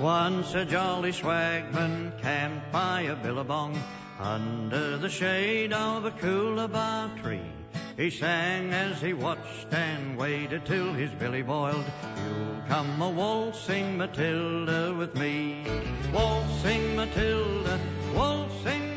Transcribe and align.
Once 0.00 0.54
a 0.54 0.64
jolly 0.66 1.10
swagman 1.10 2.12
camped 2.20 2.70
by 2.70 3.00
a 3.02 3.16
billabong 3.16 3.82
under 4.20 4.98
the 4.98 5.08
shade 5.08 5.72
of 5.72 6.04
a 6.04 6.10
coolabah 6.10 7.22
tree. 7.22 7.40
He 7.96 8.10
sang 8.10 8.74
as 8.74 9.00
he 9.00 9.14
watched 9.14 9.72
and 9.72 10.18
waited 10.18 10.66
till 10.66 10.92
his 10.92 11.10
billy 11.12 11.40
boiled. 11.40 11.84
You'll 12.16 12.62
come 12.68 13.00
a 13.00 13.08
waltzing 13.08 13.96
Matilda 13.96 14.94
with 14.98 15.14
me. 15.14 15.64
Waltzing 16.12 16.94
Matilda, 16.94 17.80
waltzing. 18.14 18.95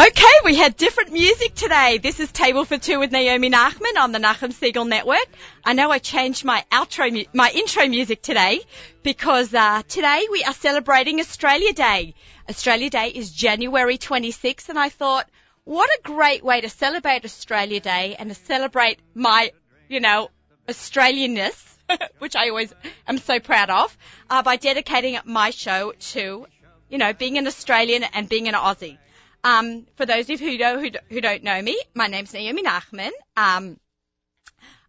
Okay, 0.00 0.32
we 0.46 0.54
had 0.54 0.78
different 0.78 1.12
music 1.12 1.54
today. 1.54 1.98
This 1.98 2.20
is 2.20 2.32
Table 2.32 2.64
for 2.64 2.78
Two 2.78 2.98
with 3.00 3.12
Naomi 3.12 3.50
Nachman 3.50 3.98
on 3.98 4.12
the 4.12 4.18
Nachum 4.18 4.50
Segal 4.50 4.88
Network. 4.88 5.28
I 5.62 5.74
know 5.74 5.90
I 5.90 5.98
changed 5.98 6.42
my 6.42 6.64
outro, 6.72 7.26
my 7.34 7.50
intro 7.50 7.86
music 7.86 8.22
today 8.22 8.62
because 9.02 9.52
uh, 9.52 9.82
today 9.86 10.26
we 10.32 10.42
are 10.42 10.54
celebrating 10.54 11.20
Australia 11.20 11.74
Day. 11.74 12.14
Australia 12.48 12.88
Day 12.88 13.08
is 13.08 13.30
January 13.30 13.98
26th, 13.98 14.70
and 14.70 14.78
I 14.78 14.88
thought, 14.88 15.28
what 15.64 15.90
a 15.90 16.00
great 16.02 16.42
way 16.42 16.62
to 16.62 16.70
celebrate 16.70 17.26
Australia 17.26 17.80
Day 17.80 18.16
and 18.18 18.30
to 18.30 18.34
celebrate 18.34 19.00
my, 19.14 19.52
you 19.90 20.00
know, 20.00 20.30
Australianness, 20.66 21.62
which 22.20 22.36
I 22.36 22.48
always 22.48 22.72
am 23.06 23.18
so 23.18 23.38
proud 23.38 23.68
of, 23.68 23.98
uh, 24.30 24.42
by 24.42 24.56
dedicating 24.56 25.18
my 25.26 25.50
show 25.50 25.92
to, 25.92 26.46
you 26.88 26.96
know, 26.96 27.12
being 27.12 27.36
an 27.36 27.46
Australian 27.46 28.02
and 28.02 28.30
being 28.30 28.48
an 28.48 28.54
Aussie. 28.54 28.96
Um, 29.42 29.86
for 29.96 30.06
those 30.06 30.28
of 30.28 30.40
you 30.40 30.50
who, 30.50 30.58
know, 30.58 30.78
who, 30.78 30.90
who 31.08 31.20
don't 31.20 31.42
know 31.42 31.60
me, 31.60 31.80
my 31.94 32.06
name's 32.06 32.32
Naomi 32.32 32.62
Nachman. 32.62 33.10
Um, 33.36 33.78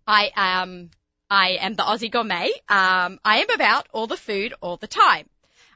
I 0.06 0.32
am, 0.36 0.92
I 1.30 1.58
am 1.62 1.76
the 1.76 1.84
Aussie 1.84 2.12
Gourmet. 2.12 2.52
Um, 2.68 3.20
I 3.24 3.40
am 3.40 3.50
about 3.50 3.88
all 3.94 4.08
the 4.08 4.18
food 4.18 4.54
all 4.62 4.78
the 4.78 4.88
time. 4.88 5.30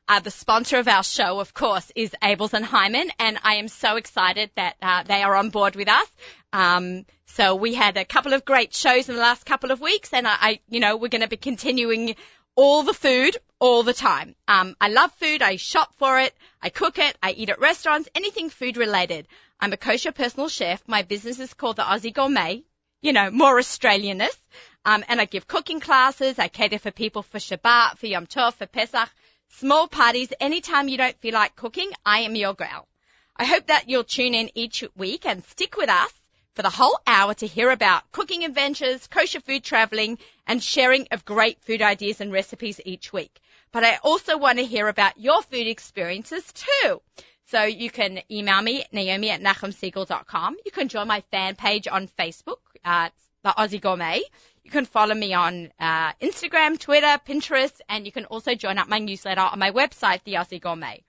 Uh, 0.07 0.19
the 0.19 0.29
sponsor 0.29 0.77
of 0.77 0.87
our 0.87 1.03
show, 1.03 1.39
of 1.39 1.53
course, 1.53 1.91
is 1.95 2.11
Abeles 2.21 2.53
and 2.53 2.65
Heymann, 2.65 3.09
and 3.17 3.39
I 3.43 3.55
am 3.55 3.67
so 3.67 3.95
excited 3.95 4.51
that 4.55 4.75
uh, 4.79 5.03
they 5.03 5.23
are 5.23 5.35
on 5.35 5.49
board 5.49 5.75
with 5.75 5.87
us. 5.87 6.07
Um, 6.53 7.05
so 7.25 7.55
we 7.55 7.73
had 7.73 7.97
a 7.97 8.05
couple 8.05 8.33
of 8.33 8.45
great 8.45 8.75
shows 8.75 9.09
in 9.09 9.15
the 9.15 9.21
last 9.21 9.45
couple 9.47 9.71
of 9.71 9.81
weeks, 9.81 10.13
and 10.13 10.27
I, 10.27 10.35
I 10.39 10.59
you 10.69 10.79
know, 10.79 10.95
we're 10.95 11.07
going 11.09 11.21
to 11.21 11.27
be 11.27 11.37
continuing 11.37 12.15
all 12.55 12.83
the 12.83 12.93
food 12.93 13.37
all 13.59 13.83
the 13.83 13.93
time. 13.93 14.35
Um, 14.47 14.75
I 14.79 14.89
love 14.89 15.11
food. 15.13 15.41
I 15.41 15.55
shop 15.57 15.93
for 15.97 16.19
it. 16.19 16.33
I 16.61 16.69
cook 16.69 16.97
it. 16.99 17.17
I 17.21 17.31
eat 17.31 17.49
at 17.49 17.59
restaurants. 17.59 18.09
Anything 18.15 18.49
food 18.49 18.77
related. 18.77 19.27
I'm 19.59 19.73
a 19.73 19.77
kosher 19.77 20.11
personal 20.11 20.49
chef. 20.49 20.81
My 20.87 21.03
business 21.03 21.39
is 21.39 21.53
called 21.53 21.77
the 21.77 21.83
Aussie 21.83 22.13
Gourmet. 22.13 22.63
You 23.01 23.13
know, 23.13 23.29
more 23.31 23.57
Australianness. 23.59 24.35
Um, 24.83 25.03
and 25.07 25.21
I 25.21 25.25
give 25.25 25.47
cooking 25.47 25.79
classes. 25.79 26.39
I 26.39 26.47
cater 26.47 26.79
for 26.79 26.91
people 26.91 27.23
for 27.23 27.39
Shabbat, 27.39 27.97
for 27.97 28.07
Yom 28.07 28.27
Tov, 28.27 28.53
for 28.55 28.65
Pesach 28.65 29.09
small 29.59 29.87
parties, 29.87 30.33
anytime 30.39 30.87
you 30.87 30.97
don't 30.97 31.19
feel 31.19 31.33
like 31.33 31.55
cooking, 31.55 31.91
I 32.05 32.19
am 32.21 32.35
your 32.35 32.53
gal. 32.53 32.87
I 33.35 33.45
hope 33.45 33.67
that 33.67 33.89
you'll 33.89 34.03
tune 34.03 34.33
in 34.33 34.49
each 34.55 34.83
week 34.95 35.25
and 35.25 35.43
stick 35.45 35.77
with 35.77 35.89
us 35.89 36.11
for 36.55 36.61
the 36.61 36.69
whole 36.69 36.97
hour 37.05 37.33
to 37.35 37.45
hear 37.45 37.69
about 37.69 38.09
cooking 38.11 38.45
adventures, 38.45 39.07
kosher 39.07 39.41
food 39.41 39.63
traveling, 39.63 40.17
and 40.47 40.63
sharing 40.63 41.07
of 41.11 41.25
great 41.25 41.61
food 41.61 41.81
ideas 41.81 42.21
and 42.21 42.31
recipes 42.31 42.79
each 42.85 43.11
week. 43.11 43.39
But 43.71 43.83
I 43.83 43.97
also 43.97 44.37
want 44.37 44.57
to 44.59 44.65
hear 44.65 44.87
about 44.87 45.19
your 45.19 45.41
food 45.43 45.67
experiences 45.67 46.43
too. 46.53 47.01
So 47.47 47.63
you 47.63 47.91
can 47.91 48.21
email 48.31 48.61
me, 48.61 48.85
naomi 48.91 49.29
at 49.29 49.41
nachumsegal.com. 49.41 50.57
You 50.65 50.71
can 50.71 50.87
join 50.87 51.07
my 51.07 51.21
fan 51.29 51.55
page 51.55 51.87
on 51.87 52.07
Facebook, 52.07 52.57
uh, 52.83 53.09
the 53.43 53.53
Aussie 53.57 53.81
Gourmet. 53.81 54.21
You 54.63 54.71
can 54.71 54.85
follow 54.85 55.13
me 55.13 55.33
on 55.33 55.71
uh, 55.79 56.13
Instagram, 56.13 56.79
Twitter, 56.79 57.19
Pinterest, 57.27 57.79
and 57.87 58.05
you 58.05 58.11
can 58.11 58.25
also 58.25 58.55
join 58.55 58.79
up 58.79 58.87
my 58.87 58.97
newsletter 58.97 59.41
on 59.41 59.59
my 59.59 59.69
website, 59.71 60.23
The 60.23 60.33
Aussie 60.33 60.59
Gourmet. 60.59 61.03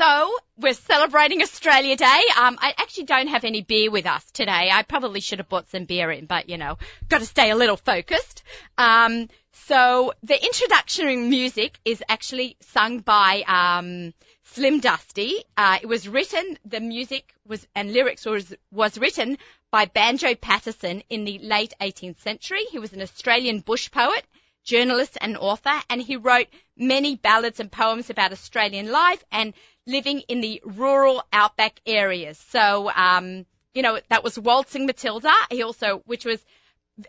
So 0.00 0.34
we're 0.56 0.72
celebrating 0.72 1.42
Australia 1.42 1.94
Day. 1.94 2.22
Um, 2.38 2.56
I 2.58 2.72
actually 2.78 3.04
don't 3.04 3.26
have 3.26 3.44
any 3.44 3.60
beer 3.60 3.90
with 3.90 4.06
us 4.06 4.24
today. 4.30 4.70
I 4.72 4.82
probably 4.82 5.20
should 5.20 5.40
have 5.40 5.50
bought 5.50 5.68
some 5.68 5.84
beer 5.84 6.10
in, 6.10 6.24
but 6.24 6.48
you 6.48 6.56
know, 6.56 6.78
got 7.10 7.18
to 7.18 7.26
stay 7.26 7.50
a 7.50 7.54
little 7.54 7.76
focused. 7.76 8.42
Um, 8.78 9.28
so 9.52 10.14
the 10.22 10.42
introductory 10.42 11.16
music 11.16 11.78
is 11.84 12.02
actually 12.08 12.56
sung 12.60 13.00
by 13.00 13.42
um, 13.46 14.14
Slim 14.44 14.80
Dusty. 14.80 15.44
Uh, 15.54 15.80
it 15.82 15.86
was 15.86 16.08
written, 16.08 16.56
the 16.64 16.80
music 16.80 17.34
was 17.46 17.66
and 17.74 17.92
lyrics 17.92 18.24
was 18.24 18.54
was 18.72 18.96
written 18.96 19.36
by 19.70 19.84
Banjo 19.84 20.34
Paterson 20.34 21.02
in 21.10 21.26
the 21.26 21.40
late 21.40 21.74
18th 21.78 22.20
century. 22.20 22.64
He 22.70 22.78
was 22.78 22.94
an 22.94 23.02
Australian 23.02 23.60
bush 23.60 23.90
poet, 23.90 24.24
journalist 24.64 25.18
and 25.20 25.36
author, 25.36 25.78
and 25.90 26.00
he 26.00 26.16
wrote 26.16 26.46
many 26.76 27.16
ballads 27.16 27.60
and 27.60 27.70
poems 27.70 28.08
about 28.08 28.32
Australian 28.32 28.90
life 28.90 29.22
and 29.30 29.52
living 29.86 30.20
in 30.28 30.40
the 30.40 30.62
rural 30.64 31.22
outback 31.32 31.80
areas. 31.86 32.38
So, 32.38 32.90
um, 32.94 33.46
you 33.74 33.82
know, 33.82 33.98
that 34.08 34.24
was 34.24 34.38
Waltzing 34.38 34.86
Matilda. 34.86 35.32
He 35.50 35.62
also, 35.62 36.02
which 36.06 36.24
was 36.24 36.44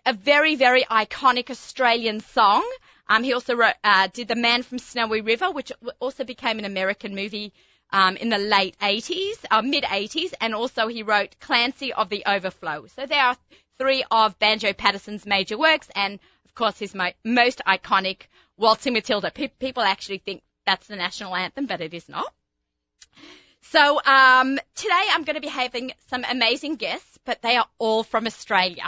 a 0.05 0.13
very, 0.13 0.55
very 0.55 0.83
iconic 0.83 1.49
Australian 1.49 2.19
song. 2.19 2.67
Um, 3.07 3.23
he 3.23 3.33
also 3.33 3.55
wrote, 3.55 3.75
uh, 3.83 4.07
did 4.13 4.27
The 4.27 4.35
Man 4.35 4.63
from 4.63 4.79
Snowy 4.79 5.21
River, 5.21 5.51
which 5.51 5.71
also 5.99 6.23
became 6.23 6.59
an 6.59 6.65
American 6.65 7.15
movie 7.15 7.53
um, 7.91 8.15
in 8.15 8.29
the 8.29 8.37
late 8.37 8.77
80s, 8.79 9.43
uh, 9.49 9.61
mid 9.61 9.83
80s, 9.83 10.33
and 10.39 10.55
also 10.55 10.87
he 10.87 11.03
wrote 11.03 11.39
Clancy 11.39 11.91
of 11.91 12.09
the 12.09 12.23
Overflow. 12.25 12.87
So 12.87 13.05
there 13.05 13.21
are 13.21 13.37
three 13.77 14.03
of 14.09 14.39
Banjo 14.39 14.73
Paterson's 14.73 15.25
major 15.25 15.57
works, 15.57 15.89
and 15.95 16.19
of 16.45 16.55
course 16.55 16.79
his 16.79 16.95
mo- 16.95 17.11
most 17.25 17.61
iconic 17.67 18.27
Waltzing 18.57 18.93
Matilda. 18.93 19.31
Pe- 19.31 19.47
people 19.47 19.83
actually 19.83 20.19
think 20.19 20.43
that's 20.65 20.87
the 20.87 20.95
national 20.95 21.35
anthem, 21.35 21.65
but 21.65 21.81
it 21.81 21.93
is 21.93 22.07
not. 22.07 22.31
So 23.61 24.01
um, 24.03 24.59
today 24.75 25.03
I'm 25.11 25.23
going 25.23 25.35
to 25.35 25.41
be 25.41 25.47
having 25.47 25.93
some 26.07 26.25
amazing 26.29 26.75
guests, 26.75 27.17
but 27.25 27.41
they 27.41 27.55
are 27.55 27.67
all 27.77 28.03
from 28.03 28.27
Australia. 28.27 28.83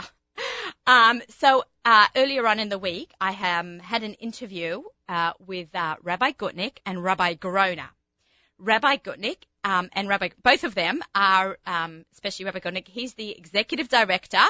Um, 0.86 1.22
so 1.38 1.64
uh, 1.84 2.06
earlier 2.14 2.46
on 2.46 2.60
in 2.60 2.68
the 2.68 2.78
week, 2.78 3.10
I 3.20 3.58
um, 3.58 3.78
had 3.78 4.02
an 4.02 4.14
interview 4.14 4.82
uh, 5.08 5.32
with 5.38 5.74
uh, 5.74 5.96
Rabbi 6.02 6.32
Gutnick 6.32 6.78
and 6.84 7.02
Rabbi 7.02 7.34
Groner. 7.34 7.88
Rabbi 8.58 8.96
Gutnick 8.96 9.38
um, 9.64 9.88
and 9.92 10.08
Rabbi, 10.08 10.28
both 10.42 10.64
of 10.64 10.74
them 10.74 11.02
are, 11.14 11.58
um, 11.66 12.04
especially 12.12 12.44
Rabbi 12.44 12.60
Gutnick, 12.60 12.88
he's 12.88 13.14
the 13.14 13.30
executive 13.30 13.88
director 13.88 14.44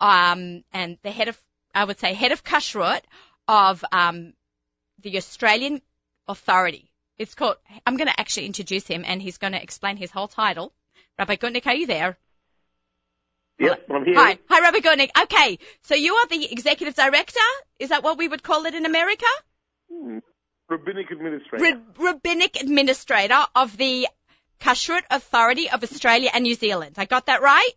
um, 0.00 0.64
and 0.72 0.98
the 1.02 1.10
head 1.10 1.28
of, 1.28 1.40
I 1.74 1.84
would 1.84 2.00
say, 2.00 2.14
head 2.14 2.32
of 2.32 2.42
kashrut 2.42 3.02
of 3.46 3.84
um, 3.92 4.32
the 5.02 5.18
Australian 5.18 5.82
Authority. 6.26 6.90
It's 7.18 7.34
called. 7.34 7.56
I'm 7.86 7.96
going 7.96 8.08
to 8.08 8.20
actually 8.20 8.46
introduce 8.46 8.86
him, 8.86 9.04
and 9.06 9.22
he's 9.22 9.38
going 9.38 9.52
to 9.52 9.62
explain 9.62 9.96
his 9.96 10.10
whole 10.10 10.28
title. 10.28 10.72
Rabbi 11.18 11.36
Gutnick, 11.36 11.66
are 11.66 11.74
you 11.74 11.86
there? 11.86 12.16
Yep, 13.60 13.86
I'm 13.90 14.04
here. 14.04 14.16
Hi, 14.16 14.38
hi, 14.48 14.60
Rabbi 14.60 14.78
Gutnick. 14.78 15.10
Okay, 15.22 15.58
so 15.82 15.94
you 15.94 16.14
are 16.14 16.26
the 16.26 16.50
executive 16.50 16.96
director. 16.96 17.38
Is 17.78 17.90
that 17.90 18.02
what 18.02 18.18
we 18.18 18.26
would 18.26 18.42
call 18.42 18.66
it 18.66 18.74
in 18.74 18.84
America? 18.84 19.26
Hmm. 19.92 20.18
Rabbinic 20.68 21.10
administrator. 21.12 21.64
Ra- 21.98 22.10
rabbinic 22.10 22.60
administrator 22.60 23.40
of 23.54 23.76
the 23.76 24.08
Kashrut 24.60 25.02
Authority 25.10 25.70
of 25.70 25.84
Australia 25.84 26.30
and 26.34 26.42
New 26.42 26.54
Zealand. 26.54 26.94
I 26.96 27.04
got 27.04 27.26
that 27.26 27.42
right? 27.42 27.70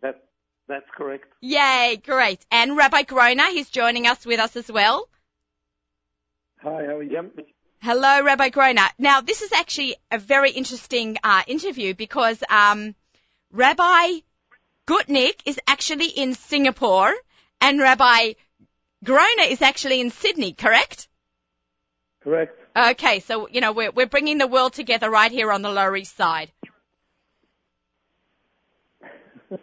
That 0.00 0.22
that's 0.66 0.86
correct. 0.96 1.26
Yay, 1.40 2.00
great. 2.02 2.44
And 2.50 2.76
Rabbi 2.76 3.02
Groner, 3.02 3.50
he's 3.50 3.68
joining 3.68 4.06
us 4.06 4.24
with 4.24 4.40
us 4.40 4.56
as 4.56 4.70
well. 4.70 5.08
Hi, 6.62 6.86
how 6.86 6.96
are 6.96 7.02
you? 7.02 7.30
Hello, 7.80 8.22
Rabbi 8.22 8.48
Groner. 8.48 8.88
Now, 8.98 9.20
this 9.20 9.42
is 9.42 9.52
actually 9.52 9.96
a 10.10 10.18
very 10.18 10.50
interesting 10.50 11.16
uh, 11.22 11.42
interview 11.46 11.94
because 11.94 12.42
um, 12.50 12.94
Rabbi 13.52 14.20
Gutnick 14.86 15.40
is 15.46 15.60
actually 15.66 16.08
in 16.08 16.34
Singapore 16.34 17.14
and 17.60 17.78
Rabbi 17.78 18.32
Groner 19.04 19.44
is 19.48 19.62
actually 19.62 20.00
in 20.00 20.10
Sydney, 20.10 20.52
correct? 20.52 21.08
Correct. 22.22 22.58
Okay, 22.76 23.20
so 23.20 23.48
you 23.48 23.60
know 23.60 23.72
we're 23.72 23.90
we're 23.90 24.06
bringing 24.06 24.38
the 24.38 24.46
world 24.46 24.72
together 24.72 25.10
right 25.10 25.30
here 25.30 25.50
on 25.52 25.62
the 25.62 25.70
Lower 25.70 25.96
East 25.96 26.16
Side. 26.16 26.52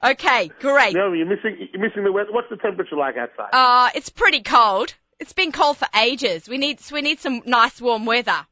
Okay, 0.00 0.48
great. 0.60 0.94
No, 0.94 1.12
you're 1.12 1.26
missing 1.26 1.68
you're 1.72 1.82
missing 1.82 2.04
the 2.04 2.12
weather. 2.12 2.30
What's 2.30 2.48
the 2.50 2.56
temperature 2.56 2.94
like 2.94 3.16
outside? 3.16 3.48
Uh, 3.52 3.90
it's 3.96 4.10
pretty 4.10 4.42
cold. 4.42 4.94
It's 5.20 5.32
been 5.32 5.52
cold 5.52 5.76
for 5.76 5.88
ages. 5.96 6.48
We 6.48 6.58
need 6.58 6.80
we 6.92 7.02
need 7.02 7.20
some 7.20 7.42
nice 7.44 7.80
warm 7.80 8.06
weather. 8.06 8.46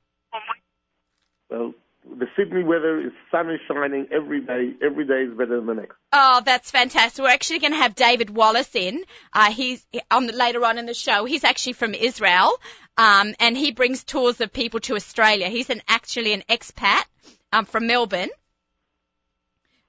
well, 1.48 1.74
the 2.18 2.26
Sydney 2.36 2.64
weather 2.64 3.00
is 3.00 3.12
sun 3.30 3.50
is 3.50 3.60
shining 3.68 4.08
every 4.10 4.40
day. 4.40 4.74
Every 4.82 5.06
day 5.06 5.30
is 5.30 5.36
better 5.36 5.56
than 5.56 5.66
the 5.66 5.74
next. 5.74 5.96
Oh, 6.12 6.42
that's 6.44 6.70
fantastic. 6.70 7.22
We're 7.22 7.30
actually 7.30 7.60
going 7.60 7.72
to 7.72 7.78
have 7.78 7.94
David 7.94 8.30
Wallace 8.30 8.74
in. 8.74 9.04
Uh, 9.32 9.52
he's 9.52 9.84
on 10.10 10.26
the, 10.26 10.32
later 10.32 10.64
on 10.64 10.78
in 10.78 10.86
the 10.86 10.94
show. 10.94 11.24
He's 11.24 11.44
actually 11.44 11.74
from 11.74 11.94
Israel, 11.94 12.50
um, 12.96 13.34
and 13.38 13.56
he 13.56 13.70
brings 13.72 14.02
tours 14.02 14.40
of 14.40 14.52
people 14.52 14.80
to 14.80 14.96
Australia. 14.96 15.48
He's 15.48 15.70
an 15.70 15.82
actually 15.88 16.32
an 16.32 16.42
expat 16.48 17.04
um, 17.52 17.64
from 17.64 17.86
Melbourne. 17.86 18.30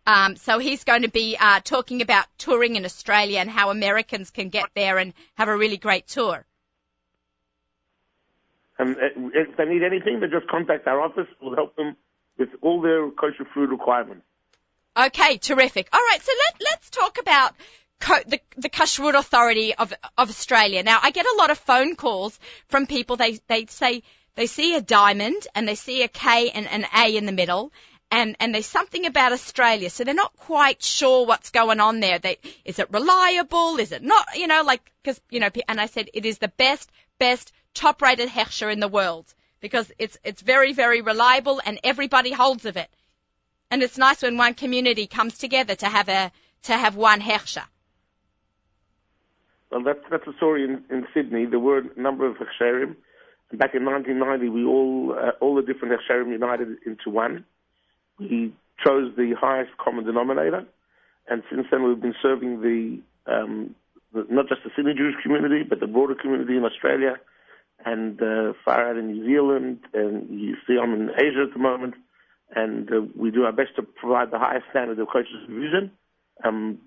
Um, 0.05 0.37
so 0.37 0.59
he's 0.59 0.83
going 0.83 1.01
to 1.01 1.09
be 1.09 1.37
uh, 1.39 1.59
talking 1.63 2.01
about 2.01 2.25
touring 2.37 2.75
in 2.75 2.85
Australia 2.85 3.39
and 3.39 3.49
how 3.49 3.71
Americans 3.71 4.29
can 4.29 4.49
get 4.49 4.69
there 4.73 4.99
and 4.99 5.13
have 5.35 5.49
a 5.49 5.57
really 5.57 5.77
great 5.77 6.07
tour. 6.07 6.45
And 8.79 8.95
uh, 8.95 9.29
if 9.33 9.57
they 9.57 9.65
need 9.65 9.83
anything, 9.83 10.19
they 10.19 10.27
just 10.27 10.47
contact 10.47 10.87
our 10.87 11.01
office. 11.01 11.27
We'll 11.41 11.55
help 11.55 11.75
them 11.75 11.95
with 12.37 12.49
all 12.61 12.81
their 12.81 13.09
kosher 13.11 13.47
food 13.53 13.71
requirements. 13.71 14.23
Okay, 14.95 15.37
terrific. 15.37 15.89
All 15.93 15.99
right, 15.99 16.21
so 16.21 16.31
let, 16.45 16.61
let's 16.71 16.89
talk 16.89 17.19
about 17.19 17.53
co- 17.99 18.23
the, 18.27 18.39
the 18.57 18.69
Kashrut 18.69 19.15
Authority 19.15 19.75
of, 19.75 19.93
of 20.17 20.29
Australia. 20.29 20.83
Now, 20.83 20.99
I 21.01 21.11
get 21.11 21.25
a 21.25 21.35
lot 21.37 21.51
of 21.51 21.57
phone 21.57 21.95
calls 21.95 22.39
from 22.67 22.87
people. 22.87 23.15
They, 23.15 23.39
they 23.47 23.65
say 23.67 24.03
they 24.35 24.47
see 24.47 24.75
a 24.75 24.81
diamond 24.81 25.47
and 25.55 25.67
they 25.67 25.75
see 25.75 26.03
a 26.03 26.07
K 26.07 26.49
and 26.49 26.67
an 26.67 26.85
A 26.95 27.15
in 27.15 27.25
the 27.25 27.31
middle. 27.31 27.71
And, 28.09 28.37
and 28.39 28.55
there's 28.55 28.65
something 28.65 29.05
about 29.05 29.33
Australia, 29.33 29.89
so 29.89 30.05
they're 30.05 30.13
not 30.13 30.37
quite 30.37 30.81
sure 30.81 31.25
what's 31.25 31.49
going 31.49 31.81
on 31.81 31.99
there. 31.99 32.19
They, 32.19 32.37
is 32.63 32.79
it 32.79 32.87
reliable? 32.89 33.77
Is 33.79 33.91
it 33.91 34.01
not? 34.01 34.25
You 34.35 34.47
know, 34.47 34.63
like, 34.63 34.81
cause, 35.03 35.19
you 35.29 35.41
know, 35.41 35.49
and 35.67 35.81
I 35.81 35.87
said 35.87 36.09
it 36.13 36.25
is 36.25 36.37
the 36.37 36.47
best, 36.47 36.89
best, 37.19 37.51
top 37.77 38.01
rated 38.01 38.29
hechsher 38.29 38.71
in 38.71 38.79
the 38.79 38.87
world 38.87 39.33
because 39.59 39.91
it's, 39.97 40.17
it's 40.23 40.41
very, 40.41 40.73
very 40.73 41.01
reliable 41.01 41.61
and 41.65 41.79
everybody 41.83 42.31
holds 42.31 42.65
of 42.65 42.77
it. 42.77 42.89
And 43.69 43.83
it's 43.83 43.97
nice 43.97 44.21
when 44.21 44.37
one 44.37 44.53
community 44.53 45.07
comes 45.07 45.37
together 45.37 45.75
to 45.75 45.87
have 45.87 46.09
a, 46.09 46.31
to 46.63 46.73
have 46.73 46.95
one 46.95 47.21
hechsher. 47.21 47.65
Well, 49.71 49.83
that's 49.83 49.99
that's 50.09 50.25
a 50.27 50.33
story 50.37 50.63
in, 50.63 50.83
in 50.89 51.05
Sydney. 51.13 51.45
There 51.45 51.59
were 51.59 51.79
a 51.79 51.99
number 51.99 52.25
of 52.25 52.37
hechsherim. 52.37 52.95
Back 53.53 53.75
in 53.75 53.85
1990, 53.85 54.49
we 54.49 54.65
all 54.65 55.13
uh, 55.17 55.31
all 55.41 55.55
the 55.55 55.61
different 55.61 55.99
hechsherim 55.99 56.31
united 56.31 56.77
into 56.85 57.09
one. 57.09 57.45
We 58.17 58.53
chose 58.83 59.13
the 59.17 59.35
highest 59.39 59.71
common 59.77 60.05
denominator, 60.05 60.65
and 61.27 61.43
since 61.49 61.67
then 61.69 61.83
we've 61.83 62.01
been 62.01 62.15
serving 62.21 62.61
the, 62.61 63.01
um, 63.31 63.75
the 64.13 64.25
not 64.29 64.47
just 64.47 64.63
the 64.63 64.69
Sydney 64.75 64.93
Jewish 64.93 65.15
community, 65.21 65.63
but 65.63 65.81
the 65.81 65.87
broader 65.87 66.15
community 66.15 66.55
in 66.55 66.63
Australia, 66.63 67.19
and 67.85 68.21
uh, 68.21 68.53
far 68.65 68.89
out 68.89 68.97
in 68.97 69.11
New 69.11 69.25
Zealand, 69.25 69.79
and 69.93 70.39
you 70.39 70.55
see 70.65 70.77
I'm 70.81 70.93
in 70.93 71.09
Asia 71.09 71.45
at 71.47 71.53
the 71.53 71.59
moment, 71.59 71.95
and 72.55 72.91
uh, 72.91 73.01
we 73.15 73.31
do 73.31 73.43
our 73.43 73.51
best 73.51 73.75
to 73.75 73.83
provide 73.83 74.31
the 74.31 74.39
highest 74.39 74.65
standard 74.69 74.99
of 74.99 75.07
kosher 75.07 75.27
supervision, 75.41 75.91
um, 76.43 76.79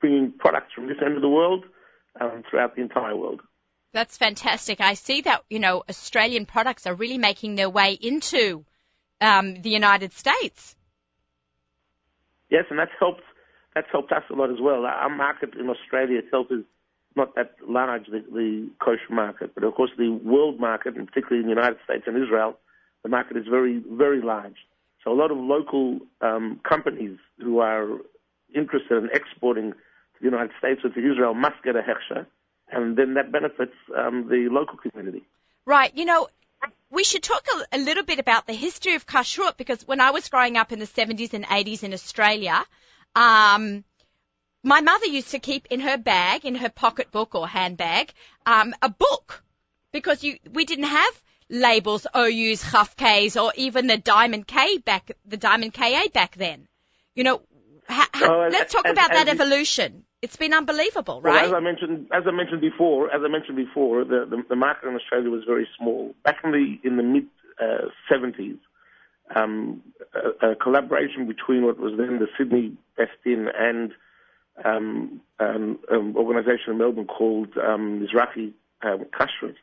bringing 0.00 0.32
products 0.38 0.72
from 0.74 0.88
this 0.88 0.96
end 1.04 1.16
of 1.16 1.22
the 1.22 1.28
world 1.28 1.64
um, 2.20 2.42
throughout 2.48 2.74
the 2.74 2.82
entire 2.82 3.16
world. 3.16 3.40
That's 3.92 4.18
fantastic. 4.18 4.80
I 4.80 4.94
see 4.94 5.22
that, 5.22 5.44
you 5.48 5.58
know, 5.58 5.82
Australian 5.88 6.46
products 6.46 6.86
are 6.86 6.94
really 6.94 7.18
making 7.18 7.54
their 7.54 7.70
way 7.70 7.92
into 7.92 8.64
um, 9.20 9.62
the 9.62 9.70
United 9.70 10.12
States. 10.12 10.76
Yes, 12.50 12.64
and 12.70 12.78
that's 12.78 12.92
helped. 12.98 13.22
That's 13.74 13.88
helped 13.92 14.12
us 14.12 14.24
a 14.30 14.34
lot 14.34 14.50
as 14.50 14.60
well. 14.60 14.84
Our 14.84 15.10
market 15.10 15.54
in 15.54 15.68
Australia 15.68 16.18
itself 16.18 16.46
is 16.50 16.64
not 17.18 17.34
that 17.34 17.56
large, 17.68 18.06
the, 18.06 18.24
the 18.32 18.70
kosher 18.82 19.12
market, 19.12 19.54
but 19.54 19.64
of 19.64 19.74
course 19.74 19.90
the 19.98 20.10
world 20.10 20.58
market, 20.58 20.96
and 20.96 21.06
particularly 21.06 21.42
in 21.42 21.48
the 21.50 21.54
United 21.54 21.78
States 21.84 22.04
and 22.06 22.16
Israel, 22.16 22.58
the 23.02 23.10
market 23.10 23.36
is 23.36 23.44
very, 23.48 23.82
very 23.90 24.22
large. 24.22 24.56
So 25.04 25.12
a 25.12 25.18
lot 25.22 25.30
of 25.30 25.36
local 25.36 26.00
um, 26.22 26.60
companies 26.66 27.18
who 27.38 27.58
are 27.58 27.86
interested 28.54 28.96
in 29.02 29.10
exporting 29.12 29.72
to 29.72 30.18
the 30.20 30.24
United 30.24 30.52
States 30.58 30.80
or 30.82 30.90
to 30.90 30.98
Israel 30.98 31.34
must 31.34 31.62
get 31.62 31.76
a 31.76 31.82
hechsher, 31.82 32.26
and 32.70 32.96
then 32.96 33.14
that 33.14 33.30
benefits 33.30 33.74
um, 33.96 34.28
the 34.28 34.48
local 34.50 34.78
community. 34.78 35.24
Right. 35.66 35.94
You 35.94 36.06
know, 36.06 36.28
we 36.90 37.04
should 37.04 37.22
talk 37.22 37.44
a, 37.54 37.76
a, 37.76 37.78
little 37.78 38.04
bit 38.04 38.18
about 38.18 38.46
the 38.46 38.54
history 38.54 38.94
of 38.94 39.06
kashrut 39.06 39.56
because 39.56 39.86
when 39.86 40.00
I 40.00 40.10
was 40.10 40.28
growing 40.28 40.56
up 40.56 40.72
in 40.72 40.78
the 40.78 40.86
70s 40.86 41.34
and 41.34 41.44
80s 41.44 41.82
in 41.82 41.92
Australia, 41.92 42.64
um, 43.14 43.84
my 44.62 44.80
mother 44.80 45.06
used 45.06 45.30
to 45.30 45.38
keep 45.38 45.66
in 45.70 45.80
her 45.80 45.96
bag, 45.96 46.44
in 46.44 46.56
her 46.56 46.68
pocketbook 46.68 47.34
or 47.34 47.46
handbag, 47.46 48.12
um, 48.46 48.74
a 48.82 48.88
book 48.88 49.42
because 49.92 50.22
you, 50.22 50.38
we 50.52 50.64
didn't 50.64 50.86
have 50.86 51.22
labels 51.48 52.06
OUs, 52.14 52.70
Chaf 52.70 52.96
Ks, 52.96 53.36
or 53.36 53.52
even 53.56 53.86
the 53.86 53.98
Diamond 53.98 54.46
K 54.46 54.78
back, 54.78 55.10
the 55.26 55.36
Diamond 55.36 55.74
KA 55.74 56.04
back 56.12 56.34
then. 56.36 56.68
You 57.14 57.24
know, 57.24 57.42
ha, 57.88 58.08
ha, 58.12 58.48
let's 58.50 58.72
talk 58.72 58.86
as, 58.86 58.92
about 58.92 59.12
as, 59.12 59.18
that 59.18 59.28
as 59.28 59.40
evolution. 59.40 60.04
It's 60.20 60.36
been 60.36 60.52
unbelievable, 60.52 61.22
right? 61.22 61.34
Well, 61.34 61.44
as 61.46 61.52
I 61.52 61.60
mentioned, 61.60 62.08
as 62.12 62.24
I 62.26 62.32
mentioned 62.32 62.60
before, 62.60 63.12
as 63.14 63.22
I 63.24 63.28
mentioned 63.28 63.56
before, 63.56 64.04
the, 64.04 64.26
the, 64.28 64.42
the 64.48 64.56
market 64.56 64.88
in 64.88 64.96
Australia 64.96 65.30
was 65.30 65.44
very 65.46 65.68
small. 65.78 66.14
Back 66.24 66.38
in 66.42 66.50
the 66.50 66.78
in 66.82 66.96
the 66.96 67.02
mid 67.04 67.26
uh, 67.60 67.88
70s, 68.10 68.58
um, 69.34 69.82
a, 70.14 70.50
a, 70.50 70.56
collaboration 70.56 71.26
between 71.26 71.64
what 71.64 71.78
was 71.78 71.92
then 71.96 72.18
the 72.18 72.26
Sydney 72.36 72.76
Beth 72.96 73.08
Din 73.24 73.48
and 73.56 73.92
um, 74.64 75.20
an 75.38 75.78
um, 75.90 76.16
organisation 76.16 76.72
in 76.72 76.78
Melbourne 76.78 77.06
called 77.06 77.56
um, 77.58 78.06
Mizrahi 78.06 78.52
um, 78.82 79.04
Kashrut. 79.12 79.54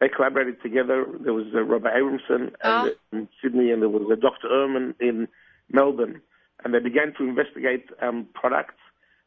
They 0.00 0.08
collaborated 0.08 0.60
together. 0.62 1.06
There 1.20 1.32
was 1.32 1.46
uh, 1.54 1.62
Robert 1.62 1.92
Abramson 1.94 2.52
oh. 2.64 2.90
in 3.12 3.28
Sydney, 3.40 3.70
and 3.70 3.82
there 3.82 3.88
was 3.88 4.10
a 4.10 4.20
Dr. 4.20 4.48
Ehrman 4.48 4.94
in 5.00 5.28
Melbourne, 5.70 6.20
and 6.64 6.74
they 6.74 6.80
began 6.80 7.14
to 7.18 7.24
investigate 7.24 7.86
um, 8.00 8.26
products 8.34 8.74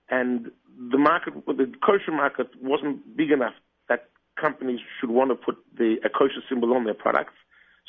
and 0.10 0.52
the 0.92 0.98
market, 0.98 1.34
the 1.46 1.72
kosher 1.84 2.12
market 2.12 2.48
wasn't 2.62 3.16
big 3.16 3.32
enough 3.32 3.54
that 3.90 4.10
companies 4.40 4.80
should 5.00 5.10
want 5.10 5.32
to 5.32 5.36
put 5.36 5.58
the 5.78 5.98
a 6.04 6.10
kosher 6.10 6.42
symbol 6.50 6.74
on 6.74 6.84
their 6.84 6.94
products. 6.94 7.34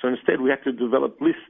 So 0.01 0.09
instead, 0.09 0.41
we 0.41 0.51
had 0.51 0.63
to 0.65 0.73
develop 0.73 1.21
lists, 1.21 1.41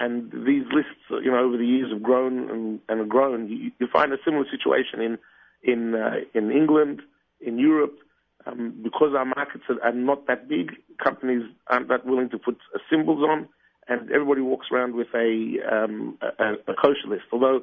and 0.00 0.30
these 0.46 0.64
lists, 0.72 1.00
you 1.10 1.30
know, 1.30 1.38
over 1.38 1.56
the 1.56 1.66
years 1.66 1.90
have 1.92 2.02
grown 2.02 2.50
and, 2.50 2.80
and 2.88 3.08
grown. 3.08 3.48
You, 3.48 3.70
you 3.78 3.86
find 3.92 4.12
a 4.12 4.18
similar 4.24 4.44
situation 4.50 5.00
in 5.00 5.18
in 5.62 5.94
uh, 5.94 6.16
in 6.34 6.50
England, 6.50 7.02
in 7.40 7.58
Europe, 7.58 7.98
um, 8.46 8.74
because 8.82 9.14
our 9.16 9.24
markets 9.24 9.64
are, 9.82 9.92
not 9.92 10.26
that 10.26 10.48
big. 10.48 10.72
Companies 11.02 11.42
aren't 11.68 11.88
that 11.88 12.06
willing 12.06 12.30
to 12.30 12.38
put 12.38 12.56
uh, 12.74 12.78
symbols 12.90 13.22
on, 13.22 13.48
and 13.88 14.10
everybody 14.10 14.40
walks 14.40 14.66
around 14.72 14.94
with 14.94 15.08
a 15.14 15.58
um, 15.70 16.18
a, 16.20 16.54
a 16.68 16.74
kosher 16.74 17.08
list. 17.08 17.24
Although 17.32 17.62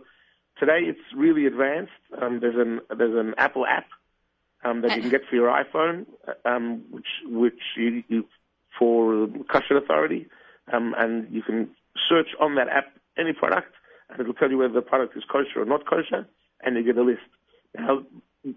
Today 0.59 0.81
it's 0.83 1.00
really 1.15 1.45
advanced. 1.45 1.91
Um, 2.21 2.39
there's 2.39 2.56
an 2.56 2.80
there's 2.95 3.18
an 3.18 3.33
Apple 3.38 3.65
app 3.65 3.88
um, 4.63 4.81
that 4.81 4.95
you 4.95 5.01
can 5.01 5.09
get 5.09 5.21
for 5.27 5.35
your 5.35 5.50
iPhone, 5.50 6.06
um, 6.45 6.83
which 6.91 7.07
which 7.25 7.59
you, 7.75 8.03
you 8.07 8.25
for 8.77 9.27
Kashrut 9.51 9.83
Authority, 9.83 10.27
um, 10.71 10.94
and 10.97 11.27
you 11.33 11.41
can 11.41 11.69
search 12.10 12.30
on 12.40 12.56
that 12.56 12.68
app 12.69 12.94
any 13.18 13.34
product, 13.34 13.74
and 14.10 14.19
it'll 14.19 14.34
tell 14.34 14.50
you 14.50 14.57
whether 14.57 14.74
the 14.74 14.81
product 14.81 15.16
is 15.16 15.24
kosher 15.31 15.62
or 15.62 15.66
not 15.66 15.86
kosher, 15.88 16.28
and 16.62 16.75
you 16.75 16.84
get 16.84 16.98
a 16.98 17.04
list. 17.04 17.22
Now 17.78 18.04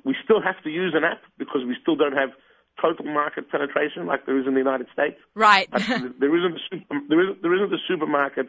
we 0.05 0.17
still 0.25 0.43
have 0.43 0.63
to 0.65 0.71
use 0.71 0.95
an 0.97 1.05
app 1.05 1.23
because 1.39 1.63
we 1.67 1.77
still 1.81 1.97
don't 1.97 2.17
have 2.17 2.31
total 2.81 3.07
market 3.07 3.51
penetration 3.51 4.07
like 4.07 4.27
there 4.27 4.39
is 4.39 4.47
in 4.47 4.55
the 4.55 4.61
United 4.61 4.87
States. 4.93 5.17
Right. 5.35 5.69
there 5.73 6.37
isn't 6.37 6.57
a 6.57 6.61
super, 6.71 7.01
there 7.09 7.21
isn't 7.23 7.43
there 7.43 7.55
isn't 7.55 7.73
a 7.73 7.83
supermarket 7.89 8.47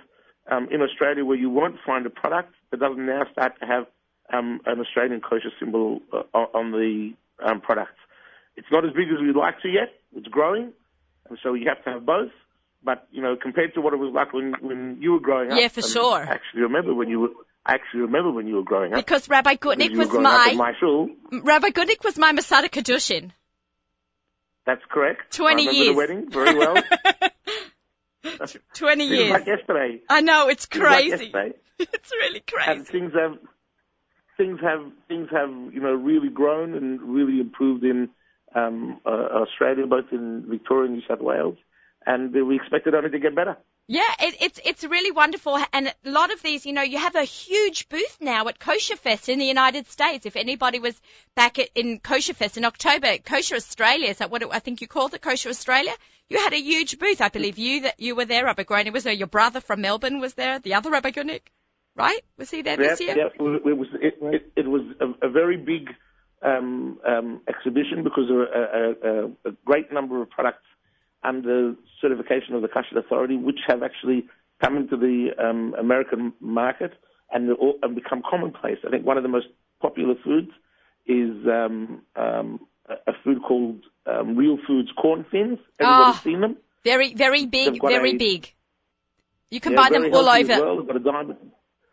um, 0.52 0.68
in 0.72 0.82
Australia 0.82 1.26
where 1.26 1.38
you 1.38 1.50
won't 1.50 1.76
find 1.86 2.06
a 2.06 2.10
product 2.10 2.54
that 2.72 2.80
doesn't 2.80 3.06
now 3.06 3.24
start 3.32 3.54
to 3.60 3.66
have 3.66 3.86
um, 4.34 4.60
an 4.66 4.80
Australian 4.80 5.22
kosher 5.22 5.52
symbol 5.60 6.02
uh, 6.12 6.38
on 6.54 6.72
the 6.72 7.14
um, 7.46 7.62
products. 7.62 8.00
It's 8.56 8.68
not 8.72 8.84
as 8.86 8.92
big 8.92 9.08
as 9.10 9.22
we'd 9.22 9.36
like 9.36 9.62
to 9.62 9.70
yet. 9.70 9.90
It's 10.16 10.28
growing, 10.28 10.74
and 11.30 11.38
so 11.42 11.54
you 11.54 11.70
have 11.70 11.84
to 11.84 11.92
have 11.92 12.06
both. 12.06 12.32
But 12.88 13.06
you 13.12 13.22
know, 13.22 13.36
compared 13.36 13.74
to 13.74 13.82
what 13.82 13.92
it 13.94 13.98
was 13.98 14.14
like 14.14 14.32
when 14.32 14.54
when 14.62 15.00
you 15.02 15.12
were 15.12 15.20
growing 15.20 15.52
up, 15.52 15.60
yeah, 15.60 15.68
for 15.68 15.82
sure. 15.82 16.20
I 16.26 16.36
actually 16.36 16.62
remember 16.62 16.94
when 16.94 17.10
you 17.10 17.20
were. 17.20 17.30
I 17.66 17.74
actually 17.74 18.00
remember 18.00 18.32
when 18.32 18.48
you 18.48 18.56
were 18.56 18.64
growing 18.64 18.94
up. 18.94 19.00
Because 19.00 19.28
Rabbi 19.28 19.56
Gutnick 19.56 19.94
was 19.94 20.10
my, 20.14 20.54
my 20.56 20.72
shul. 20.80 21.10
Rabbi 21.34 21.72
Gutnick 21.72 22.06
was 22.06 22.18
my 22.18 22.32
mesader 22.32 22.70
kiddushin. 22.70 23.32
That's 24.66 24.82
correct. 24.90 25.36
Twenty 25.36 25.64
years. 25.64 25.88
The 25.88 25.94
wedding 25.96 26.32
very 26.32 26.58
well. 26.58 26.78
20 28.74 29.06
years. 29.06 29.32
like 29.32 29.48
yesterday. 29.48 30.00
I 30.10 30.22
know, 30.22 30.48
it's 30.48 30.66
crazy. 30.66 31.32
Like 31.34 31.60
it's 31.80 32.12
really 32.12 32.40
crazy. 32.40 32.72
And 32.72 32.88
things 32.88 33.12
have, 33.14 33.38
things 34.38 34.60
have, 34.62 34.92
things 35.10 35.28
have, 35.32 35.50
you 35.74 35.82
know, 35.82 35.94
really 35.94 36.30
grown 36.30 36.74
and 36.74 37.02
really 37.02 37.42
improved 37.42 37.84
in 37.84 38.10
um, 38.56 39.02
uh, 39.06 39.10
Australia, 39.10 39.86
both 39.88 40.06
in 40.14 40.46
Victoria 40.48 40.86
and 40.86 40.96
New 40.96 41.04
South 41.06 41.22
Wales. 41.22 41.58
And 42.08 42.34
we 42.34 42.56
expect 42.56 42.88
it 42.88 42.94
only 42.94 43.10
to 43.10 43.20
get 43.20 43.36
better. 43.36 43.58
Yeah, 43.90 44.14
it, 44.20 44.36
it's 44.42 44.60
it's 44.66 44.84
really 44.84 45.12
wonderful, 45.12 45.58
and 45.72 45.88
a 45.88 46.10
lot 46.10 46.32
of 46.32 46.42
these, 46.42 46.66
you 46.66 46.74
know, 46.74 46.82
you 46.82 46.98
have 46.98 47.16
a 47.16 47.24
huge 47.24 47.88
booth 47.88 48.18
now 48.20 48.48
at 48.48 48.60
Kosher 48.60 48.96
Fest 48.96 49.30
in 49.30 49.40
the 49.40 49.46
United 49.46 49.88
States. 49.88 50.26
If 50.26 50.36
anybody 50.36 50.80
was 50.80 51.00
back 51.36 51.60
at, 51.60 51.70
in 51.76 52.00
Kosher 52.00 52.34
Fest 52.34 52.58
in 52.58 52.66
October, 52.66 53.18
Kosher 53.18 53.56
Australia 53.56 54.10
is 54.10 54.18
that 54.18 54.32
what 54.32 54.42
it, 54.42 54.50
I 54.52 54.60
think 54.60 54.82
you 54.82 54.88
called 54.88 55.14
it, 55.14 55.22
Kosher 55.22 55.50
Australia? 55.50 55.94
You 56.30 56.38
had 56.38 56.54
a 56.54 56.62
huge 56.62 57.00
booth. 57.00 57.22
I 57.22 57.30
believe 57.30 57.58
you 57.58 57.82
that 57.82 58.00
you 58.00 58.16
were 58.16 58.26
there. 58.26 58.46
Rabbi 58.46 58.64
Groner 58.64 58.92
was 58.92 59.04
there. 59.04 59.14
Your 59.14 59.28
brother 59.28 59.62
from 59.62 59.82
Melbourne 59.82 60.20
was 60.20 60.34
there. 60.34 60.60
The 60.60 60.74
other 60.74 60.90
Rabbi 60.92 61.12
Gutnick, 61.12 61.44
right? 61.96 62.22
Was 62.38 62.52
he 62.52 62.62
there 62.62 62.76
this 62.76 63.00
year? 63.00 63.18
Yeah, 63.18 63.30
it 63.36 63.78
was 63.78 63.88
it, 64.02 64.16
it, 64.22 64.52
it 64.56 64.68
was 64.68 64.82
a, 65.00 65.28
a 65.28 65.30
very 65.30 65.56
big 65.56 65.90
um, 66.42 67.00
um, 67.08 67.42
exhibition 67.48 68.04
because 68.04 68.30
of 68.30 68.38
a, 68.38 68.96
a, 69.10 69.50
a 69.50 69.52
great 69.66 69.94
number 69.94 70.22
of 70.22 70.30
products 70.30 70.64
under 71.28 71.76
certification 72.02 72.56
of 72.56 72.62
the 72.62 72.68
Kashrut 72.68 72.98
Authority, 72.98 73.36
which 73.36 73.60
have 73.68 73.84
actually 73.84 74.28
come 74.64 74.78
into 74.78 74.98
the 74.98 75.30
um, 75.44 75.76
American 75.80 76.34
market 76.40 76.94
and, 77.32 77.50
and 77.82 77.96
become 77.96 78.22
commonplace. 78.28 78.78
I 78.86 78.90
think 78.90 79.06
one 79.06 79.18
of 79.18 79.24
the 79.24 79.30
most 79.30 79.48
popular 79.82 80.16
foods 80.24 80.52
is 81.06 81.46
um, 81.48 82.02
um, 82.16 82.60
a 82.88 83.14
food 83.24 83.42
called 83.44 83.84
um, 84.06 84.36
Real 84.36 84.58
Foods 84.66 84.90
corn 85.00 85.26
thins. 85.30 85.60
Everybody's 85.80 86.20
oh, 86.20 86.22
seen 86.24 86.42
them. 86.42 86.58
Very, 86.84 87.14
very 87.14 87.46
big, 87.46 87.82
very 87.82 88.12
a- 88.12 88.18
big. 88.18 88.54
You 89.50 89.60
can 89.62 89.76
buy 89.76 89.90
them 89.90 90.14
all 90.14 90.28
over. 90.28 90.48
Well. 90.48 90.78
They've 90.78 90.88
got 90.88 90.96
a 90.96 91.00
diamond. 91.00 91.38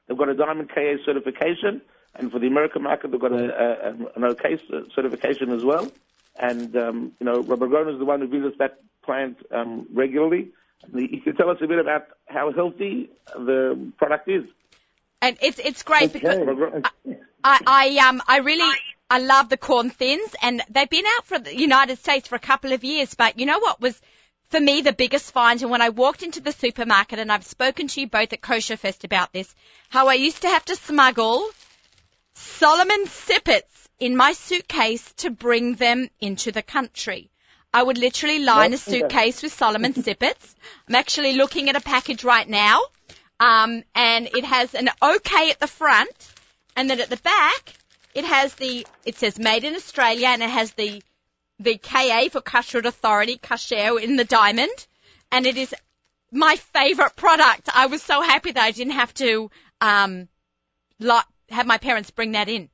They've 0.06 0.18
got 0.18 0.28
a 0.28 0.34
diamond 0.34 0.70
KA 0.70 0.96
certification, 1.04 1.80
and 2.14 2.30
for 2.30 2.38
the 2.38 2.46
American 2.46 2.82
market, 2.82 3.10
they've 3.10 3.20
got 3.20 3.32
a, 3.32 3.88
a, 3.88 3.90
an 4.16 4.24
OK 4.24 4.58
certification 4.94 5.50
as 5.50 5.64
well. 5.64 5.90
And 6.36 6.76
um, 6.76 7.12
you 7.20 7.26
know, 7.26 7.42
Robert 7.42 7.68
Groner 7.68 7.90
is 7.90 7.98
the 7.98 8.04
one 8.04 8.20
who 8.20 8.26
visits 8.26 8.56
that 8.58 8.80
plant 9.04 9.38
um, 9.50 9.86
regularly. 9.92 10.50
He 10.92 11.20
can 11.20 11.34
tell 11.36 11.50
us 11.50 11.58
a 11.62 11.66
bit 11.66 11.78
about 11.78 12.06
how 12.26 12.52
healthy 12.52 13.10
the 13.34 13.92
product 13.96 14.28
is. 14.28 14.44
And 15.22 15.38
it's, 15.40 15.58
it's 15.58 15.82
great 15.82 16.12
because 16.12 16.84
I, 17.42 17.60
I 17.66 18.08
um 18.08 18.22
I 18.26 18.38
really 18.38 18.70
I 19.08 19.18
love 19.18 19.48
the 19.48 19.56
corn 19.56 19.90
thins 19.90 20.34
and 20.42 20.62
they've 20.68 20.88
been 20.88 21.06
out 21.16 21.24
for 21.24 21.38
the 21.38 21.56
United 21.56 21.98
States 21.98 22.28
for 22.28 22.36
a 22.36 22.40
couple 22.40 22.72
of 22.72 22.84
years, 22.84 23.14
but 23.14 23.38
you 23.38 23.46
know 23.46 23.58
what 23.58 23.80
was 23.80 23.98
for 24.48 24.60
me 24.60 24.82
the 24.82 24.92
biggest 24.92 25.32
find 25.32 25.62
and 25.62 25.70
when 25.70 25.80
I 25.82 25.88
walked 25.88 26.22
into 26.22 26.40
the 26.40 26.52
supermarket 26.52 27.18
and 27.18 27.32
I've 27.32 27.46
spoken 27.46 27.88
to 27.88 28.00
you 28.00 28.06
both 28.06 28.32
at 28.32 28.42
Kosher 28.42 28.76
Fest 28.76 29.04
about 29.04 29.32
this, 29.32 29.54
how 29.88 30.08
I 30.08 30.14
used 30.14 30.42
to 30.42 30.48
have 30.48 30.64
to 30.66 30.76
smuggle 30.76 31.48
Solomon 32.34 33.06
sippets 33.06 33.88
in 33.98 34.16
my 34.16 34.32
suitcase 34.32 35.12
to 35.18 35.30
bring 35.30 35.74
them 35.74 36.08
into 36.20 36.52
the 36.52 36.62
country. 36.62 37.30
I 37.74 37.82
would 37.82 37.98
literally 37.98 38.38
line 38.38 38.72
a 38.72 38.78
suitcase 38.78 39.42
with 39.42 39.52
Solomon 39.52 39.92
sippets. 39.94 40.54
I'm 40.88 40.94
actually 40.94 41.32
looking 41.32 41.68
at 41.68 41.74
a 41.74 41.80
package 41.80 42.22
right 42.22 42.48
now. 42.48 42.80
Um, 43.40 43.82
and 43.96 44.28
it 44.28 44.44
has 44.44 44.74
an 44.74 44.88
OK 45.02 45.50
at 45.50 45.58
the 45.58 45.66
front, 45.66 46.32
and 46.76 46.88
then 46.88 47.00
at 47.00 47.10
the 47.10 47.16
back, 47.16 47.74
it 48.14 48.24
has 48.24 48.54
the, 48.54 48.86
it 49.04 49.16
says 49.16 49.40
made 49.40 49.64
in 49.64 49.74
Australia, 49.74 50.28
and 50.28 50.40
it 50.40 50.50
has 50.50 50.72
the, 50.74 51.02
the 51.58 51.76
KA 51.76 52.28
for 52.30 52.40
Kashrut 52.40 52.84
Authority, 52.84 53.38
Kasher 53.38 54.00
in 54.00 54.14
the 54.14 54.24
diamond, 54.24 54.86
and 55.32 55.44
it 55.44 55.56
is 55.56 55.74
my 56.30 56.54
favorite 56.54 57.16
product. 57.16 57.68
I 57.74 57.86
was 57.86 58.02
so 58.02 58.22
happy 58.22 58.52
that 58.52 58.62
I 58.62 58.70
didn't 58.70 58.92
have 58.92 59.12
to, 59.14 59.50
um, 59.80 60.28
like, 61.00 61.24
have 61.50 61.66
my 61.66 61.78
parents 61.78 62.12
bring 62.12 62.32
that 62.32 62.48
in. 62.48 62.70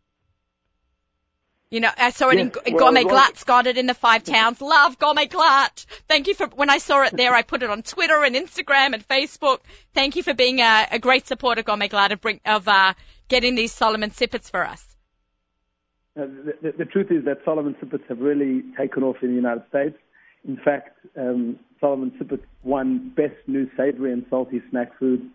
You 1.71 1.79
know, 1.79 1.91
I 1.97 2.11
saw 2.11 2.31
it 2.31 2.39
in 2.41 2.49
Yeah, 2.49 2.73
well, 2.73 2.79
Gourmet 2.87 3.05
well- 3.05 3.15
Gluts, 3.15 3.45
got 3.45 3.69
it 3.69 3.79
in 3.79 3.87
the 3.87 3.95
five 3.95 4.25
towns. 4.25 4.61
Love 4.61 4.99
Gourmet 4.99 5.27
Glatt. 5.27 5.87
Thank 6.09 6.27
you 6.27 6.35
for, 6.35 6.49
when 6.49 6.69
I 6.69 6.79
saw 6.79 7.03
it 7.05 7.17
there, 7.17 7.33
I 7.33 7.43
put 7.43 7.63
it 7.63 7.71
on 7.71 7.83
Twitter 7.83 8.25
and 8.25 8.35
Instagram 8.35 8.93
and 8.93 9.07
Facebook. 9.07 9.61
Thank 9.95 10.17
you 10.17 10.25
for 10.25 10.35
being 10.35 10.61
a, 10.61 10.89
a 10.91 10.99
great 10.99 11.29
supporter, 11.29 11.63
Gourmet 11.63 11.89
Glatt, 11.89 12.11
of, 12.11 12.21
bring, 12.21 12.41
of 12.45 12.67
uh, 12.67 12.95
getting 13.29 13.55
these 13.55 13.73
Solomon 13.73 14.11
sippets 14.11 14.51
for 14.51 14.67
us. 14.67 14.85
Uh, 16.19 16.23
the, 16.23 16.55
the, 16.61 16.73
the 16.79 16.85
truth 16.87 17.13
is 17.13 17.25
that 17.25 17.39
Solomon 17.45 17.77
Sippets 17.81 18.05
have 18.09 18.19
really 18.19 18.63
taken 18.77 19.05
off 19.05 19.17
in 19.23 19.29
the 19.29 19.37
United 19.37 19.63
States. 19.69 19.97
In 20.47 20.57
fact, 20.57 20.99
um, 21.17 21.57
Solomon 21.81 22.11
Sippets 22.21 22.43
won 22.65 23.13
Best 23.15 23.37
New 23.47 23.71
Savory 23.77 24.13
and 24.13 24.27
Salty 24.29 24.61
Snack 24.71 24.99
Food. 24.99 25.31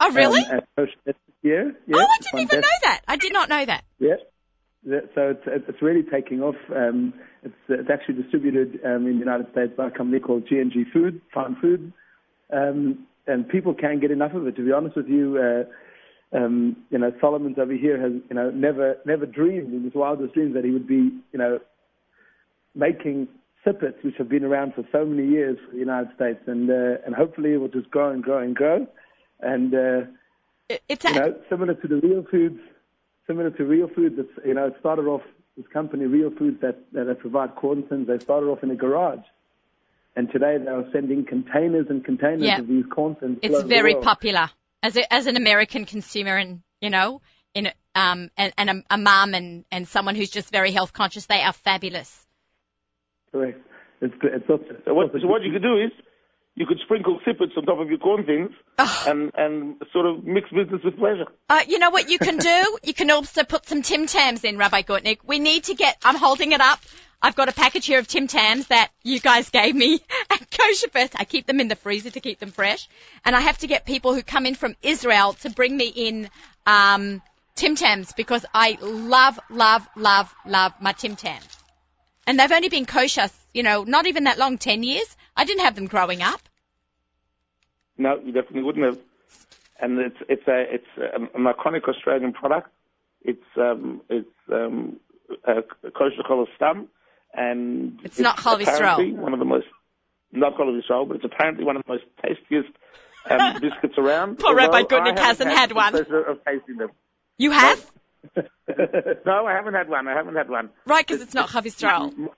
Oh, 0.00 0.12
really? 0.12 0.42
Um, 0.44 0.58
at 0.58 0.68
Kosher 0.76 0.92
Fest 1.06 1.16
this 1.26 1.34
year. 1.42 1.74
oh, 1.94 1.98
I 1.98 2.18
didn't 2.20 2.40
even 2.40 2.60
Best- 2.60 2.70
know 2.70 2.90
that. 2.90 3.00
I 3.08 3.16
did 3.16 3.32
not 3.32 3.48
know 3.48 3.64
that. 3.64 3.84
Yeah. 3.98 4.16
So 4.86 5.34
it's 5.34 5.42
it's 5.46 5.82
really 5.82 6.02
taking 6.02 6.40
off. 6.40 6.54
Um, 6.74 7.12
it's 7.42 7.54
it's 7.68 7.90
actually 7.90 8.22
distributed 8.22 8.80
um, 8.84 9.06
in 9.06 9.14
the 9.14 9.18
United 9.18 9.50
States 9.52 9.72
by 9.76 9.88
a 9.88 9.90
company 9.90 10.20
called 10.20 10.46
G&G 10.48 10.84
Food, 10.92 11.20
Farm 11.34 11.56
Food, 11.60 11.92
um, 12.52 13.06
and 13.26 13.48
people 13.48 13.74
can't 13.74 14.00
get 14.00 14.10
enough 14.10 14.34
of 14.34 14.46
it. 14.46 14.56
To 14.56 14.64
be 14.64 14.72
honest 14.72 14.96
with 14.96 15.08
you, 15.08 15.36
uh, 15.38 16.36
um, 16.36 16.76
you 16.90 16.98
know 16.98 17.12
Solomon's 17.20 17.58
over 17.58 17.72
here 17.74 18.00
has 18.00 18.12
you 18.30 18.36
know 18.36 18.50
never 18.50 18.96
never 19.04 19.26
dreamed 19.26 19.74
in 19.74 19.82
his 19.82 19.94
wildest 19.94 20.34
dreams 20.34 20.54
that 20.54 20.64
he 20.64 20.70
would 20.70 20.86
be 20.86 21.10
you 21.32 21.38
know 21.38 21.58
making 22.74 23.26
sippets, 23.66 24.02
which 24.04 24.14
have 24.16 24.28
been 24.28 24.44
around 24.44 24.74
for 24.74 24.84
so 24.92 25.04
many 25.04 25.28
years 25.28 25.58
for 25.66 25.72
the 25.72 25.78
United 25.78 26.08
States, 26.14 26.40
and 26.46 26.70
uh, 26.70 26.98
and 27.04 27.14
hopefully 27.16 27.52
it 27.52 27.56
will 27.56 27.68
just 27.68 27.90
grow 27.90 28.10
and 28.10 28.22
grow 28.22 28.38
and 28.38 28.54
grow, 28.54 28.86
and. 29.40 29.74
Uh, 29.74 30.00
It- 30.68 30.82
It's 30.88 31.04
you 31.04 31.14
know, 31.14 31.34
similar 31.48 31.74
to 31.74 31.88
the 31.88 31.96
real 31.96 32.22
foods, 32.30 32.60
similar 33.28 33.50
to 33.50 33.64
real 33.64 33.88
foods. 33.94 34.16
It's, 34.18 34.32
you 34.44 34.54
know, 34.54 34.66
it 34.66 34.74
started 34.80 35.06
off 35.06 35.20
this 35.56 35.66
company, 35.72 36.06
Real 36.06 36.30
Foods, 36.36 36.60
that 36.62 36.78
that 36.92 37.04
they 37.04 37.14
provide 37.14 37.54
corn 37.54 37.84
thins. 37.84 38.08
They 38.08 38.18
started 38.18 38.46
off 38.46 38.62
in 38.64 38.70
a 38.72 38.74
garage, 38.76 39.24
and 40.16 40.28
today 40.32 40.56
they 40.58 40.70
are 40.70 40.84
sending 40.92 41.24
containers 41.24 41.86
and 41.90 42.04
containers 42.04 42.42
Yeah. 42.42 42.58
of 42.58 42.66
these 42.66 42.84
corn 42.90 43.14
thins. 43.16 43.38
it's 43.42 43.62
very 43.62 43.94
popular 43.94 44.50
as 44.82 44.96
a, 44.96 45.12
as 45.12 45.26
an 45.26 45.36
American 45.36 45.84
consumer, 45.84 46.36
and 46.36 46.62
you 46.80 46.90
know, 46.90 47.20
in 47.54 47.70
um, 47.94 48.30
and, 48.36 48.52
and 48.56 48.70
a, 48.70 48.82
a 48.90 48.98
mum 48.98 49.34
and 49.34 49.64
and 49.70 49.86
someone 49.86 50.14
who's 50.16 50.30
just 50.30 50.50
very 50.50 50.72
health 50.72 50.92
conscious. 50.92 51.26
They 51.26 51.42
are 51.42 51.52
fabulous. 51.52 52.26
Correct. 53.32 53.60
It's 54.00 54.14
it's 54.22 54.48
also, 54.48 54.64
So 54.84 54.94
what, 54.94 55.10
so 55.12 55.26
what 55.26 55.42
you 55.42 55.52
could 55.52 55.62
do 55.62 55.76
is 55.76 55.90
you 56.58 56.66
could 56.66 56.78
sprinkle 56.84 57.20
sippets 57.26 57.56
on 57.56 57.64
top 57.64 57.78
of 57.78 57.88
your 57.88 57.98
corn 57.98 58.24
thins 58.24 58.50
Oh. 58.78 59.04
and, 59.06 59.32
and 59.36 59.76
sort 59.92 60.06
of 60.06 60.24
mix 60.24 60.50
business 60.50 60.80
with 60.84 60.96
pleasure. 60.98 61.26
Uh, 61.48 61.60
you 61.68 61.78
know 61.78 61.90
what 61.90 62.10
you 62.10 62.18
can 62.18 62.36
do? 62.38 62.78
You 62.82 62.94
can 62.94 63.10
also 63.10 63.44
put 63.44 63.66
some 63.68 63.82
Tim 63.82 64.06
Tams 64.06 64.44
in, 64.44 64.58
Rabbi 64.58 64.82
Gutnick. 64.82 65.18
We 65.26 65.38
need 65.38 65.64
to 65.64 65.74
get, 65.74 65.96
I'm 66.04 66.16
holding 66.16 66.52
it 66.52 66.60
up. 66.60 66.80
I've 67.20 67.34
got 67.34 67.48
a 67.48 67.52
package 67.52 67.86
here 67.86 67.98
of 67.98 68.06
Tim 68.06 68.26
Tams 68.28 68.66
that 68.68 68.90
you 69.02 69.18
guys 69.20 69.50
gave 69.50 69.74
me 69.74 70.00
at 70.30 70.50
Kosher 70.50 70.88
Fest. 70.90 71.14
I 71.18 71.24
keep 71.24 71.46
them 71.46 71.60
in 71.60 71.68
the 71.68 71.76
freezer 71.76 72.10
to 72.10 72.20
keep 72.20 72.38
them 72.38 72.50
fresh. 72.50 72.88
And 73.24 73.34
I 73.36 73.40
have 73.40 73.58
to 73.58 73.66
get 73.66 73.84
people 73.86 74.14
who 74.14 74.22
come 74.22 74.46
in 74.46 74.54
from 74.54 74.74
Israel 74.82 75.32
to 75.42 75.50
bring 75.50 75.76
me 75.76 75.88
in, 75.88 76.28
um, 76.66 77.22
Tim 77.56 77.74
Tams 77.74 78.12
because 78.12 78.46
I 78.54 78.78
love, 78.80 79.38
love, 79.50 79.86
love, 79.96 80.32
love 80.46 80.72
my 80.80 80.92
Tim 80.92 81.16
Tams. 81.16 81.56
And 82.26 82.38
they've 82.38 82.52
only 82.52 82.68
been 82.68 82.86
kosher, 82.86 83.28
you 83.52 83.62
know, 83.64 83.82
not 83.82 84.06
even 84.06 84.24
that 84.24 84.38
long, 84.38 84.58
10 84.58 84.82
years. 84.84 85.16
I 85.38 85.44
didn't 85.44 85.64
have 85.64 85.76
them 85.76 85.86
growing 85.86 86.20
up. 86.20 86.40
No, 87.96 88.16
you 88.18 88.32
definitely 88.32 88.64
wouldn't 88.64 88.84
have. 88.84 88.98
And 89.80 89.98
it's 90.00 90.16
it's 90.28 90.48
a 90.48 90.64
it's 90.74 91.14
an, 91.14 91.28
an 91.34 91.44
iconic 91.44 91.88
Australian 91.88 92.32
product. 92.32 92.68
It's 93.22 93.40
um 93.56 94.02
it's 94.10 94.28
um 94.52 94.98
a 95.44 95.62
kosher 95.92 96.46
stam, 96.56 96.88
and 97.32 98.00
It's 98.02 98.18
not 98.18 98.38
chalav 98.38 98.60
Yisrael. 98.60 99.14
One 99.16 99.32
of 99.32 99.38
the 99.38 99.44
most 99.44 99.66
not 100.32 100.56
chalav 100.56 100.80
Yisrael, 100.82 101.06
but 101.06 101.18
it's 101.18 101.24
apparently 101.24 101.64
one 101.64 101.76
of 101.76 101.84
the 101.86 101.92
most 101.92 102.04
tastiest 102.20 102.70
um, 103.30 103.52
biscuits 103.60 103.94
around. 103.96 104.40
Poor 104.40 104.56
Rabbi 104.56 104.82
Gutnick 104.82 105.18
hasn't 105.18 105.52
had 105.52 105.70
the 105.70 105.74
one. 105.76 105.94
of 105.94 106.44
tasting 106.44 106.76
them. 106.76 106.90
You 107.38 107.52
have? 107.52 107.90
No, 109.24 109.46
I 109.46 109.52
haven't 109.54 109.74
had 109.74 109.88
one. 109.88 110.06
I 110.08 110.12
haven't 110.12 110.34
had 110.34 110.50
one. 110.50 110.70
Right, 110.84 111.06
because 111.06 111.22
it's 111.22 111.32
not 111.34 111.48
Chalav 111.48 111.64
Yisrael. 111.64 112.30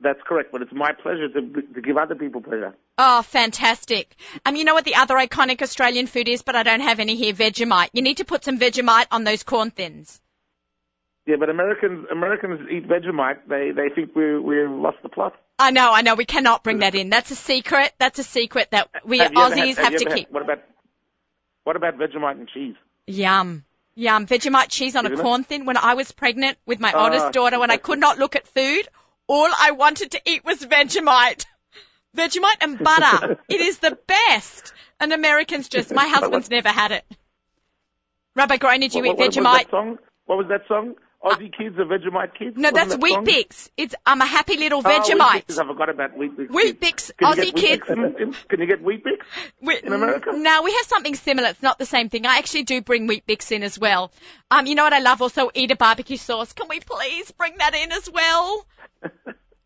That's 0.00 0.20
correct, 0.26 0.52
but 0.52 0.60
it's 0.60 0.72
my 0.74 0.92
pleasure 0.92 1.28
to 1.28 1.40
to 1.74 1.80
give 1.80 1.96
other 1.96 2.14
people 2.14 2.42
pleasure. 2.42 2.74
Oh, 2.98 3.22
fantastic. 3.22 4.14
Um, 4.44 4.54
you 4.54 4.64
know 4.64 4.74
what 4.74 4.84
the 4.84 4.94
other 4.96 5.14
iconic 5.16 5.62
Australian 5.62 6.06
food 6.06 6.28
is, 6.28 6.42
but 6.42 6.54
I 6.54 6.62
don't 6.62 6.80
have 6.80 7.00
any 7.00 7.16
here, 7.16 7.32
Vegemite. 7.32 7.88
You 7.94 8.02
need 8.02 8.18
to 8.18 8.24
put 8.26 8.44
some 8.44 8.58
Vegemite 8.58 9.06
on 9.10 9.24
those 9.24 9.42
corn 9.42 9.70
thins. 9.70 10.20
Yeah, 11.26 11.36
but 11.40 11.48
Americans 11.48 12.06
Americans 12.12 12.68
eat 12.70 12.86
Vegemite. 12.86 13.38
They 13.48 13.70
they 13.70 13.88
think 13.94 14.14
we 14.14 14.38
we've 14.38 14.70
lost 14.70 14.98
the 15.02 15.08
plot. 15.08 15.34
I 15.58 15.70
know, 15.70 15.90
I 15.90 16.02
know, 16.02 16.14
we 16.14 16.26
cannot 16.26 16.62
bring 16.62 16.80
that 16.80 16.94
in. 16.94 17.08
That's 17.08 17.30
a 17.30 17.34
secret. 17.34 17.92
That's 17.98 18.18
a 18.18 18.22
secret 18.22 18.72
that 18.72 18.90
we 19.06 19.16
you 19.16 19.22
ever 19.24 19.34
had- 19.34 19.52
Aussies 19.52 19.76
have 19.76 19.96
to 19.96 20.04
had- 20.08 20.14
keep. 20.14 20.30
What 20.30 20.42
about 20.42 20.62
what 21.64 21.76
about 21.76 21.96
Vegemite 21.96 22.32
and 22.38 22.48
cheese? 22.48 22.74
Yum. 23.06 23.64
Yum. 23.94 24.26
Vegemite 24.26 24.68
cheese 24.68 24.94
on 24.94 25.06
a 25.06 25.08
Isn't 25.08 25.20
it? 25.20 25.22
corn 25.22 25.42
thin. 25.42 25.64
When 25.64 25.78
I 25.78 25.94
was 25.94 26.12
pregnant 26.12 26.58
with 26.66 26.80
my 26.80 26.92
Ah, 26.94 27.04
oldest 27.04 27.32
daughter, 27.32 27.58
when 27.58 27.70
I 27.70 27.78
could 27.78 27.98
not 27.98 28.18
look 28.18 28.36
at 28.36 28.46
food, 28.46 28.86
all 29.28 29.48
I 29.58 29.72
wanted 29.72 30.12
to 30.12 30.20
eat 30.24 30.44
was 30.44 30.60
Vegemite. 30.64 31.46
Vegemite 32.16 32.62
and 32.62 32.78
butter. 32.78 33.38
it 33.48 33.60
is 33.60 33.78
the 33.78 33.98
best. 34.06 34.72
And 34.98 35.12
Americans 35.12 35.68
just, 35.68 35.92
my 35.92 36.06
husband's 36.06 36.50
never 36.50 36.68
had 36.68 36.92
it. 36.92 37.04
Rabbi 38.34 38.56
Groner, 38.56 38.88
do 38.88 38.98
you 38.98 39.04
what, 39.04 39.10
eat 39.12 39.18
what, 39.18 39.18
what 39.18 39.66
Vegemite? 39.66 39.70
song? 39.70 39.98
What 40.26 40.38
was 40.38 40.48
that 40.48 40.62
song? 40.68 40.94
Aussie 41.26 41.52
kids 41.56 41.78
are 41.78 41.84
Vegemite 41.84 42.34
kids. 42.38 42.56
No, 42.56 42.70
that's 42.70 42.90
that 42.94 43.02
Wheat? 43.02 43.18
Bix. 43.18 43.70
It's 43.76 43.94
I'm 44.04 44.20
a 44.20 44.26
happy 44.26 44.56
little 44.56 44.80
Oh, 44.80 44.82
Vegemite. 44.88 45.46
Weet-Bix. 45.46 45.58
I 45.58 45.66
forgot 45.66 45.88
about 45.88 46.16
Weet-Bix. 46.16 46.50
Wheat 46.50 46.80
Bix, 46.80 47.10
Aussie 47.20 47.54
kids. 47.54 47.82
Bix 47.82 47.90
in- 47.92 48.22
in- 48.22 48.32
can 48.48 48.60
you 48.60 48.66
get 48.66 48.82
Weet-Bix? 48.82 49.18
We- 49.60 49.78
in 49.82 49.92
America? 49.92 50.30
No, 50.34 50.62
we 50.62 50.72
have 50.72 50.86
something 50.86 51.14
similar. 51.14 51.48
It's 51.48 51.62
not 51.62 51.78
the 51.78 51.86
same 51.86 52.08
thing. 52.08 52.26
I 52.26 52.38
actually 52.38 52.62
do 52.64 52.80
bring 52.82 53.06
Weet-Bix 53.06 53.52
in 53.52 53.62
as 53.62 53.78
well. 53.78 54.12
Um, 54.50 54.66
you 54.66 54.74
know 54.74 54.84
what 54.84 54.92
I 54.92 55.00
love 55.00 55.20
also? 55.22 55.50
Eat 55.54 55.70
a 55.70 55.76
barbecue 55.76 56.16
sauce. 56.16 56.52
Can 56.52 56.68
we 56.68 56.80
please 56.80 57.30
bring 57.32 57.56
that 57.58 57.74
in 57.74 57.92
as 57.92 58.08
well? 58.10 58.66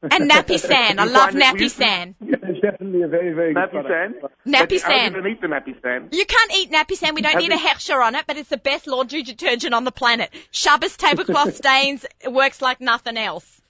And 0.02 0.30
Nappy 0.30 0.58
San. 0.70 0.98
I 0.98 1.04
love 1.04 1.30
find 1.30 1.36
it- 1.36 1.38
we 1.38 1.42
Nappy 1.42 1.60
used 1.60 1.76
San. 1.76 2.14
it's 2.20 2.60
definitely 2.60 3.02
a 3.02 3.08
very 3.08 3.32
very 3.34 3.52
good 3.54 3.70
Napisan. 3.70 4.20
product. 4.20 4.34
Nappy 4.46 4.68
But 4.68 4.72
I 4.72 4.98
San. 4.98 5.12
didn't 5.12 5.30
eat 5.32 5.40
the 5.40 5.46
Napisan. 5.48 6.08
You 6.14 6.24
can't 6.24 6.52
eat 6.56 6.70
Napisan. 6.70 7.14
We 7.14 7.20
don't 7.22 7.32
Have 7.32 7.42
need 7.42 7.52
a 7.52 7.56
you- 7.56 7.60
hechsher 7.66 8.02
on 8.02 8.14
it, 8.14 8.24
but 8.26 8.36
it's 8.38 8.48
the 8.48 8.56
best 8.56 8.86
laundry 8.86 9.22
detergent 9.22 9.74
on 9.74 9.84
the 9.84 9.92
planet. 9.92 10.30
Shabbos 10.50 10.96
tablecloth 10.96 11.54
stains. 11.62 12.06
It 12.20 12.32
works 12.32 12.62
like 12.62 12.80
nothing 12.80 13.16
else. 13.18 13.60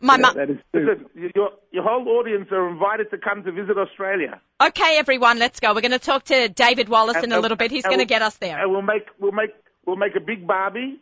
My 0.00 0.14
Yeah, 0.14 0.20
mum. 0.22 0.36
that 0.36 0.50
is 0.50 0.58
true. 0.72 0.86
Listen, 1.14 1.30
your 1.36 1.50
your 1.70 1.82
whole 1.84 2.08
audience 2.18 2.48
are 2.50 2.68
invited 2.68 3.10
to 3.10 3.18
come 3.18 3.44
to 3.44 3.52
visit 3.52 3.78
Australia. 3.78 4.40
Okay, 4.60 4.96
everyone, 4.98 5.38
let's 5.38 5.60
go. 5.60 5.74
We're 5.74 5.80
going 5.80 5.92
to 5.92 5.98
talk 6.00 6.24
to 6.24 6.48
David 6.48 6.88
Wallace 6.88 7.22
in 7.22 7.30
a 7.32 7.36
um, 7.36 7.42
little 7.42 7.56
bit. 7.56 7.70
He's 7.70 7.84
going 7.84 7.98
to 7.98 8.00
we'll- 8.00 8.06
get 8.06 8.22
us 8.22 8.36
there. 8.38 8.58
And 8.60 8.72
we'll 8.72 8.82
make 8.82 9.06
we'll 9.20 9.30
make 9.32 9.50
we'll 9.86 9.96
make 9.96 10.16
a 10.16 10.20
big 10.20 10.46
barbie, 10.46 10.98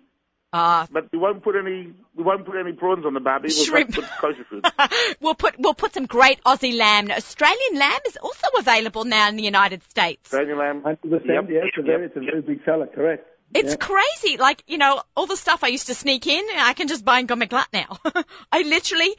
Ah, 0.53 0.89
But 0.91 1.13
we 1.13 1.19
won't 1.19 1.45
put 1.45 1.55
any 1.55 1.93
we 2.17 2.25
won't 2.25 2.45
put 2.45 2.57
any 2.57 2.73
prawns 2.73 3.07
on 3.07 3.15
the 3.15 3.21
barbie. 3.21 3.49
We'll 3.55 3.65
Shrimp. 3.65 3.95
put 3.95 4.05
kosher 4.21 4.45
food. 4.51 4.65
we'll 5.21 5.35
put 5.37 5.55
we'll 5.59 5.75
put 5.75 5.95
some 5.95 6.07
great 6.07 6.43
Aussie 6.45 6.77
lamb. 6.77 7.07
Now, 7.07 7.17
Australian 7.17 7.79
lamb 7.79 8.01
is 8.07 8.17
also 8.17 8.49
available 8.59 9.05
now 9.05 9.29
in 9.29 9.37
the 9.37 9.45
United 9.45 9.83
States. 9.85 10.27
Australian 10.33 10.59
lamb. 10.59 10.83
100%, 10.83 10.97
Yep, 11.03 11.23
yeah, 11.51 11.61
it's 11.65 11.79
a 11.79 11.83
very, 11.83 12.03
yep, 12.03 12.11
it's 12.11 12.17
a 12.17 12.21
very 12.21 12.41
big 12.43 12.65
seller, 12.65 12.89
correct. 12.89 13.27
It's 13.55 13.73
Yeah. 13.73 13.77
crazy. 13.77 14.37
Like, 14.39 14.65
you 14.67 14.79
know, 14.79 15.03
all 15.17 15.27
the 15.27 15.37
stuff 15.37 15.63
I 15.63 15.69
used 15.69 15.87
to 15.87 15.95
sneak 15.95 16.27
in, 16.27 16.45
I 16.57 16.73
can 16.73 16.89
just 16.89 17.05
buy 17.05 17.19
and 17.21 17.23
in 17.23 17.27
Gourmet 17.29 17.47
Glatt 17.47 17.67
now. 17.73 17.99
I 18.53 18.63
literally, 18.63 19.15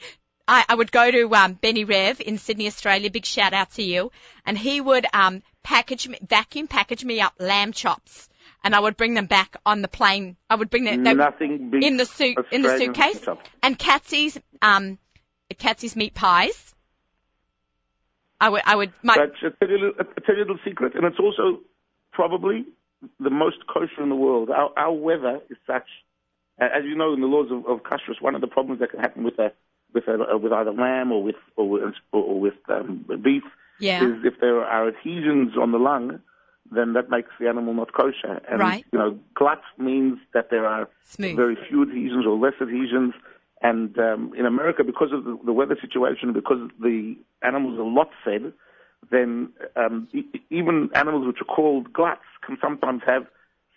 I, 0.46 0.64
I 0.68 0.74
would 0.74 0.92
go 0.92 1.10
to, 1.10 1.34
um, 1.34 1.54
Benny 1.54 1.84
Rev 1.84 2.20
in 2.20 2.36
Sydney, 2.38 2.66
Australia. 2.66 3.10
Big 3.10 3.24
shout 3.26 3.52
out 3.54 3.72
to 3.72 3.82
you. 3.82 4.10
And 4.46 4.56
he 4.56 4.80
would, 4.80 5.06
um, 5.14 5.42
package 5.62 6.08
me, 6.08 6.18
vacuum 6.26 6.66
package 6.66 7.04
me 7.04 7.20
up 7.20 7.34
lamb 7.38 7.72
chops. 7.72 8.28
And 8.64 8.74
I 8.74 8.80
would 8.80 8.96
bring 8.96 9.14
them 9.14 9.26
back 9.26 9.56
on 9.66 9.82
the 9.82 9.88
plane. 9.88 10.36
I 10.48 10.54
would 10.54 10.70
bring 10.70 10.84
them, 10.84 11.02
they, 11.02 11.14
Nothing 11.14 11.70
big. 11.70 11.82
in 11.82 11.96
the 11.96 12.06
suit, 12.06 12.38
in 12.52 12.62
the 12.62 12.78
suitcase. 12.78 13.26
And 13.62 13.78
Katsy's, 13.78 14.38
um, 14.60 14.98
meat 15.96 16.14
pies. 16.14 16.74
I 18.40 18.48
would, 18.48 18.62
I 18.64 18.74
would, 18.74 18.92
my, 19.02 19.14
tell, 19.14 19.26
a 19.60 19.64
little, 19.64 19.92
you 20.26 20.36
a 20.36 20.38
little 20.38 20.58
secret, 20.64 20.94
and 20.96 21.04
it's 21.04 21.18
also 21.20 21.60
probably 22.12 22.64
the 23.20 23.30
most 23.30 23.58
kosher 23.72 24.02
in 24.02 24.08
the 24.08 24.16
world. 24.16 24.50
Our, 24.50 24.70
our 24.76 24.92
weather 24.92 25.40
is 25.48 25.56
such, 25.66 25.86
as 26.58 26.84
you 26.84 26.96
know, 26.96 27.14
in 27.14 27.20
the 27.20 27.28
laws 27.28 27.50
of, 27.52 27.66
of 27.66 27.84
kashrus, 27.84 28.20
one 28.20 28.34
of 28.34 28.40
the 28.40 28.48
problems 28.48 28.80
that 28.80 28.90
can 28.90 29.00
happen 29.00 29.22
with 29.22 29.38
a 29.38 29.52
with 29.94 30.08
a, 30.08 30.38
with 30.38 30.52
either 30.52 30.72
lamb 30.72 31.12
or 31.12 31.22
with 31.22 31.36
or 31.56 31.68
with, 31.68 31.94
or 32.12 32.40
with 32.40 32.54
um, 32.68 33.04
beef 33.22 33.42
yeah. 33.78 34.04
is 34.04 34.24
if 34.24 34.40
there 34.40 34.64
are 34.64 34.88
adhesions 34.88 35.52
on 35.60 35.72
the 35.72 35.78
lung, 35.78 36.20
then 36.74 36.92
that 36.94 37.10
makes 37.10 37.30
the 37.40 37.48
animal 37.48 37.74
not 37.74 37.92
kosher. 37.92 38.40
And 38.50 38.60
Right. 38.60 38.84
you 38.92 38.98
know, 38.98 39.18
glatt 39.34 39.60
means 39.78 40.18
that 40.34 40.50
there 40.50 40.66
are 40.66 40.88
Smooth. 41.04 41.36
very 41.36 41.56
few 41.68 41.82
adhesions 41.82 42.26
or 42.26 42.36
less 42.38 42.54
adhesions. 42.60 43.14
And 43.60 43.96
um, 43.98 44.32
in 44.36 44.44
America, 44.46 44.82
because 44.82 45.12
of 45.12 45.24
the, 45.24 45.38
the 45.44 45.52
weather 45.52 45.76
situation, 45.80 46.32
because 46.32 46.70
the 46.80 47.16
animals 47.42 47.78
are 47.78 47.84
lot 47.84 48.10
fed, 48.24 48.52
then 49.10 49.50
um, 49.76 50.08
e- 50.12 50.24
even 50.50 50.90
animals 50.94 51.26
which 51.26 51.40
are 51.40 51.44
called 51.54 51.92
glatts 51.92 52.26
can 52.44 52.56
sometimes 52.60 53.02
have 53.06 53.26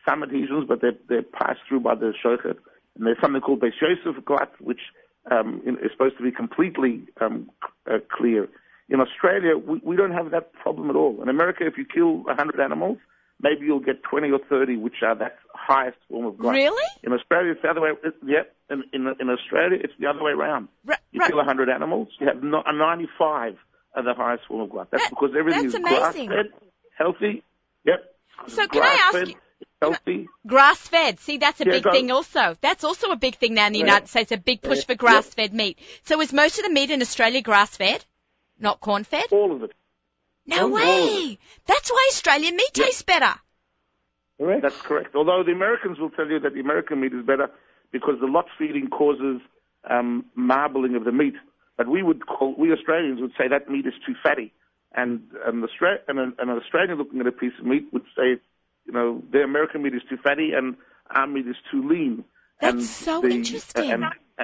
some 0.08 0.24
adhesions, 0.24 0.66
but 0.68 0.82
they're, 0.82 0.98
they're 1.10 1.22
passed 1.24 1.60
through 1.68 1.82
by 1.82 1.96
the 1.96 2.14
shochet. 2.24 2.58
And 2.96 3.06
there's 3.06 3.20
something 3.22 3.42
called 3.42 3.60
Beis 3.60 3.74
Yosef 3.82 4.24
glatt, 4.24 4.50
which 4.60 4.82
um, 5.30 5.62
is 5.66 5.92
supposed 5.92 6.18
to 6.18 6.24
be 6.24 6.32
completely 6.32 7.02
um, 7.22 7.50
c- 7.64 7.94
uh, 7.94 8.00
clear. 8.12 8.48
In 8.90 9.02
Australia, 9.02 9.58
we, 9.58 9.82
we 9.84 9.96
don't 9.96 10.12
have 10.12 10.32
that 10.32 10.54
problem 10.54 10.90
at 10.90 10.96
all. 10.96 11.22
In 11.22 11.30
America, 11.30 11.66
if 11.66 11.78
you 11.78 11.86
kill 11.86 12.18
100 12.24 12.60
animals, 12.60 12.98
maybe 13.42 13.66
you'll 13.66 13.80
get 13.80 14.04
20 14.04 14.30
or 14.32 14.40
30 14.48 14.78
which 14.78 15.02
are 15.02 15.16
that 15.16 15.38
highest 15.54 15.98
form 16.10 16.26
of 16.28 16.36
glatt. 16.36 16.52
Really? 16.54 16.88
In 17.04 17.12
Australia, 17.14 17.52
it's 17.54 17.62
the 17.64 17.70
other 17.70 17.82
way. 17.82 17.90
It, 18.04 18.14
yep. 18.26 18.56
In, 18.70 18.84
in 18.94 19.08
in 19.20 19.30
Australia, 19.30 19.80
it's 19.84 19.94
the 20.00 20.08
other 20.08 20.24
way 20.24 20.32
around. 20.32 20.68
Ra- 20.86 20.96
You 21.12 21.22
ra- 21.22 21.28
kill 21.28 21.38
100 21.38 21.70
animals, 21.70 22.08
you 22.20 22.28
have 22.28 22.42
no, 22.44 22.64
a 22.66 22.74
95 22.74 23.58
are 23.96 24.04
the 24.04 24.14
highest 24.14 24.46
form 24.48 24.62
of 24.62 24.70
glatt. 24.70 24.88
That's 24.92 25.04
That- 25.04 25.10
because 25.12 25.32
everything 25.38 25.64
that's 25.64 25.76
is 25.76 25.82
amazing. 25.82 26.28
grass-fed, 26.30 26.54
healthy. 26.98 27.44
Yep. 27.86 28.00
So 28.48 28.68
can 28.68 28.84
I 28.84 29.12
ask 29.14 29.28
you- 29.30 29.36
Healthy. 29.82 30.28
Grass 30.48 30.80
fed. 30.88 31.20
See, 31.20 31.38
that's 31.38 31.60
a 31.62 31.66
Yeah, 31.66 31.72
big 31.74 31.84
go. 31.84 31.92
thing 31.92 32.10
also. 32.12 32.56
That's 32.62 32.84
also 32.84 33.12
a 33.12 33.16
big 33.18 33.36
thing 33.36 33.54
now 33.54 33.68
in 33.68 33.74
the 33.74 33.80
Yeah. 33.80 33.86
United 33.86 34.08
States, 34.08 34.32
a 34.32 34.38
big 34.38 34.62
push 34.62 34.80
Yeah. 34.80 34.86
for 34.86 34.96
grass 34.96 35.34
fed 35.34 35.54
meat. 35.54 35.78
So 36.04 36.20
is 36.22 36.34
most 36.34 36.58
of 36.60 36.64
the 36.66 36.72
meat 36.72 36.90
in 36.92 37.02
Australia 37.02 37.42
grass 37.42 37.76
fed? 37.78 38.04
Not 38.60 38.80
corn 38.80 39.04
fed? 39.04 39.26
All 39.32 39.52
of 39.56 39.64
it. 39.64 39.72
No 40.48 40.58
all 40.58 40.66
of 40.68 40.74
way. 40.74 41.38
That's 41.66 41.92
why 41.92 42.08
Australian 42.12 42.56
meat 42.56 42.72
tastes 42.74 43.02
better. 43.02 43.34
Correct. 44.38 44.62
That's 44.62 44.82
correct. 44.82 45.16
Although 45.16 45.44
the 45.46 45.52
Americans 45.52 46.00
will 46.00 46.10
tell 46.10 46.28
you 46.28 46.40
that 46.40 46.54
the 46.54 46.60
American 46.60 47.00
meat 47.02 47.14
is 47.14 47.26
better 47.26 47.50
because 47.92 48.16
the 48.20 48.28
lot 48.28 48.46
feeding 48.58 48.90
causes 48.90 49.42
um, 49.90 50.26
marbling 50.36 50.96
of 50.96 51.06
the 51.06 51.12
meat. 51.12 51.36
But 51.78 51.88
we 51.88 52.04
would 52.04 52.26
call, 52.26 52.56
we 52.58 52.72
Australians 52.72 53.22
would 53.22 53.32
say 53.38 53.48
that 53.50 53.70
meat 53.70 53.86
is 53.86 53.94
too 54.06 54.14
fatty. 54.22 54.54
And 54.94 55.22
an, 55.46 55.62
Austra- 55.62 56.00
and 56.08 56.20
an, 56.20 56.34
an 56.40 56.50
Australian 56.50 56.98
looking 56.98 57.20
at 57.20 57.28
a 57.28 57.32
piece 57.32 57.54
of 57.60 57.66
meat 57.66 57.88
would 57.92 58.06
say, 58.16 58.40
you 58.86 58.94
know, 58.94 59.22
the 59.32 59.42
American 59.42 59.84
meat 59.84 59.94
is 59.94 60.02
too 60.10 60.18
fatty 60.18 60.52
and 60.56 60.76
our 61.10 61.28
meat 61.28 61.48
is 61.48 61.56
too 61.72 61.88
lean. 61.88 62.24
That's 62.62 62.74
and 62.74 62.84
so 62.84 63.22
the- 63.22 63.30
interesting. 63.30 63.92
And, 63.92 64.06
uh, 64.06 64.44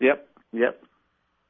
yep, 0.00 0.28
yep. 0.52 0.82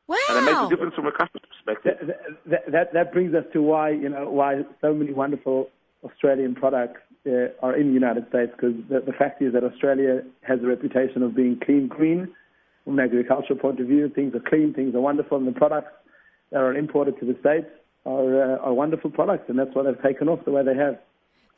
Wow. 0.08 0.16
And 0.30 0.38
it 0.38 0.50
makes 0.50 0.66
a 0.66 0.68
difference 0.70 0.94
from 0.94 1.06
a 1.06 1.12
customer 1.12 1.42
perspective. 1.52 2.08
That, 2.08 2.20
that, 2.46 2.72
that, 2.72 2.92
that 2.94 3.12
brings 3.12 3.34
us 3.34 3.44
to 3.52 3.62
why, 3.62 3.90
you 3.90 4.08
know, 4.08 4.30
why 4.30 4.62
so 4.80 4.94
many 4.94 5.12
wonderful 5.12 5.68
Australian 6.02 6.54
products 6.54 7.00
uh, 7.26 7.48
are 7.62 7.76
in 7.76 7.88
the 7.88 7.92
United 7.92 8.26
States 8.28 8.52
because 8.56 8.74
the, 8.88 9.00
the 9.00 9.12
fact 9.12 9.42
is 9.42 9.52
that 9.52 9.64
Australia 9.64 10.22
has 10.42 10.60
a 10.62 10.66
reputation 10.66 11.22
of 11.22 11.34
being 11.34 11.60
clean, 11.64 11.88
green 11.88 12.34
from 12.84 12.98
an 12.98 13.04
agricultural 13.04 13.58
point 13.58 13.80
of 13.80 13.86
view. 13.86 14.08
Things 14.08 14.34
are 14.34 14.40
clean, 14.40 14.72
things 14.72 14.94
are 14.94 15.00
wonderful, 15.00 15.36
and 15.36 15.46
the 15.46 15.52
products 15.52 15.92
that 16.50 16.58
are 16.58 16.74
imported 16.74 17.20
to 17.20 17.26
the 17.26 17.36
States 17.40 17.66
are, 18.06 18.54
uh, 18.54 18.58
are 18.58 18.72
wonderful 18.72 19.10
products, 19.10 19.44
and 19.48 19.58
that's 19.58 19.74
why 19.74 19.82
they've 19.82 20.02
taken 20.02 20.28
off 20.28 20.44
the 20.46 20.50
way 20.50 20.64
they 20.64 20.74
have. 20.74 20.98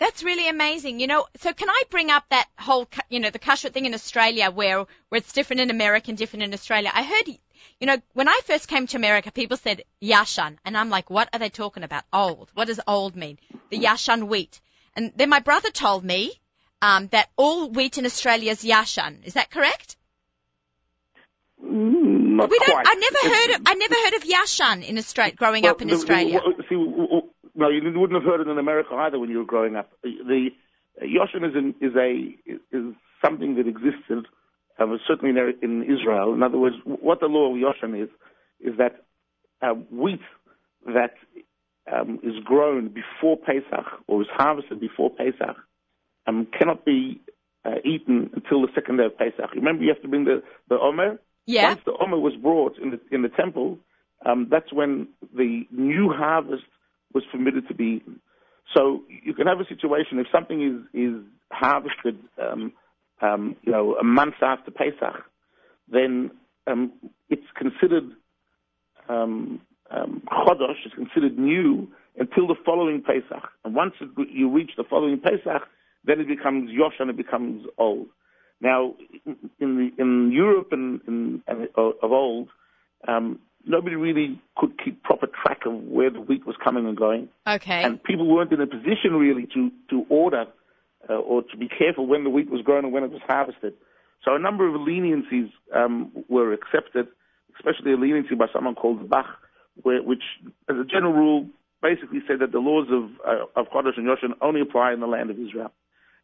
That's 0.01 0.25
really 0.25 0.49
amazing. 0.49 0.99
You 0.99 1.07
know, 1.07 1.27
so 1.37 1.53
can 1.53 1.69
I 1.69 1.83
bring 1.91 2.11
up 2.11 2.25
that 2.31 2.49
whole, 2.59 2.89
you 3.11 3.21
know, 3.21 3.29
the 3.29 3.39
kashrut 3.39 3.73
thing 3.73 3.85
in 3.85 3.93
Australia 3.93 4.51
where, 4.51 4.79
where 5.11 5.19
it's 5.19 5.33
different 5.33 5.61
in 5.61 5.71
America 5.71 6.11
and 6.11 6.17
different 6.17 6.43
in 6.43 6.55
Australia? 6.55 6.91
I 6.93 7.05
heard, 7.05 7.37
you 7.81 7.87
know, 7.87 7.97
when 8.15 8.29
I 8.29 8.41
first 8.45 8.69
came 8.69 8.87
to 8.89 8.97
America, 8.97 9.31
people 9.33 9.57
said 9.57 9.83
yashan, 10.03 10.57
and 10.65 10.77
I'm 10.77 10.91
like, 10.91 11.11
what 11.11 11.29
are 11.33 11.39
they 11.39 11.49
talking 11.49 11.83
about? 11.83 12.05
Old. 12.13 12.51
What 12.55 12.67
does 12.67 12.81
old 12.87 13.17
mean? 13.17 13.39
The 13.71 13.79
yashan 13.79 14.29
wheat. 14.29 14.61
And 14.97 15.13
then 15.17 15.29
my 15.29 15.41
brother 15.41 15.71
told 15.71 16.05
me, 16.05 16.33
um, 16.83 17.09
that 17.09 17.29
all 17.37 17.69
wheat 17.71 17.99
in 17.99 18.07
Australia 18.07 18.53
is 18.53 18.63
yashan. 18.65 19.25
Is 19.25 19.35
that 19.35 19.51
correct? 19.51 19.97
Mm, 21.63 22.37
Not 22.37 22.51
we 22.51 22.59
don't, 22.59 22.71
quite. 22.71 22.87
I 22.89 22.95
never 22.95 23.35
heard 23.35 23.51
of, 23.57 23.63
I 23.67 23.75
never 23.75 23.95
heard 23.95 24.15
of 24.15 24.23
yashan 24.25 24.89
in 24.89 24.97
Australia, 24.99 25.35
growing 25.35 25.63
Well, 25.65 25.73
up 25.73 25.83
in 25.83 25.89
the- 25.89 25.95
Australia. 25.95 26.41
see, 26.69 26.75
no, 27.55 27.69
you 27.69 27.83
wouldn't 27.99 28.15
have 28.23 28.25
heard 28.31 28.41
it 28.41 28.49
in 28.49 28.59
America 28.59 28.95
either 28.95 29.19
when 29.19 29.29
you 29.31 29.39
were 29.39 29.45
growing 29.45 29.77
up. 29.77 29.91
The, 30.03 30.51
Yoshin 31.03 31.49
is, 31.49 31.55
an, 31.55 31.75
is 31.81 31.95
a 31.97 32.37
is 32.77 32.95
something 33.25 33.57
that 33.57 33.67
existed, 33.67 34.27
um, 34.81 34.99
certainly 35.07 35.39
in, 35.39 35.55
in 35.63 35.83
Israel. 35.83 36.33
In 36.35 36.43
other 36.43 36.59
words, 36.59 36.77
what 36.85 37.21
the 37.21 37.27
law 37.27 37.53
of 37.53 37.57
Yoshin 37.61 38.03
is 38.03 38.09
is 38.61 38.77
that 38.79 39.05
uh, 39.63 39.75
wheat 39.91 40.21
that 40.87 41.15
um, 41.93 42.19
is 42.23 42.35
grown 42.45 42.89
before 42.89 43.37
Pesach 43.37 43.87
or 44.07 44.23
is 44.23 44.29
harvested 44.33 44.81
before 44.81 45.11
Pesach 45.11 45.57
um, 46.27 46.47
cannot 46.59 46.85
be 46.85 47.21
uh, 47.65 47.77
eaten 47.85 48.31
until 48.35 48.63
the 48.63 48.69
second 48.75 48.97
day 48.99 49.05
of 49.05 49.17
Pesach. 49.19 49.55
Remember, 49.55 49.83
you 49.83 49.93
have 49.93 50.03
to 50.03 50.09
bring 50.09 50.25
the 50.25 50.43
the 50.69 50.79
omer. 50.79 51.19
yeah. 51.47 51.69
Once 51.69 51.81
the 51.85 51.93
Omer 52.01 52.19
was 52.19 52.35
brought 52.37 52.79
in 52.79 52.91
the, 52.93 53.01
in 53.11 53.23
the 53.23 53.29
temple, 53.29 53.79
um, 54.25 54.49
that's 54.51 54.73
when 54.73 55.09
the 55.35 55.67
new 55.71 56.11
harvest 56.11 56.65
was 57.13 57.25
permitted 57.31 57.69
to 57.69 57.75
be 57.75 58.01
eaten. 58.01 58.21
So 58.75 59.03
you 59.09 59.35
can 59.35 59.47
have 59.47 59.61
a 59.61 59.67
situation 59.67 60.19
if 60.19 60.27
something 60.33 60.63
is 60.63 61.01
is 61.01 61.23
harvested, 61.51 62.19
um, 63.21 63.57
you 63.63 63.73
know, 63.73 63.97
a 63.97 64.05
month 64.05 64.37
after 64.43 64.71
Pesach, 64.71 65.25
then 65.89 66.31
um, 66.67 66.93
it's 67.29 67.47
considered 67.57 68.11
um, 69.09 69.61
um, 69.91 70.23
chodosh. 70.31 70.77
It's 70.85 70.95
considered 70.95 71.39
new 71.39 71.89
until 72.19 72.47
the 72.47 72.55
following 72.65 73.03
Pesach. 73.03 73.49
And 73.65 73.75
once 73.75 73.95
it, 74.01 74.09
you 74.31 74.51
reach 74.51 74.73
the 74.77 74.85
following 74.85 75.21
Pesach, 75.21 75.63
then 76.05 76.21
it 76.21 76.29
becomes 76.29 76.71
yosh 76.71 76.95
and 76.99 77.11
it 77.11 77.17
becomes 77.17 77.67
old. 77.79 78.07
Now, 78.61 78.95
in 79.25 79.49
the 79.59 79.91
in 79.99 80.33
Europe 80.33 80.69
and, 80.73 81.01
and, 81.07 81.43
and 81.47 81.69
of 81.77 82.13
old, 82.13 82.49
um, 83.09 83.39
nobody 83.67 83.97
really 83.97 84.41
could 84.57 84.79
keep 84.83 85.03
proper 85.03 85.27
track 85.27 85.61
of 85.65 85.73
where 85.73 86.11
the 86.11 86.21
wheat 86.21 86.47
was 86.47 86.57
coming 86.63 86.87
and 86.87 86.97
going, 86.97 87.29
Okay. 87.47 87.83
and 87.83 88.03
people 88.03 88.27
weren't 88.27 88.53
in 88.53 88.61
a 88.61 88.67
position 88.67 89.15
really 89.15 89.47
to 89.55 89.71
to 89.89 90.05
order 90.11 90.45
uh, 91.09 91.15
or 91.15 91.43
to 91.43 91.57
be 91.57 91.69
careful 91.69 92.07
when 92.07 92.25
the 92.25 92.31
wheat 92.31 92.51
was 92.51 92.63
grown 92.63 92.85
and 92.85 92.93
when 92.93 93.05
it 93.05 93.11
was 93.11 93.23
harvested. 93.27 93.75
So 94.25 94.35
a 94.35 94.39
number 94.39 94.69
of 94.69 94.75
leniencies 94.75 95.51
um, 95.75 96.13
were 96.29 96.53
accepted, 96.53 97.09
especially 97.57 97.93
a 97.93 97.97
leniency 97.97 98.35
by 98.35 98.47
someone 98.53 98.75
called 98.75 99.09
Bach, 99.09 99.27
where, 99.83 100.03
which, 100.03 100.23
as 100.69 100.77
a 100.77 100.85
general 100.85 101.13
rule, 101.13 101.47
basically 101.83 102.21
said 102.29 102.41
that 102.41 102.53
the 102.53 102.59
laws 102.59 102.89
of 102.91 103.11
uh, 103.27 103.61
of 103.61 103.69
Chodesh 103.71 103.97
and 103.97 104.07
Yoshan 104.07 104.35
only 104.43 104.61
apply 104.61 104.93
in 104.93 105.01
the 105.01 105.07
land 105.07 105.31
of 105.31 105.39
Israel. 105.39 105.73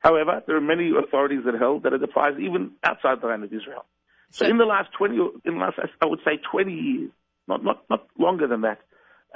However, 0.00 0.42
there 0.46 0.56
are 0.56 0.60
many 0.60 0.92
authorities 0.96 1.40
that 1.46 1.54
held 1.54 1.84
that 1.84 1.92
it 1.94 2.02
applies 2.02 2.34
even 2.38 2.72
outside 2.84 3.20
the 3.22 3.28
land 3.28 3.44
of 3.44 3.52
Israel. 3.52 3.84
So, 4.30 4.44
So- 4.44 4.50
in 4.50 4.58
the 4.58 4.66
last 4.66 4.92
20, 4.92 5.16
in 5.44 5.54
the 5.54 5.58
last, 5.58 5.78
I 6.00 6.06
would 6.06 6.20
say 6.24 6.36
20 6.50 6.72
years, 6.72 7.10
not, 7.48 7.64
not, 7.64 7.84
not 7.88 8.06
longer 8.18 8.46
than 8.46 8.60
that, 8.62 8.80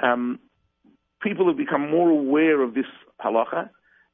um, 0.01 0.39
people 1.21 1.47
have 1.47 1.57
become 1.57 1.89
more 1.89 2.09
aware 2.09 2.61
of 2.61 2.73
this 2.73 2.85
halacha 3.23 3.69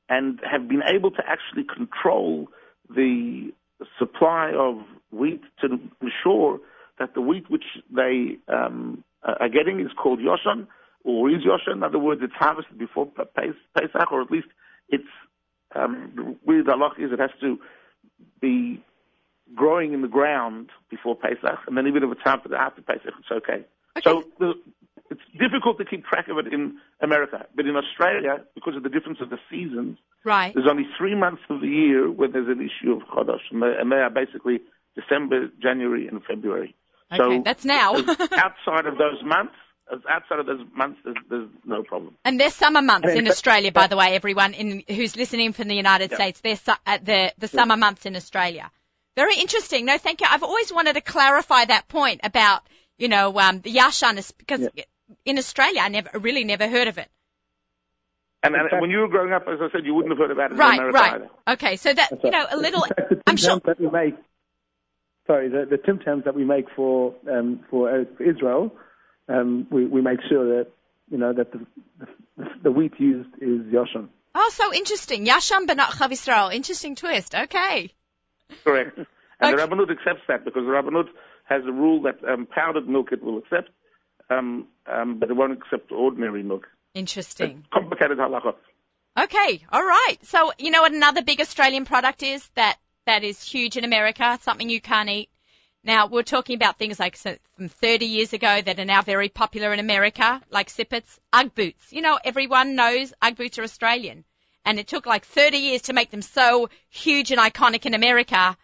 and 0.10 0.40
have 0.50 0.68
been 0.68 0.84
able 0.84 1.12
to 1.12 1.24
actually 1.28 1.64
control 1.64 2.48
the 2.90 3.52
supply 4.00 4.52
of 4.58 4.78
wheat 5.12 5.42
to 5.62 5.80
ensure 6.02 6.60
that 7.00 7.14
the 7.14 7.22
wheat 7.22 7.50
which 7.50 7.66
they 7.96 8.38
um, 8.48 9.04
are 9.24 9.50
getting 9.50 9.80
is 9.80 9.92
called 10.02 10.20
Yoshan 10.20 10.68
or 11.04 11.30
is 11.30 11.44
Yoshan. 11.44 11.74
In 11.74 11.84
other 11.84 12.00
words, 12.00 12.22
it's 12.24 12.34
harvested 12.34 12.78
before 12.78 13.06
Pes- 13.06 13.54
Pesach, 13.76 14.12
or 14.12 14.22
at 14.22 14.32
least 14.32 14.48
it's 14.90 15.04
um, 15.76 16.38
really 16.46 16.64
the 16.64 16.72
halacha 16.72 17.06
is 17.06 17.12
it 17.12 17.20
has 17.20 17.32
to 17.42 17.60
be 18.42 18.84
growing 19.56 19.94
in 19.94 20.02
the 20.02 20.08
ground 20.08 20.70
before 20.90 21.16
Pesach, 21.16 21.60
and 21.68 21.78
then 21.78 21.88
even 21.88 22.04
if 22.04 22.12
it's 22.12 22.22
after, 22.26 22.54
after 22.56 22.82
Pesach, 22.82 23.14
it's 23.20 23.32
okay. 23.32 23.66
Okay. 23.98 24.04
So 24.04 24.24
the, 24.40 24.54
it's 25.10 25.22
difficult 25.40 25.78
to 25.80 25.86
keep 25.86 26.06
track 26.06 26.28
of 26.28 26.38
it 26.38 26.52
in 26.54 26.78
America, 27.02 27.46
but 27.56 27.66
in 27.66 27.76
Australia, 27.76 28.44
because 28.56 28.76
of 28.76 28.84
the 28.84 28.90
difference 28.90 29.20
of 29.22 29.30
the 29.30 29.40
seasons, 29.50 29.98
Right. 30.24 30.54
there's 30.54 30.68
only 30.70 30.88
three 30.98 31.16
months 31.16 31.42
of 31.50 31.62
the 31.62 31.68
year 31.68 32.10
where 32.12 32.28
there's 32.28 32.48
an 32.50 32.62
issue 32.62 32.92
of 32.94 33.02
Chodesh, 33.04 33.46
and 33.52 33.62
they, 33.64 33.74
and 33.80 33.92
they 33.92 33.98
are 33.98 34.10
basically 34.10 34.60
December, 34.96 35.50
January, 35.62 36.08
and 36.08 36.24
February. 36.24 36.76
Okay, 37.12 37.38
so 37.38 37.42
that's 37.44 37.64
now. 37.64 37.94
outside 37.96 38.86
of 38.86 38.98
those 38.98 39.24
months, 39.24 39.54
outside 40.10 40.40
of 40.40 40.46
those 40.46 40.66
months, 40.76 41.00
there's, 41.06 41.16
there's 41.30 41.50
no 41.66 41.84
problem. 41.84 42.16
And 42.26 42.38
they're 42.38 42.50
summer 42.50 42.82
months 42.82 43.08
in 43.10 43.20
in- 43.20 43.28
Australia, 43.30 43.72
by 43.72 43.88
the 43.88 43.96
way, 43.96 44.16
everyone 44.16 44.54
in, 44.54 44.84
who's 44.90 45.16
listening 45.16 45.54
from 45.54 45.70
the 45.70 45.76
United 45.76 46.12
Yeah. 46.12 46.18
States. 46.18 46.42
They're 46.42 46.56
su- 46.58 46.74
uh, 46.86 46.98
the, 47.02 47.34
the 47.38 47.48
summer 47.48 47.78
months 47.78 48.06
in 48.06 48.16
Australia. 48.18 48.70
Very 49.16 49.36
interesting. 49.38 49.86
No, 49.86 49.98
thank 49.98 50.20
you. 50.22 50.28
I've 50.30 50.44
always 50.44 50.74
wanted 50.74 50.94
to 50.94 51.02
clarify 51.02 51.64
that 51.66 51.88
point 51.88 52.22
about, 52.24 52.62
you 52.98 53.08
know, 53.08 53.40
um, 53.40 53.62
the 53.62 53.74
Yashan 53.74 54.18
is 54.18 54.32
because 54.32 54.68
in 55.26 55.38
Australia, 55.38 55.82
I 55.82 55.90
never, 55.90 56.18
really 56.20 56.44
never 56.44 56.68
heard 56.68 56.88
of 56.88 56.98
it. 56.98 57.10
And, 58.44 58.56
and 58.56 58.70
fact- 58.70 58.82
when 58.82 58.92
you 58.92 59.00
were 59.00 59.08
growing 59.08 59.34
up, 59.34 59.44
as 59.48 59.60
I 59.62 59.70
said, 59.72 59.86
you 59.86 59.94
wouldn't 59.94 60.12
have 60.12 60.20
heard 60.20 60.32
about 60.32 60.52
it 60.52 60.54
in 60.54 60.60
Right, 60.60 60.80
America 60.80 60.98
right. 60.98 61.14
either. 61.16 61.30
Okay, 61.54 61.76
so 61.76 61.94
that, 61.94 62.10
That's 62.12 62.24
you 62.24 62.32
know, 62.32 62.46
a 62.52 62.58
little, 62.58 62.84
In 62.84 62.90
the 63.10 63.22
I'm 63.28 63.38
sure, 63.38 63.60
that 63.66 63.80
we 63.80 63.90
make. 63.90 64.16
Sorry, 65.26 65.50
the, 65.50 65.66
the 65.70 65.78
Tim 65.78 66.00
Tams 66.00 66.24
that 66.24 66.36
we 66.36 66.46
make 66.46 66.66
for 66.76 67.14
um, 67.30 67.60
for 67.70 67.90
uh, 67.94 68.04
Israel, 68.20 68.74
um, 69.28 69.68
we 69.70 69.86
we 69.86 70.02
make 70.02 70.20
sure 70.30 70.58
that 70.64 70.68
you 71.12 71.18
know 71.18 71.34
that 71.34 71.52
the 71.52 71.66
the, 72.38 72.46
the 72.64 72.72
wheat 72.72 72.94
used 72.98 73.28
is 73.42 73.62
Yoshan. 73.74 74.08
oh, 74.36 74.50
so 74.54 74.74
interesting. 74.74 75.26
Yashan 75.26 75.66
Benat 75.68 75.90
Chalav 75.98 76.12
Yisrael. 76.12 76.54
Interesting 76.54 76.96
twist. 76.96 77.36
Okay. 77.36 77.92
Correct. 78.64 78.98
And 78.98 79.06
Okay. 79.40 79.52
the 79.52 79.58
Rabbanut 79.62 79.92
accepts 79.92 80.22
that 80.30 80.46
because 80.46 80.64
the 80.64 80.72
Rabbanut 80.72 81.10
has 81.50 81.62
a 81.68 81.72
rule 81.74 82.02
that 82.04 82.24
um, 82.28 82.46
powdered 82.48 82.88
milk 82.88 83.12
it 83.12 83.22
will 83.22 83.38
accept, 83.38 83.70
um, 84.30 84.68
um, 84.86 85.20
but 85.20 85.28
they 85.30 85.34
won't 85.34 85.54
accept 85.54 85.92
ordinary 85.92 86.44
milk. 86.44 86.68
Interesting. 86.94 87.66
Complicated 87.74 88.18
halacha. 88.18 88.56
Okay, 89.20 89.66
all 89.72 89.84
right. 89.84 90.18
So 90.24 90.52
you 90.60 90.72
know 90.72 90.82
what 90.82 90.94
another 90.94 91.24
big 91.24 91.42
Australian 91.42 91.86
product 91.86 92.24
is 92.24 92.48
that 92.56 92.78
that 93.06 93.24
is 93.24 93.42
huge 93.42 93.78
in 93.78 93.84
America, 93.84 94.38
something 94.42 94.70
you 94.70 94.82
can't 94.82 95.10
eat. 95.10 95.30
Now 95.84 96.08
we're 96.08 96.24
talking 96.24 96.56
about 96.56 96.78
things 96.78 97.00
like 97.00 97.16
so- 97.16 97.38
from 97.56 97.70
30 97.70 98.06
years 98.06 98.34
ago 98.34 98.62
that 98.62 98.80
are 98.80 98.86
now 98.86 99.02
very 99.02 99.30
popular 99.30 99.72
in 99.74 99.80
America, 99.80 100.42
like 100.50 100.70
sippets, 100.70 101.18
UGG 101.32 101.56
boots. 101.56 101.94
You 101.94 102.02
know, 102.02 102.20
everyone 102.24 102.76
knows 102.76 103.14
UGG 103.22 103.38
boots 103.38 103.58
are 103.60 103.64
Australian, 103.64 104.26
and 104.66 104.80
it 104.80 104.88
took 104.88 105.06
like 105.06 105.26
30 105.26 105.58
years 105.58 105.84
to 105.84 105.94
make 105.94 106.12
them 106.12 106.22
so 106.22 106.70
huge 106.90 107.32
and 107.32 107.40
iconic 107.40 107.86
in 107.86 107.94
America, 107.94 108.58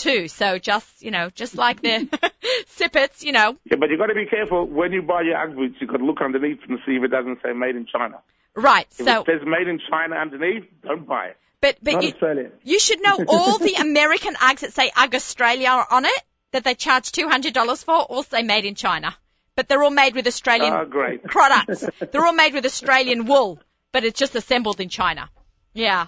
too. 0.00 0.28
So 0.28 0.58
just 0.58 1.02
you 1.02 1.10
know, 1.10 1.30
just 1.30 1.54
like 1.56 1.80
the 1.82 2.08
sippets, 2.76 3.22
you 3.22 3.32
know, 3.32 3.56
Yeah, 3.64 3.76
but 3.78 3.90
you've 3.90 3.98
got 3.98 4.06
to 4.06 4.14
be 4.14 4.26
careful 4.26 4.66
when 4.66 4.92
you 4.92 5.02
buy 5.02 5.22
your 5.22 5.36
Ugg 5.38 5.54
boots. 5.56 5.76
You've 5.80 5.90
got 5.90 5.98
to 5.98 6.04
look 6.04 6.20
underneath 6.20 6.58
and 6.68 6.78
see 6.86 6.92
if 6.96 7.02
it 7.04 7.08
doesn't 7.08 7.38
say 7.42 7.52
made 7.52 7.76
in 7.76 7.86
China. 7.86 8.20
right? 8.54 8.86
If 8.98 9.06
So, 9.06 9.20
it 9.22 9.26
says 9.26 9.40
made 9.46 9.68
in 9.68 9.80
China 9.90 10.16
underneath, 10.16 10.64
don't 10.82 11.06
buy 11.06 11.26
it. 11.26 11.36
but 11.60 11.76
but 11.82 11.94
Not 11.94 12.02
you. 12.04 12.50
You 12.64 12.78
should 12.80 13.02
know 13.02 13.18
all 13.28 13.58
the 13.58 13.74
American 13.74 14.34
Uggs 14.34 14.60
that 14.60 14.72
say 14.72 14.90
Ugg 14.96 15.14
Australia 15.14 15.84
on 15.90 16.04
it 16.04 16.22
that 16.52 16.64
they 16.64 16.74
charge 16.74 17.12
$200 17.12 17.84
for 17.84 17.94
all 17.94 18.22
say 18.24 18.42
made 18.42 18.64
in 18.64 18.74
China. 18.74 19.14
But 19.56 19.68
they're 19.68 19.82
all 19.82 19.90
made 19.90 20.14
with 20.14 20.26
Australian 20.26 20.72
Oh, 20.72 20.84
great. 20.86 21.22
products. 21.36 21.84
They're 22.10 22.24
all 22.24 22.32
made 22.32 22.54
with 22.54 22.64
Australian 22.64 23.26
wool, 23.26 23.60
but 23.92 24.04
it's 24.04 24.18
just 24.18 24.34
assembled 24.34 24.80
in 24.80 24.88
China. 24.88 25.28
Yeah. 25.74 26.06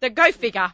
So 0.00 0.10
go 0.10 0.30
figure. 0.32 0.72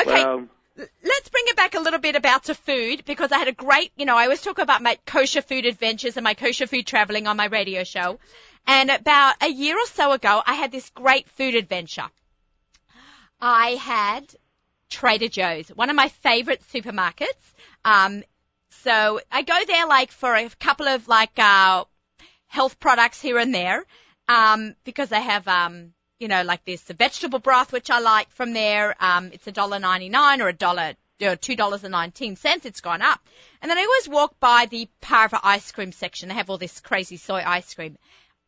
Okay. 0.00 0.24
Well, 0.24 0.46
Let's 0.78 1.28
bring 1.28 1.44
it 1.48 1.56
back 1.56 1.74
a 1.74 1.80
little 1.80 1.98
bit 1.98 2.14
about 2.14 2.44
to 2.44 2.54
food 2.54 3.04
because 3.04 3.32
I 3.32 3.38
had 3.38 3.48
a 3.48 3.52
great, 3.52 3.90
you 3.96 4.04
know, 4.04 4.16
I 4.16 4.24
always 4.24 4.42
talk 4.42 4.58
about 4.58 4.80
my 4.80 4.96
kosher 5.06 5.42
food 5.42 5.66
adventures 5.66 6.16
and 6.16 6.22
my 6.22 6.34
kosher 6.34 6.68
food 6.68 6.86
traveling 6.86 7.26
on 7.26 7.36
my 7.36 7.46
radio 7.46 7.82
show. 7.82 8.20
And 8.64 8.88
about 8.90 9.34
a 9.42 9.48
year 9.48 9.76
or 9.76 9.86
so 9.86 10.12
ago, 10.12 10.40
I 10.46 10.54
had 10.54 10.70
this 10.70 10.88
great 10.90 11.28
food 11.30 11.56
adventure. 11.56 12.08
I 13.40 13.70
had 13.70 14.32
Trader 14.88 15.28
Joe's, 15.28 15.68
one 15.68 15.90
of 15.90 15.96
my 15.96 16.08
favorite 16.08 16.62
supermarkets. 16.72 17.54
Um, 17.84 18.22
so 18.70 19.20
I 19.32 19.42
go 19.42 19.58
there 19.66 19.86
like 19.86 20.12
for 20.12 20.34
a 20.34 20.48
couple 20.60 20.86
of 20.86 21.08
like, 21.08 21.38
uh, 21.38 21.84
health 22.46 22.78
products 22.78 23.20
here 23.20 23.38
and 23.38 23.52
there, 23.52 23.84
um, 24.28 24.76
because 24.84 25.08
they 25.08 25.20
have, 25.20 25.48
um, 25.48 25.92
you 26.18 26.28
know, 26.28 26.42
like 26.42 26.64
this 26.64 26.82
the 26.82 26.94
vegetable 26.94 27.38
broth, 27.38 27.72
which 27.72 27.90
I 27.90 28.00
like 28.00 28.30
from 28.30 28.52
there. 28.52 28.96
Um, 29.00 29.30
it's 29.32 29.46
a 29.46 29.52
dollar 29.52 29.78
ninety 29.78 30.08
nine 30.08 30.40
or 30.40 30.48
a 30.48 30.52
dollar, 30.52 30.94
or 31.22 31.36
two 31.36 31.56
dollars 31.56 31.84
and 31.84 31.92
nineteen 31.92 32.36
cents. 32.36 32.66
It's 32.66 32.80
gone 32.80 33.02
up. 33.02 33.20
And 33.62 33.70
then 33.70 33.78
I 33.78 33.82
always 33.82 34.08
walk 34.08 34.38
by 34.40 34.66
the 34.70 34.88
Parva 35.00 35.40
ice 35.42 35.70
cream 35.72 35.92
section. 35.92 36.28
They 36.28 36.34
have 36.34 36.50
all 36.50 36.58
this 36.58 36.80
crazy 36.80 37.16
soy 37.16 37.42
ice 37.44 37.74
cream. 37.74 37.96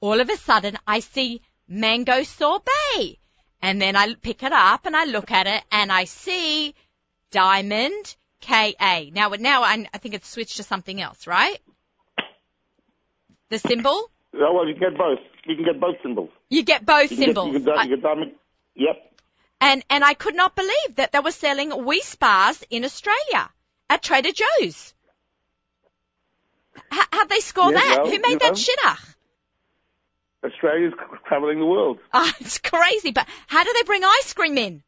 All 0.00 0.20
of 0.20 0.30
a 0.30 0.36
sudden, 0.36 0.78
I 0.86 1.00
see 1.00 1.42
mango 1.68 2.22
sorbet. 2.22 3.18
And 3.62 3.80
then 3.80 3.94
I 3.94 4.14
pick 4.14 4.42
it 4.42 4.52
up 4.52 4.86
and 4.86 4.96
I 4.96 5.04
look 5.04 5.30
at 5.30 5.46
it 5.46 5.62
and 5.70 5.92
I 5.92 6.04
see 6.04 6.74
Diamond 7.30 8.16
KA. 8.40 9.04
Now, 9.12 9.28
now 9.38 9.62
I, 9.62 9.86
I 9.92 9.98
think 9.98 10.14
it's 10.14 10.28
switched 10.28 10.56
to 10.56 10.62
something 10.62 11.00
else, 11.00 11.26
right? 11.26 11.58
The 13.50 13.58
symbol? 13.58 14.10
oh, 14.34 14.52
well, 14.54 14.66
you 14.66 14.74
get 14.74 14.96
both. 14.96 15.18
You 15.50 15.56
can 15.56 15.64
get 15.64 15.80
both 15.80 15.96
symbols. 16.02 16.30
You 16.48 16.62
get 16.62 16.86
both 16.86 17.10
You 17.10 17.16
symbols. 17.16 17.52
Get, 17.52 17.62
you 17.66 17.72
I- 17.72 17.82
you 17.84 17.96
can 17.96 18.00
diamond. 18.00 18.32
Yep. 18.76 19.12
and, 19.60 19.84
and 19.90 20.04
I 20.04 20.14
could 20.14 20.34
not 20.36 20.54
believe 20.54 20.94
that 20.96 21.10
they 21.12 21.18
were 21.18 21.32
selling 21.32 21.70
Weis 21.70 22.14
bars 22.18 22.62
in 22.70 22.84
Australia 22.84 23.50
at 23.90 24.02
Trader 24.02 24.30
Joe's. 24.32 24.94
H- 26.92 27.06
how'd 27.12 27.28
they 27.28 27.40
score 27.40 27.72
Yeah, 27.72 27.78
that? 27.80 27.98
well, 28.04 28.12
Who 28.12 28.18
made 28.20 28.40
that 28.40 28.56
know. 28.56 28.94
Australia's 30.44 30.94
traveling 31.26 31.58
the 31.58 31.66
world. 31.66 31.98
Oh, 32.14 32.32
it's 32.40 32.58
crazy. 32.58 33.10
But 33.10 33.26
how 33.48 33.64
do 33.64 33.72
they 33.74 33.82
bring 33.82 34.02
ice 34.04 34.32
cream 34.32 34.56
in? 34.56 34.82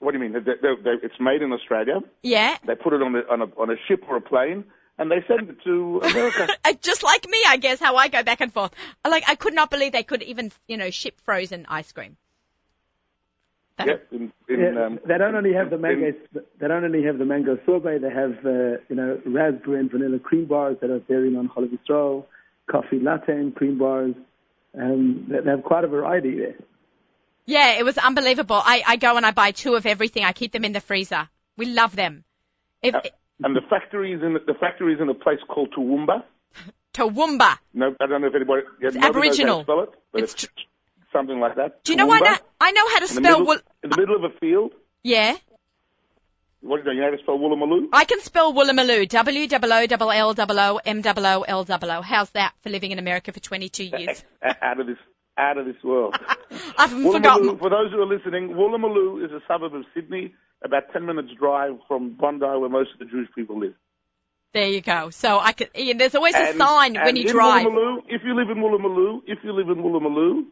What 0.00 0.12
do 0.12 0.18
you 0.18 0.24
mean? 0.24 0.32
They, 0.32 0.40
they, 0.40 0.74
they, 0.82 0.90
it's 1.06 1.20
made 1.20 1.42
in 1.42 1.52
Australia. 1.52 2.00
Yeah. 2.22 2.56
They 2.66 2.74
put 2.74 2.94
it 2.94 3.02
on 3.02 3.14
a, 3.14 3.20
on 3.32 3.42
a 3.42 3.44
on 3.60 3.70
a 3.70 3.76
ship 3.86 4.02
or 4.08 4.16
a 4.16 4.20
plane, 4.20 4.64
and 5.00 5.10
they 5.10 5.24
send 5.26 5.48
it 5.48 5.56
to 5.64 6.00
America. 6.04 6.46
Uh, 6.64 6.74
Just 6.80 7.02
like 7.02 7.26
me, 7.28 7.38
I 7.46 7.56
guess, 7.56 7.80
how 7.80 7.96
I 7.96 8.08
go 8.08 8.22
back 8.22 8.40
and 8.42 8.52
forth. 8.52 8.72
Like, 9.04 9.24
I 9.26 9.34
could 9.34 9.54
not 9.54 9.70
believe 9.70 9.92
they 9.92 10.02
could 10.02 10.22
even, 10.22 10.52
you 10.68 10.76
know, 10.76 10.90
ship 10.90 11.18
frozen 11.24 11.64
ice 11.68 11.90
cream. 11.90 12.16
That- 13.78 13.86
yep. 13.88 14.06
In, 14.12 14.32
in, 14.48 14.60
Yeah, 14.60 14.84
um, 14.84 15.00
they 15.06 15.16
don't 15.16 15.34
only 15.34 15.54
have 15.54 15.70
the 15.70 15.78
mango. 15.78 16.08
in- 16.08 16.42
They 16.60 16.68
don't 16.68 16.84
only 16.84 17.02
have 17.04 17.18
the 17.18 17.24
mango 17.24 17.58
sorbet. 17.64 17.98
They 17.98 18.10
have 18.10 18.44
uh, 18.44 18.76
you 18.90 18.96
know 18.96 19.20
raspberry 19.24 19.80
and 19.80 19.90
vanilla 19.90 20.18
cream 20.18 20.44
bars 20.44 20.76
that 20.82 20.90
are 20.90 20.98
varying 21.08 21.36
on 21.36 21.48
Chalav 21.48 21.70
Yisrael, 21.76 22.26
coffee 22.70 23.00
latte 23.00 23.32
and 23.32 23.54
cream 23.54 23.78
bars. 23.78 24.14
Um, 24.78 25.26
they 25.30 25.40
they 25.40 25.50
have 25.50 25.62
quite 25.64 25.84
a 25.84 25.88
variety 25.88 26.36
there. 26.36 26.56
Yeah, 27.46 27.78
it 27.78 27.84
was 27.84 27.96
unbelievable. 27.96 28.60
I, 28.62 28.82
I 28.86 28.96
go 28.96 29.16
and 29.16 29.24
I 29.24 29.30
buy 29.30 29.52
two 29.52 29.74
of 29.76 29.86
everything. 29.86 30.24
I 30.24 30.32
keep 30.32 30.52
them 30.52 30.64
in 30.64 30.72
the 30.72 30.80
freezer. 30.80 31.28
We 31.56 31.66
love 31.66 31.96
them. 31.96 32.24
If, 32.82 32.94
and 33.42 33.56
the 33.56 33.60
factory 33.68 34.12
is 34.12 34.22
in 34.22 34.34
the 34.34 34.54
factory 34.60 34.94
is 34.94 35.00
in 35.00 35.08
a 35.08 35.14
place 35.14 35.38
called 35.48 35.72
Toowoomba. 35.76 36.22
Toowoomba. 36.94 37.58
No, 37.74 37.94
I 38.00 38.06
don't 38.06 38.20
know 38.22 38.28
if 38.28 38.34
anybody. 38.34 38.62
Yeah, 38.80 38.88
It's 38.88 38.96
nobody 38.96 38.96
knows 38.96 39.02
how 39.02 39.12
to 39.12 39.18
Aboriginal. 39.18 39.62
spell 39.62 39.80
it, 39.84 39.90
but 40.12 40.22
It's 40.22 40.32
it's, 40.34 40.42
tr- 40.44 40.50
something 41.12 41.38
like 41.40 41.56
that. 41.56 41.84
Do 41.84 41.92
you 41.92 41.96
know 41.98 42.10
I 42.10 42.18
Toowoomba, 42.20 42.24
know, 42.24 42.36
I 42.60 42.70
know 42.72 42.88
how 42.88 42.98
to 42.98 43.04
in 43.04 43.08
spell 43.08 43.22
middle, 43.22 43.46
wool? 43.46 43.58
in 43.84 43.90
the 43.90 43.96
middle 43.96 44.16
of 44.16 44.24
a 44.24 44.30
field. 44.38 44.72
Yeah. 45.02 45.36
What 46.62 46.84
do 46.84 46.90
you 46.90 46.96
know? 47.00 47.06
You 47.06 47.10
know 47.10 47.10
how 47.10 47.16
to 47.16 47.22
spell 47.22 47.38
Woolloomooloo? 47.38 47.88
I 47.92 48.04
can 48.04 48.20
spell 48.20 48.52
Woolloomooloo. 48.52 49.08
W-O-O-L-L-M-O-O-L-O. 50.68 52.02
How's 52.02 52.30
that 52.30 52.52
for 52.62 52.70
living 52.70 52.90
in 52.90 52.98
America 52.98 53.32
for 53.32 53.40
22 53.40 53.84
years? 53.84 54.22
out 54.62 54.80
of 54.80 54.86
this 54.86 54.98
out 55.40 55.58
of 55.58 55.66
this 55.66 55.82
world. 55.82 56.14
I've 56.78 56.90
forgotten. 56.90 57.58
For 57.58 57.70
those 57.70 57.90
who 57.90 58.00
are 58.00 58.06
listening, 58.06 58.50
Woolloomooloo 58.50 59.24
is 59.24 59.32
a 59.32 59.40
suburb 59.48 59.74
of 59.74 59.84
Sydney, 59.94 60.34
about 60.64 60.92
10 60.92 61.06
minutes 61.06 61.30
drive 61.38 61.78
from 61.88 62.10
Bondi, 62.16 62.44
where 62.46 62.68
most 62.68 62.90
of 62.92 62.98
the 62.98 63.06
Jewish 63.06 63.28
people 63.34 63.58
live. 63.58 63.74
There 64.52 64.66
you 64.68 64.80
go. 64.80 65.10
So 65.10 65.38
I 65.38 65.52
could, 65.52 65.70
Ian, 65.76 65.98
there's 65.98 66.14
always 66.14 66.34
a 66.34 66.54
sign 66.56 66.94
when 66.94 67.08
and 67.08 67.18
you 67.18 67.26
in 67.26 67.30
drive. 67.32 67.66
Woolloomooloo, 67.66 68.02
if 68.08 68.22
you 68.24 68.34
live 68.34 68.50
in 68.50 68.58
Woolloomooloo, 68.62 69.20
if 69.26 69.38
you 69.44 69.52
live 69.52 69.68
in 69.68 69.82
Woolloomooloo, 69.82 70.44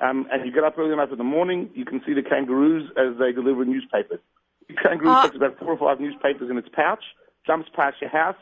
um, 0.00 0.26
and 0.30 0.44
you 0.44 0.52
get 0.52 0.64
up 0.64 0.78
early 0.78 0.92
enough 0.92 1.10
in 1.10 1.18
the 1.18 1.24
morning, 1.24 1.70
you 1.74 1.84
can 1.84 2.02
see 2.06 2.12
the 2.12 2.22
kangaroos 2.22 2.90
as 2.96 3.18
they 3.18 3.32
deliver 3.32 3.64
newspapers. 3.64 4.20
The 4.68 4.74
kangaroo 4.74 5.08
Ah. 5.10 5.22
takes 5.24 5.36
about 5.36 5.58
four 5.58 5.72
or 5.72 5.78
five 5.78 6.00
newspapers 6.00 6.50
in 6.50 6.58
its 6.58 6.68
pouch, 6.72 7.02
jumps 7.46 7.68
past 7.74 7.96
your 8.00 8.10
house, 8.10 8.36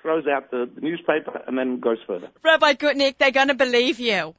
throws 0.00 0.26
out 0.26 0.50
the, 0.50 0.68
the 0.74 0.80
newspaper, 0.80 1.42
and 1.46 1.58
then 1.58 1.80
goes 1.80 1.98
further. 2.06 2.28
Rabbi 2.42 2.74
Gutnick, 2.74 3.18
they're 3.18 3.30
going 3.30 3.48
to 3.48 3.54
believe 3.54 4.00
you. 4.00 4.34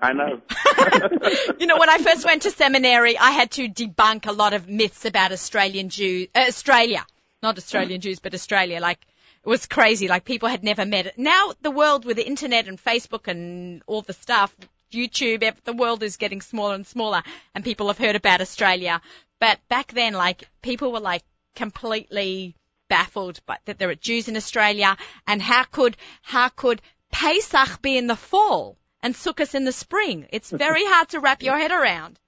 I 0.00 0.12
know. 0.12 0.40
you 1.58 1.66
know, 1.66 1.78
when 1.78 1.90
I 1.90 1.98
first 1.98 2.24
went 2.24 2.42
to 2.42 2.50
seminary, 2.50 3.18
I 3.18 3.30
had 3.32 3.50
to 3.52 3.68
debunk 3.68 4.26
a 4.26 4.32
lot 4.32 4.54
of 4.54 4.68
myths 4.68 5.04
about 5.04 5.32
Australian 5.32 5.90
Jews, 5.90 6.28
uh, 6.34 6.44
Australia, 6.48 7.04
not 7.42 7.58
Australian 7.58 8.00
Jews, 8.00 8.18
but 8.18 8.34
Australia. 8.34 8.80
Like, 8.80 8.98
it 9.44 9.48
was 9.48 9.66
crazy. 9.66 10.08
Like, 10.08 10.24
people 10.24 10.48
had 10.48 10.64
never 10.64 10.86
met 10.86 11.06
it. 11.06 11.18
Now, 11.18 11.52
the 11.60 11.70
world 11.70 12.04
with 12.04 12.16
the 12.16 12.26
internet 12.26 12.68
and 12.68 12.82
Facebook 12.82 13.28
and 13.28 13.82
all 13.86 14.02
the 14.02 14.12
stuff, 14.12 14.54
YouTube, 14.90 15.54
the 15.64 15.72
world 15.72 16.02
is 16.02 16.16
getting 16.16 16.40
smaller 16.40 16.74
and 16.74 16.86
smaller, 16.86 17.22
and 17.54 17.64
people 17.64 17.88
have 17.88 17.98
heard 17.98 18.16
about 18.16 18.40
Australia. 18.40 19.00
But 19.38 19.60
back 19.68 19.92
then, 19.92 20.14
like 20.14 20.48
people 20.62 20.92
were 20.92 21.00
like 21.00 21.22
completely 21.54 22.54
baffled 22.88 23.40
by 23.46 23.58
that 23.66 23.78
there 23.78 23.88
are 23.90 23.94
Jews 23.94 24.28
in 24.28 24.36
Australia, 24.36 24.96
and 25.26 25.40
how 25.40 25.64
could 25.64 25.96
how 26.22 26.48
could 26.48 26.82
Pesach 27.12 27.80
be 27.82 27.96
in 27.96 28.06
the 28.06 28.16
fall 28.16 28.76
and 29.02 29.14
Sukkot 29.14 29.54
in 29.54 29.64
the 29.64 29.72
spring? 29.72 30.26
It's 30.30 30.50
very 30.50 30.84
hard 30.84 31.08
to 31.10 31.20
wrap 31.20 31.42
your 31.42 31.58
head 31.58 31.70
around. 31.70 32.18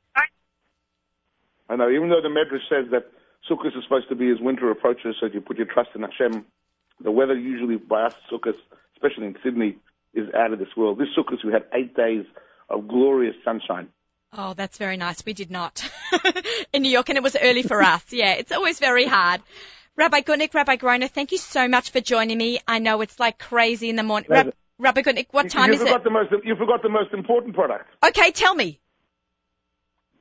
I 1.69 1.77
know, 1.77 1.89
even 1.91 2.11
though 2.11 2.21
the 2.21 2.29
Medrash 2.29 2.69
says 2.69 2.91
that 2.91 3.11
Sukkot 3.49 3.77
is 3.77 3.83
supposed 3.85 4.09
to 4.11 4.15
be 4.15 4.31
as 4.31 4.41
winter 4.41 4.71
approaches, 4.71 5.17
so 5.21 5.27
you 5.27 5.41
put 5.41 5.57
your 5.57 5.67
trust 5.67 5.91
in 5.95 6.03
Hashem, 6.03 6.45
the 7.03 7.11
weather 7.11 7.39
usually 7.39 7.77
by 7.77 8.03
us 8.05 8.15
Sukkot, 8.31 8.55
especially 8.95 9.27
in 9.27 9.37
Sydney, 9.43 9.77
is 10.15 10.29
out 10.35 10.53
of 10.53 10.59
this 10.59 10.77
world. 10.77 10.99
This 10.99 11.09
Sukkot, 11.17 11.45
we 11.45 11.53
had 11.53 11.65
eight 11.73 11.97
days 11.97 12.27
of 12.69 12.89
glorious 12.89 13.37
sunshine. 13.45 13.89
Oh, 14.37 14.55
that's 14.55 14.79
very 14.79 14.97
nice. 14.97 15.25
We 15.25 15.35
did 15.35 15.51
not 15.51 15.89
in 16.73 16.83
New 16.83 16.91
York, 16.91 17.09
and 17.09 17.19
it 17.19 17.23
was 17.23 17.37
early 17.41 17.63
for 17.63 17.83
us. 17.83 18.05
Yeah, 18.13 18.33
it's 18.33 18.53
always 18.53 18.79
very 18.79 19.07
hard. 19.07 19.43
Rabbi 19.97 20.21
Gutnick, 20.21 20.55
Rabbi 20.55 20.77
Groner, 20.77 21.09
thank 21.09 21.33
you 21.33 21.39
so 21.39 21.69
much 21.69 21.91
for 21.91 22.01
joining 22.01 22.39
me. 22.39 22.61
I 22.67 22.79
know 22.79 23.03
it's 23.03 23.21
like 23.21 23.39
crazy 23.39 23.91
in 23.91 23.97
the 23.97 24.03
morning. 24.03 24.31
Rab- 24.31 24.55
Rabbi 24.83 25.03
Gutnick, 25.03 25.29
what 25.31 25.49
time 25.49 25.68
you 25.68 25.75
is 25.75 25.81
forgot 25.81 26.01
it? 26.01 26.05
The 26.05 26.11
most, 26.11 26.33
you 26.45 26.57
forgot 26.57 26.83
the 26.83 26.88
most 26.88 27.14
important 27.14 27.55
product. 27.55 27.88
Okay, 28.05 28.33
tell 28.33 28.55
me. 28.55 28.81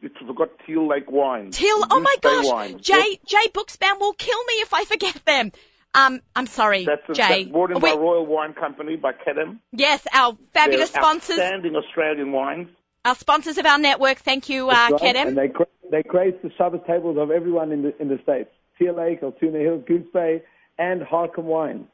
You 0.01 0.09
forgot 0.25 0.49
Teal 0.65 0.87
Lake 0.87 1.11
wine. 1.11 1.51
Teal, 1.51 1.83
oh 1.89 1.99
my 1.99 2.15
gosh, 2.21 2.45
wine. 2.45 2.79
Jay, 2.79 3.19
Jay 3.25 3.49
Buchsbaum 3.53 3.99
will 3.99 4.13
kill 4.13 4.43
me 4.45 4.53
if 4.55 4.73
I 4.73 4.85
forget 4.85 5.19
them. 5.25 5.51
Um, 5.93 6.21
I'm 6.35 6.47
sorry, 6.47 6.85
That's, 6.85 7.01
a, 7.09 7.13
Jay. 7.13 7.43
that's 7.43 7.51
brought 7.51 7.71
in 7.71 7.79
by 7.79 7.93
Royal 7.93 8.25
Wine 8.25 8.53
Company 8.53 8.95
by 8.95 9.11
Kedem. 9.11 9.59
yes, 9.73 10.07
our 10.13 10.37
fabulous 10.53 10.91
They're 10.91 11.01
sponsors, 11.01 11.37
Outstanding 11.37 11.75
Australian 11.75 12.31
wines. 12.31 12.69
our 13.03 13.15
sponsors 13.15 13.57
of 13.57 13.65
our 13.65 13.77
network. 13.77 14.19
Thank 14.19 14.47
you, 14.47 14.69
uh, 14.69 14.73
right. 14.73 14.93
Kedem. 14.93 15.27
And 15.27 15.37
they 15.37 15.49
cra- 15.49 15.65
they 15.91 16.01
grace 16.03 16.35
the 16.43 16.51
Shabbos 16.57 16.81
tables 16.87 17.17
of 17.19 17.29
everyone 17.29 17.71
in 17.71 17.81
the 17.81 18.01
in 18.01 18.07
the 18.07 18.19
states. 18.23 18.49
Teal 18.79 18.95
Lake, 18.95 19.21
Altoona 19.21 19.59
Hills, 19.59 19.83
Goose 19.85 20.07
Bay, 20.13 20.41
and 20.79 21.01
Hakham 21.01 21.43
Wine. 21.43 21.87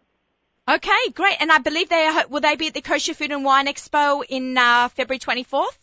Okay, 0.70 1.12
great. 1.14 1.38
And 1.40 1.52
I 1.52 1.60
believe 1.60 1.90
they 1.90 2.06
are, 2.06 2.28
will 2.28 2.42
they 2.42 2.56
be 2.56 2.68
at 2.68 2.74
the 2.74 2.82
Kosher 2.82 3.14
Food 3.14 3.32
and 3.32 3.46
Wine 3.46 3.68
Expo 3.68 4.24
in 4.28 4.58
uh, 4.58 4.90
February 4.90 5.20
24th? 5.20 5.78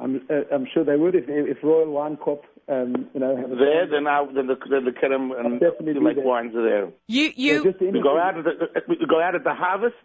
I'm 0.00 0.22
uh, 0.30 0.54
I'm 0.54 0.66
sure 0.72 0.84
they 0.84 0.96
would 0.96 1.16
if 1.16 1.24
if 1.28 1.58
Royal 1.62 1.90
Wine 1.90 2.16
Corp 2.16 2.44
um, 2.68 3.08
you 3.14 3.20
know 3.20 3.36
have 3.36 3.50
a 3.50 3.56
There, 3.56 3.86
then 3.90 4.04
now 4.04 4.26
then 4.26 4.46
the, 4.46 4.54
then 4.70 4.84
the 4.84 4.92
Kedem 4.92 5.38
and 5.38 5.58
Definitely 5.58 5.94
Teal 5.94 6.04
Lake 6.04 6.16
wines 6.18 6.54
are 6.54 6.62
there. 6.62 6.88
You, 7.08 7.32
you, 7.34 7.64
just 7.64 7.80
We 7.80 8.00
go 8.00 8.16
out 8.16 8.38
at 8.38 8.44
the, 8.44 8.82
we 8.88 8.96
go 9.08 9.20
out 9.20 9.34
at 9.34 9.42
the 9.42 9.54
harvest. 9.54 9.96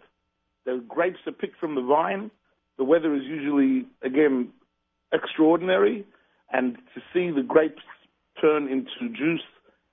The 0.64 0.82
grapes 0.88 1.18
are 1.26 1.32
picked 1.32 1.58
from 1.60 1.76
the 1.76 1.82
vine. 1.82 2.30
The 2.76 2.84
weather 2.84 3.14
is 3.14 3.22
usually 3.24 3.86
again 4.02 4.48
extraordinary, 5.12 6.04
and 6.52 6.76
to 6.94 7.00
see 7.12 7.30
the 7.30 7.46
grapes 7.46 7.82
turn 8.40 8.68
into 8.68 9.14
juice 9.16 9.46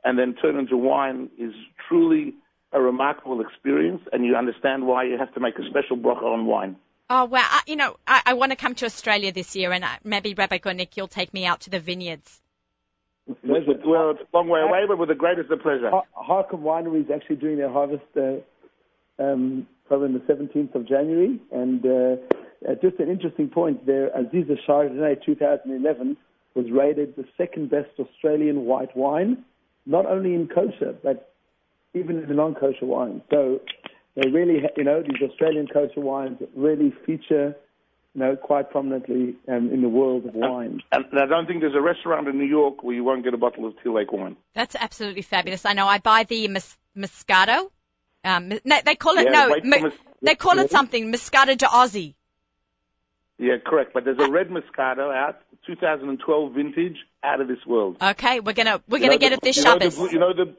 and 0.03 0.17
then 0.17 0.33
turn 0.41 0.57
into 0.57 0.77
wine 0.77 1.29
is 1.37 1.53
truly 1.87 2.33
a 2.73 2.81
remarkable 2.81 3.41
experience. 3.41 4.01
And 4.11 4.25
you 4.25 4.35
understand 4.35 4.85
why 4.85 5.03
you 5.03 5.17
have 5.17 5.33
to 5.33 5.39
make 5.39 5.57
a 5.59 5.65
special 5.69 5.97
bracha 5.97 6.23
on 6.23 6.45
wine. 6.45 6.75
oh 7.09 7.25
wow, 7.25 7.45
I, 7.49 7.61
you 7.67 7.75
know, 7.75 7.97
I, 8.07 8.21
I 8.27 8.33
want 8.33 8.51
to 8.51 8.55
come 8.55 8.75
to 8.75 8.85
Australia 8.85 9.31
this 9.31 9.55
year 9.55 9.71
and 9.71 9.83
uh, 9.83 9.89
maybe 10.03 10.33
Rabbi 10.33 10.57
Gutnick, 10.59 10.95
you'll 10.97 11.07
take 11.07 11.33
me 11.33 11.45
out 11.45 11.61
to 11.61 11.69
the 11.69 11.79
vineyards. 11.79 12.41
With- 13.27 13.67
with- 13.67 13.85
well, 13.85 14.11
it's 14.11 14.21
a 14.21 14.37
long 14.37 14.47
way 14.47 14.61
away, 14.61 14.81
but 14.87 14.97
with 14.97 15.09
the 15.09 15.15
greatest 15.15 15.51
of 15.51 15.61
pleasure. 15.61 15.91
Har- 16.13 16.47
Winery 16.51 17.05
is 17.05 17.11
actually 17.13 17.37
doing 17.37 17.57
their 17.57 17.69
harvest 17.71 18.03
uh, 18.17 18.37
um, 19.21 19.67
probably 19.87 20.07
on 20.07 20.13
the 20.13 20.33
17th 20.33 20.73
of 20.75 20.87
January. 20.87 21.39
And 21.51 21.85
uh, 21.85 22.15
uh, 22.67 22.75
just 22.81 22.99
an 22.99 23.09
interesting 23.09 23.49
point 23.49 23.85
there, 23.85 24.09
Aziza 24.09 24.55
Chardonnay 24.67 25.23
2011 25.25 26.17
was 26.55 26.65
rated 26.71 27.15
the 27.15 27.25
second 27.37 27.69
best 27.69 27.89
Australian 27.99 28.65
white 28.65 28.95
wine, 28.95 29.43
not 29.85 30.05
only 30.05 30.33
in 30.33 30.47
kosher, 30.47 30.95
but 31.03 31.30
even 31.93 32.19
in 32.19 32.27
the 32.27 32.33
non-kosher 32.33 32.85
wines. 32.85 33.21
So 33.29 33.59
they 34.15 34.29
really, 34.29 34.61
you 34.77 34.83
know, 34.83 35.01
these 35.03 35.21
Australian 35.29 35.67
kosher 35.67 35.99
wines 36.01 36.37
really 36.55 36.93
feature, 37.05 37.55
you 38.13 38.19
know, 38.21 38.35
quite 38.35 38.69
prominently 38.71 39.35
um, 39.47 39.71
in 39.71 39.81
the 39.81 39.89
world 39.89 40.25
of 40.25 40.35
wine. 40.35 40.81
And 40.91 41.05
I 41.19 41.25
don't 41.25 41.47
think 41.47 41.61
there's 41.61 41.75
a 41.75 41.81
restaurant 41.81 42.27
in 42.27 42.37
New 42.37 42.45
York 42.45 42.83
where 42.83 42.95
you 42.95 43.03
won't 43.03 43.23
get 43.23 43.33
a 43.33 43.37
bottle 43.37 43.65
of 43.67 43.73
Teal 43.83 43.95
Lake 43.95 44.11
wine. 44.11 44.37
That's 44.53 44.75
absolutely 44.75 45.21
fabulous. 45.21 45.65
I 45.65 45.73
know 45.73 45.87
I 45.87 45.99
buy 45.99 46.23
the 46.23 46.47
Mos- 46.47 46.77
Moscato. 46.95 47.69
Um, 48.23 48.49
no, 48.63 48.77
they 48.85 48.95
call 48.95 49.17
it, 49.17 49.25
Yeah, 49.25 49.31
no, 49.31 49.49
wait 49.51 49.63
for 49.63 49.69
mo- 49.69 49.79
Mos- 49.79 49.93
they 50.21 50.35
call 50.35 50.59
it 50.59 50.69
something, 50.71 51.11
Moscato 51.11 51.57
de 51.57 51.65
Aussie. 51.65 52.13
Yeah, 53.37 53.55
correct. 53.65 53.91
But 53.93 54.05
there's 54.05 54.19
a 54.19 54.29
red 54.29 54.49
Moscato 54.49 55.11
out, 55.13 55.39
2012 55.65 56.53
vintage, 56.53 56.97
out 57.23 57.41
of 57.41 57.47
this 57.47 57.65
world. 57.65 57.97
Okay, 58.01 58.39
we're 58.39 58.53
gonna, 58.53 58.81
we're 58.87 58.97
You 58.99 59.05
gonna 59.05 59.13
know 59.13 59.17
get 59.17 59.29
the- 59.29 59.35
it 59.37 59.41
this 59.41 59.57
you 59.57 59.63
Shabbos. 59.63 59.97
you 60.13 60.19
know 60.19 60.33
the, 60.33 60.53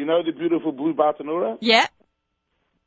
you 0.00 0.06
know 0.06 0.22
the 0.22 0.32
beautiful 0.32 0.72
blue 0.72 0.94
Bartenura? 0.94 1.58
Yeah. 1.60 1.86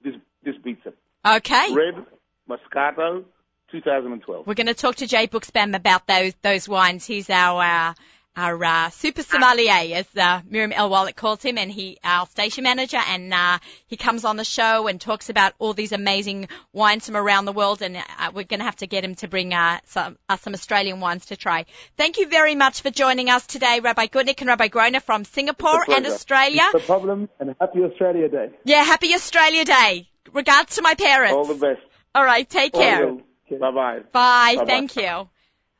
This, 0.03 0.15
this 0.43 0.55
beats 0.63 0.81
it. 0.85 0.97
Okay. 1.25 1.73
Red 1.73 2.05
Moscato, 2.49 3.23
2012. 3.71 4.47
We're 4.47 4.55
going 4.55 4.67
to 4.67 4.73
talk 4.73 4.95
to 4.95 5.07
Jay 5.07 5.27
Buchsbaum 5.27 5.75
about 5.75 6.07
those 6.07 6.33
those 6.41 6.67
wines. 6.67 7.05
He's 7.05 7.29
our 7.29 7.61
uh, 7.63 7.93
our 8.35 8.63
uh, 8.63 8.89
super 8.89 9.21
sommelier, 9.23 9.95
as 9.95 10.07
uh, 10.17 10.41
Miriam 10.49 10.71
Elwallet 10.71 11.15
calls 11.15 11.43
him, 11.43 11.57
and 11.57 11.71
he 11.71 11.97
our 12.03 12.25
station 12.27 12.63
manager, 12.63 12.97
and 12.97 13.33
uh, 13.33 13.59
he 13.87 13.97
comes 13.97 14.25
on 14.25 14.37
the 14.37 14.43
show 14.43 14.87
and 14.87 14.99
talks 14.99 15.29
about 15.29 15.53
all 15.59 15.73
these 15.73 15.91
amazing 15.91 16.47
wines 16.71 17.05
from 17.05 17.15
around 17.15 17.45
the 17.45 17.51
world, 17.51 17.81
and 17.81 17.97
uh, 17.97 18.31
we're 18.33 18.43
going 18.43 18.59
to 18.59 18.65
have 18.65 18.75
to 18.77 18.87
get 18.87 19.03
him 19.03 19.15
to 19.15 19.27
bring 19.27 19.53
uh, 19.53 19.79
some 19.85 20.17
uh, 20.29 20.37
some 20.37 20.53
Australian 20.53 20.99
wines 20.99 21.27
to 21.27 21.35
try. 21.35 21.65
Thank 21.97 22.17
you 22.17 22.27
very 22.27 22.55
much 22.55 22.81
for 22.81 22.89
joining 22.89 23.29
us 23.29 23.45
today, 23.45 23.79
Rabbi 23.81 24.07
Gutnick 24.07 24.39
and 24.41 24.47
Rabbi 24.47 24.67
Groner 24.67 24.99
from 24.99 25.25
Singapore 25.25 25.83
and. 25.89 26.03
Australia. 26.07 26.61
No 26.73 26.79
problem, 26.79 27.29
and 27.39 27.55
happy 27.59 27.83
Australia 27.83 28.29
Day. 28.29 28.49
Yeah, 28.65 28.83
happy 28.83 29.13
Australia 29.13 29.65
Day. 29.65 30.09
Regards 30.31 30.75
to 30.75 30.81
my 30.81 30.95
parents. 30.95 31.35
All 31.35 31.45
the 31.45 31.55
best. 31.55 31.81
All 32.15 32.23
right, 32.23 32.47
take 32.49 32.73
care. 32.73 33.17
Bye 33.59 33.71
bye. 33.71 33.99
Bye. 34.11 34.63
Thank 34.65 34.95
you. 34.95 35.29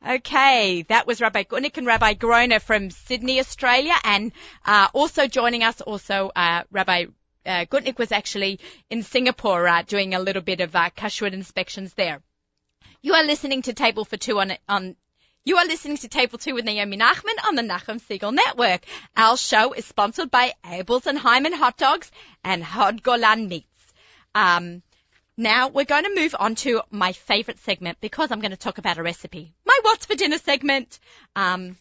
Okay, 0.06 0.82
that 0.88 1.06
was 1.06 1.22
Rabbi 1.22 1.44
Gutnick 1.44 1.78
and 1.78 1.86
Rabbi 1.86 2.12
Groner 2.12 2.60
from 2.60 2.90
Sydney, 2.90 3.40
Australia, 3.40 3.94
and 4.04 4.32
uh, 4.66 4.88
also 4.92 5.26
joining 5.26 5.62
us, 5.62 5.80
also 5.80 6.30
uh, 6.36 6.64
Rabbi 6.70 7.06
uh, 7.46 7.64
Gutnick 7.64 7.96
was 7.98 8.12
actually 8.12 8.60
in 8.90 9.02
Singapore 9.02 9.66
uh, 9.66 9.80
doing 9.80 10.12
a 10.14 10.20
little 10.20 10.42
bit 10.42 10.60
of 10.60 10.76
uh, 10.76 10.90
kashrut 10.90 11.32
inspections 11.32 11.94
there. 11.94 12.20
You 13.00 13.14
are 13.14 13.24
listening 13.24 13.62
to 13.62 13.72
Table 13.72 14.04
for 14.04 14.18
Two 14.18 14.40
on 14.40 14.52
on. 14.68 14.96
You 15.42 15.56
are 15.56 15.66
listening 15.66 15.96
to 15.98 16.08
Table 16.08 16.38
Two 16.38 16.52
with 16.52 16.66
Naomi 16.66 16.98
Nachman 16.98 17.46
on 17.46 17.54
the 17.54 17.62
Nachum 17.62 17.98
Segal 17.98 18.34
Network. 18.34 18.84
Our 19.16 19.38
show 19.38 19.72
is 19.72 19.86
sponsored 19.86 20.30
by 20.30 20.52
Abeles 20.64 21.06
and 21.06 21.18
Heymann 21.18 21.54
Hot 21.54 21.78
Dogs 21.78 22.10
and 22.44 22.62
Hod 22.62 23.02
Golan 23.02 23.48
Meats. 23.48 23.92
Um, 24.34 24.82
now 25.36 25.68
we're 25.68 25.84
going 25.84 26.04
to 26.04 26.14
move 26.14 26.34
on 26.38 26.54
to 26.56 26.82
my 26.90 27.12
favorite 27.12 27.58
segment 27.58 27.98
because 28.00 28.30
I'm 28.30 28.40
going 28.40 28.52
to 28.52 28.56
talk 28.56 28.78
about 28.78 28.98
a 28.98 29.02
recipe. 29.02 29.54
What's 29.84 30.06
for 30.06 30.14
Dinner 30.14 30.38
segment. 30.38 30.98
Um, 31.36 31.76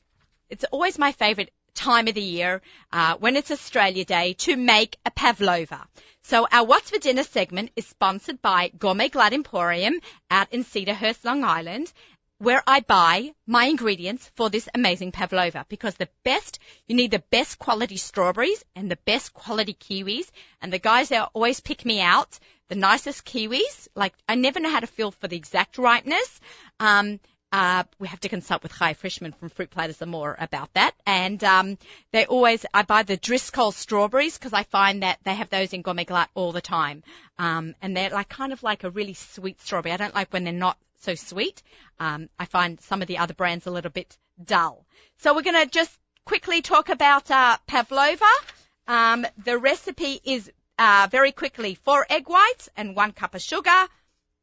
it's 0.50 0.66
always 0.66 1.00
my 1.00 1.14
favorite 1.14 1.54
time 1.74 2.10
of 2.10 2.16
the 2.16 2.22
year 2.22 2.62
uh, 2.92 3.16
when 3.16 3.38
it's 3.38 3.50
Australia 3.50 4.04
Day 4.04 4.34
to 4.40 4.58
make 4.58 4.98
a 5.06 5.12
pavlova. 5.12 5.88
So 6.24 6.46
our 6.52 6.66
What's 6.66 6.90
for 6.90 7.00
Dinner 7.00 7.24
segment 7.24 7.72
is 7.78 7.88
sponsored 7.88 8.42
by 8.42 8.72
Gourmet 8.78 9.08
Glatt 9.08 9.32
Emporium 9.32 10.02
out 10.30 10.52
in 10.52 10.66
Cedarhurst, 10.66 11.24
Long 11.24 11.46
Island, 11.46 11.94
where 12.40 12.62
I 12.68 12.82
buy 12.82 13.34
my 13.48 13.68
ingredients 13.68 14.30
for 14.36 14.50
this 14.50 14.68
amazing 14.76 15.14
pavlova 15.14 15.66
because 15.70 15.96
the 15.96 16.10
best, 16.26 16.60
you 16.88 16.98
need 16.98 17.12
the 17.12 17.24
best 17.32 17.58
quality 17.58 17.96
strawberries 17.96 18.66
and 18.76 18.92
the 18.92 19.00
best 19.06 19.34
quality 19.34 19.76
kiwis. 19.76 20.30
And 20.62 20.74
the 20.74 20.78
guys 20.78 21.08
there 21.08 21.30
always 21.34 21.62
pick 21.62 21.86
me 21.86 22.02
out 22.02 22.38
the 22.68 22.76
nicest 22.76 23.24
kiwis. 23.24 23.88
Like 23.96 24.14
I 24.28 24.36
never 24.36 24.60
know 24.60 24.72
how 24.72 24.82
to 24.82 24.88
feel 24.88 25.12
for 25.12 25.30
the 25.30 25.38
exact 25.38 25.78
ripeness. 25.78 26.42
Um, 26.82 27.22
uh, 27.54 27.84
we 28.00 28.08
have 28.08 28.20
to 28.20 28.30
consult 28.30 28.64
with 28.64 28.74
Chai 28.74 28.96
Frischman 28.96 29.36
from 29.36 29.50
Fruit 29.50 29.70
Platters 29.70 30.02
and 30.02 30.10
more 30.10 30.36
about 30.40 30.74
that. 30.74 30.96
And 31.06 31.42
um, 31.44 31.78
they 32.12 32.26
always, 32.26 32.66
I 32.74 32.82
buy 32.82 33.04
the 33.04 33.16
Driscoll 33.16 33.72
strawberries 33.72 34.36
because 34.36 34.54
I 34.54 34.64
find 34.64 35.04
that 35.04 35.20
they 35.24 35.36
have 35.36 35.52
those 35.52 35.72
in 35.72 35.84
Gourmet 35.84 36.06
Glatt 36.06 36.30
all 36.34 36.52
the 36.52 36.62
time. 36.62 37.04
Um, 37.38 37.76
and 37.80 37.96
they're 37.96 38.10
like 38.10 38.28
kind 38.28 38.54
of 38.54 38.64
like 38.64 38.84
a 38.84 38.90
really 38.90 39.14
sweet 39.14 39.62
strawberry. 39.62 39.94
I 39.94 39.98
don't 39.98 40.16
like 40.16 40.34
when 40.34 40.46
they're 40.46 40.52
not 40.52 40.80
so 41.02 41.14
sweet. 41.14 41.62
Um, 42.00 42.28
I 42.40 42.46
find 42.46 42.82
some 42.82 43.04
of 43.04 43.08
the 43.08 43.20
other 43.20 43.36
brands 43.36 43.68
a 43.68 43.72
little 43.72 43.92
bit 43.92 44.18
dull. 44.44 44.84
So 45.18 45.36
we're 45.36 45.44
going 45.44 45.64
to 45.64 45.70
just 45.70 45.96
quickly 46.26 46.64
talk 46.64 46.90
about 46.90 47.30
uh, 47.30 47.58
pavlova. 47.68 48.26
Um, 48.88 49.28
the 49.44 49.60
recipe 49.60 50.20
is 50.24 50.52
uh, 50.80 51.08
very 51.12 51.32
quickly 51.32 51.76
four 51.76 52.04
egg 52.10 52.28
whites 52.28 52.68
and 52.76 52.96
one 52.96 53.12
cup 53.12 53.36
of 53.36 53.44
sugar, 53.44 53.88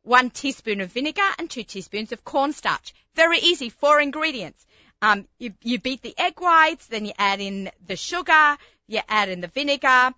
one 0.02 0.30
teaspoon 0.30 0.80
of 0.80 0.92
vinegar, 0.92 1.28
and 1.38 1.50
two 1.50 1.62
teaspoons 1.62 2.12
of 2.12 2.24
cornstarch. 2.24 2.94
Very 3.14 3.38
easy, 3.38 3.68
four 3.68 4.00
ingredients. 4.00 4.64
Um, 5.02 5.26
you, 5.38 5.54
you 5.62 5.78
beat 5.78 6.02
the 6.02 6.14
egg 6.18 6.40
whites, 6.40 6.86
then 6.86 7.06
you 7.06 7.12
add 7.18 7.40
in 7.40 7.70
the 7.86 7.96
sugar, 7.96 8.56
you 8.86 9.00
add 9.08 9.28
in 9.28 9.40
the 9.40 9.48
vinegar 9.48 10.14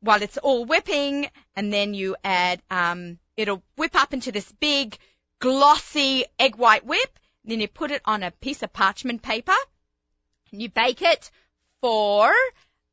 while 0.00 0.22
it's 0.22 0.38
all 0.38 0.64
whipping, 0.64 1.28
and 1.56 1.72
then 1.72 1.94
you 1.94 2.16
add, 2.22 2.62
um, 2.70 3.18
it'll 3.36 3.62
whip 3.76 3.94
up 3.94 4.12
into 4.12 4.32
this 4.32 4.50
big 4.52 4.96
glossy 5.40 6.24
egg 6.38 6.56
white 6.56 6.84
whip. 6.84 7.18
Then 7.44 7.60
you 7.60 7.68
put 7.68 7.90
it 7.90 8.02
on 8.04 8.22
a 8.22 8.30
piece 8.30 8.62
of 8.62 8.72
parchment 8.72 9.22
paper 9.22 9.54
and 10.52 10.62
You 10.62 10.68
bake 10.68 11.02
it 11.02 11.30
for 11.80 12.32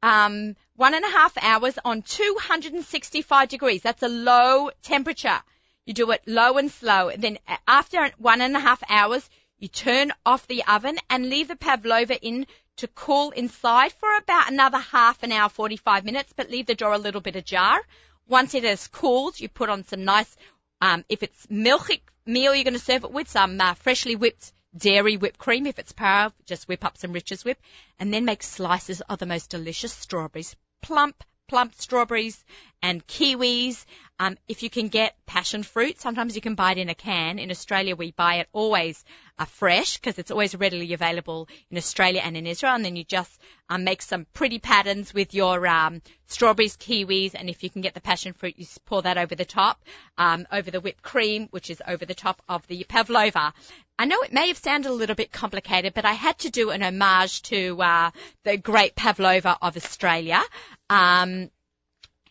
um, 0.03 0.55
one 0.75 0.93
and 0.93 1.05
a 1.05 1.09
half 1.09 1.37
hours 1.41 1.77
on 1.83 2.01
265 2.01 3.49
degrees. 3.49 3.81
That's 3.81 4.03
a 4.03 4.07
low 4.07 4.71
temperature. 4.81 5.41
You 5.85 5.93
do 5.93 6.11
it 6.11 6.23
low 6.25 6.57
and 6.57 6.71
slow. 6.71 7.09
And 7.09 7.23
then 7.23 7.37
after 7.67 8.09
one 8.17 8.41
and 8.41 8.55
a 8.55 8.59
half 8.59 8.83
hours, 8.89 9.29
you 9.59 9.67
turn 9.67 10.11
off 10.25 10.47
the 10.47 10.63
oven 10.65 10.97
and 11.09 11.29
leave 11.29 11.47
the 11.47 11.55
pavlova 11.55 12.19
in 12.21 12.47
to 12.77 12.87
cool 12.87 13.31
inside 13.31 13.93
for 13.93 14.15
about 14.17 14.51
another 14.51 14.79
half 14.79 15.23
an 15.23 15.31
hour, 15.31 15.47
45 15.47 16.03
minutes, 16.03 16.33
but 16.35 16.49
leave 16.49 16.65
the 16.65 16.75
door 16.75 16.93
a 16.93 16.97
little 16.97 17.21
bit 17.21 17.35
ajar. 17.35 17.81
Once 18.27 18.53
it 18.53 18.63
has 18.63 18.87
cooled, 18.87 19.39
you 19.39 19.47
put 19.47 19.69
on 19.69 19.85
some 19.85 20.03
nice, 20.03 20.35
um, 20.81 21.05
if 21.07 21.23
it's 21.23 21.47
milky 21.49 22.01
meal 22.25 22.55
you're 22.55 22.63
going 22.63 22.73
to 22.73 22.79
serve 22.79 23.03
it 23.03 23.11
with, 23.11 23.29
some 23.29 23.61
uh, 23.61 23.75
freshly 23.75 24.15
whipped 24.15 24.51
dairy 24.75 25.17
whipped 25.17 25.37
cream. 25.37 25.65
If 25.67 25.79
it's 25.79 25.91
power, 25.91 26.33
just 26.45 26.67
whip 26.67 26.83
up 26.83 26.97
some 26.97 27.13
Rich's 27.13 27.45
Whip 27.45 27.61
and 27.99 28.13
then 28.13 28.25
make 28.25 28.43
slices 28.43 29.01
of 29.01 29.19
the 29.19 29.25
most 29.25 29.49
delicious 29.49 29.93
strawberries. 29.93 30.55
Plump, 30.81 31.23
plump 31.47 31.75
strawberries 31.75 32.43
and 32.85 33.05
kiwis. 33.07 33.83
Um, 34.17 34.37
if 34.47 34.63
you 34.63 34.69
can 34.69 34.87
get 34.87 35.13
passion 35.25 35.63
fruit, 35.63 35.99
sometimes 35.99 36.35
you 36.35 36.41
can 36.41 36.55
buy 36.55 36.71
it 36.71 36.77
in 36.77 36.87
a 36.87 36.95
can. 36.95 37.37
In 37.39 37.51
Australia, 37.51 37.95
we 37.95 38.11
buy 38.11 38.35
it 38.35 38.47
always 38.53 39.03
uh, 39.37 39.43
fresh 39.45 39.97
because 39.97 40.19
it's 40.19 40.31
always 40.31 40.55
readily 40.55 40.93
available 40.93 41.49
in 41.69 41.77
Australia 41.77 42.21
and 42.23 42.37
in 42.37 42.47
Israel. 42.47 42.75
And 42.75 42.85
then 42.85 42.95
you 42.95 43.03
just 43.03 43.41
um, 43.69 43.83
make 43.83 44.01
some 44.01 44.25
pretty 44.33 44.59
patterns 44.59 45.13
with 45.13 45.33
your 45.33 45.67
um, 45.67 46.01
strawberries, 46.27 46.77
kiwis, 46.77 47.33
and 47.33 47.49
if 47.49 47.63
you 47.63 47.69
can 47.69 47.81
get 47.81 47.93
the 47.93 48.01
passion 48.01 48.33
fruit, 48.33 48.53
you 48.57 48.65
pour 48.85 49.01
that 49.01 49.17
over 49.17 49.35
the 49.35 49.45
top, 49.45 49.83
um, 50.17 50.47
over 50.51 50.71
the 50.71 50.79
whipped 50.79 51.01
cream, 51.01 51.47
which 51.51 51.69
is 51.69 51.81
over 51.85 52.05
the 52.05 52.15
top 52.15 52.41
of 52.47 52.65
the 52.67 52.85
pavlova. 52.85 53.53
I 53.97 54.05
know 54.05 54.21
it 54.21 54.33
may 54.33 54.47
have 54.49 54.57
sounded 54.57 54.89
a 54.89 54.93
little 54.93 55.15
bit 55.15 55.31
complicated, 55.31 55.93
but 55.93 56.05
I 56.05 56.13
had 56.13 56.37
to 56.39 56.49
do 56.49 56.69
an 56.69 56.83
homage 56.83 57.41
to 57.43 57.81
uh, 57.81 58.11
the 58.43 58.57
great 58.57 58.95
pavlova 58.95 59.57
of 59.61 59.75
Australia. 59.75 60.41
Um, 60.89 61.49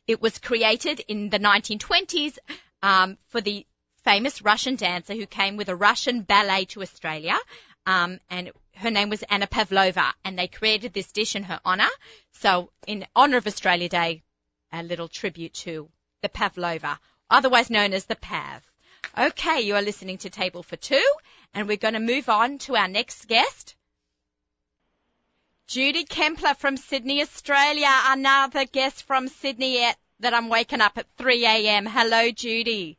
it 0.07 0.21
was 0.21 0.39
created 0.39 1.01
in 1.09 1.31
the 1.31 1.39
1920s 1.39 2.39
um, 2.83 3.17
for 3.29 3.41
the 3.41 3.67
famous 4.05 4.43
Russian 4.43 4.77
dancer 4.77 5.15
who 5.15 5.27
came 5.27 5.57
with 5.57 5.69
a 5.69 5.77
Russian 5.77 6.23
ballet 6.23 6.67
to 6.67 6.83
Australia, 6.83 7.37
um, 7.87 8.21
and 8.29 8.53
her 8.77 8.91
name 8.91 9.09
was 9.09 9.23
Anna 9.23 9.47
Pavlova, 9.47 10.13
and 10.25 10.39
they 10.39 10.49
created 10.49 10.93
this 10.93 11.13
dish 11.13 11.37
in 11.37 11.45
her 11.45 11.61
honor. 11.65 11.89
So, 12.33 12.71
in 12.87 13.07
honor 13.17 13.39
of 13.39 13.47
Australia 13.47 13.89
Day, 13.89 14.23
a 14.73 14.83
little 14.83 15.09
tribute 15.09 15.55
to 15.55 15.89
the 16.23 16.29
Pavlova, 16.29 16.99
otherwise 17.31 17.71
known 17.71 17.95
as 17.95 18.05
the 18.05 18.17
Pav. 18.17 18.63
Okay, 19.17 19.61
you 19.61 19.77
are 19.77 19.83
listening 19.83 20.19
to 20.19 20.31
Table 20.31 20.63
for 20.63 20.77
Two, 20.77 21.05
and 21.55 21.69
we're 21.69 21.77
going 21.77 21.95
to 21.95 22.01
move 22.01 22.29
on 22.29 22.59
to 22.59 22.77
our 22.77 22.89
next 22.89 23.27
guest. 23.29 23.77
Judy 25.67 26.05
Kempler 26.05 26.55
from 26.55 26.77
Sydney, 26.77 27.23
Australia, 27.23 27.89
another 28.09 28.67
guest 28.67 29.05
from 29.05 29.29
Sydney 29.29 29.83
at, 29.83 29.97
that 30.21 30.35
I'm 30.35 30.51
waking 30.51 30.83
up 30.83 30.99
at 30.99 31.07
3 31.17 31.47
a.m. 31.47 31.87
Hello, 31.87 32.31
Judy. 32.31 32.99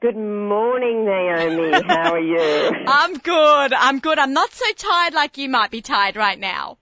Good 0.00 0.16
morning, 0.16 1.04
Naomi. 1.04 1.72
How 1.84 2.12
are 2.12 2.20
you? 2.20 2.70
I'm 2.86 3.14
good. 3.14 3.72
I'm 3.72 3.98
good. 3.98 4.20
I'm 4.20 4.32
not 4.32 4.52
so 4.52 4.72
tired 4.76 5.14
like 5.14 5.36
you 5.36 5.48
might 5.48 5.72
be 5.72 5.82
tired 5.82 6.14
right 6.14 6.38
now. 6.38 6.78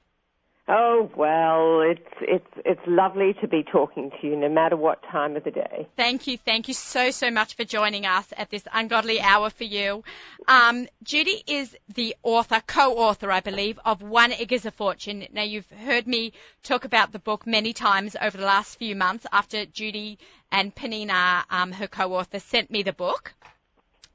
Oh 0.67 1.11
well, 1.15 1.83
it's 1.83 2.09
it's 2.23 2.63
it's 2.65 2.81
lovely 2.87 3.35
to 3.43 3.49
be 3.49 3.63
talking 3.63 4.11
to 4.11 4.27
you, 4.27 4.35
no 4.35 4.49
matter 4.49 4.79
what 4.79 5.03
time 5.03 5.37
of 5.37 5.45
the 5.45 5.51
day. 5.51 5.87
Thank 5.95 6.27
you, 6.27 6.39
thank 6.39 6.69
you 6.69 6.75
so 6.75 7.11
so 7.11 7.31
much 7.31 7.55
for 7.55 7.65
joining 7.65 8.07
us 8.07 8.27
at 8.35 8.49
this 8.49 8.63
ungodly 8.73 9.21
hour 9.21 9.51
for 9.51 9.65
you. 9.65 10.03
Um, 10.49 10.89
Judy 11.03 11.43
is 11.47 11.77
the 11.95 12.17
author, 12.23 12.63
co-author, 12.67 13.31
I 13.31 13.41
believe, 13.41 13.79
of 13.85 14.01
One 14.01 14.33
Egg 14.33 14.55
Is 14.55 14.65
a 14.65 14.71
Fortune. 14.71 15.27
Now 15.35 15.43
you've 15.43 15.69
heard 15.71 16.07
me 16.07 16.33
talk 16.63 16.87
about 16.87 17.13
the 17.13 17.19
book 17.19 17.47
many 17.47 17.75
times 17.75 18.17
over 18.19 18.39
the 18.39 18.47
last 18.47 18.79
few 18.79 18.97
months 18.97 19.27
after 19.31 19.67
Judy 19.67 20.19
and 20.51 20.75
Penina, 20.75 21.45
um, 21.51 21.73
her 21.73 21.89
co-author, 21.89 22.39
sent 22.39 22.71
me 22.71 22.83
the 22.83 22.95
book. 22.95 23.35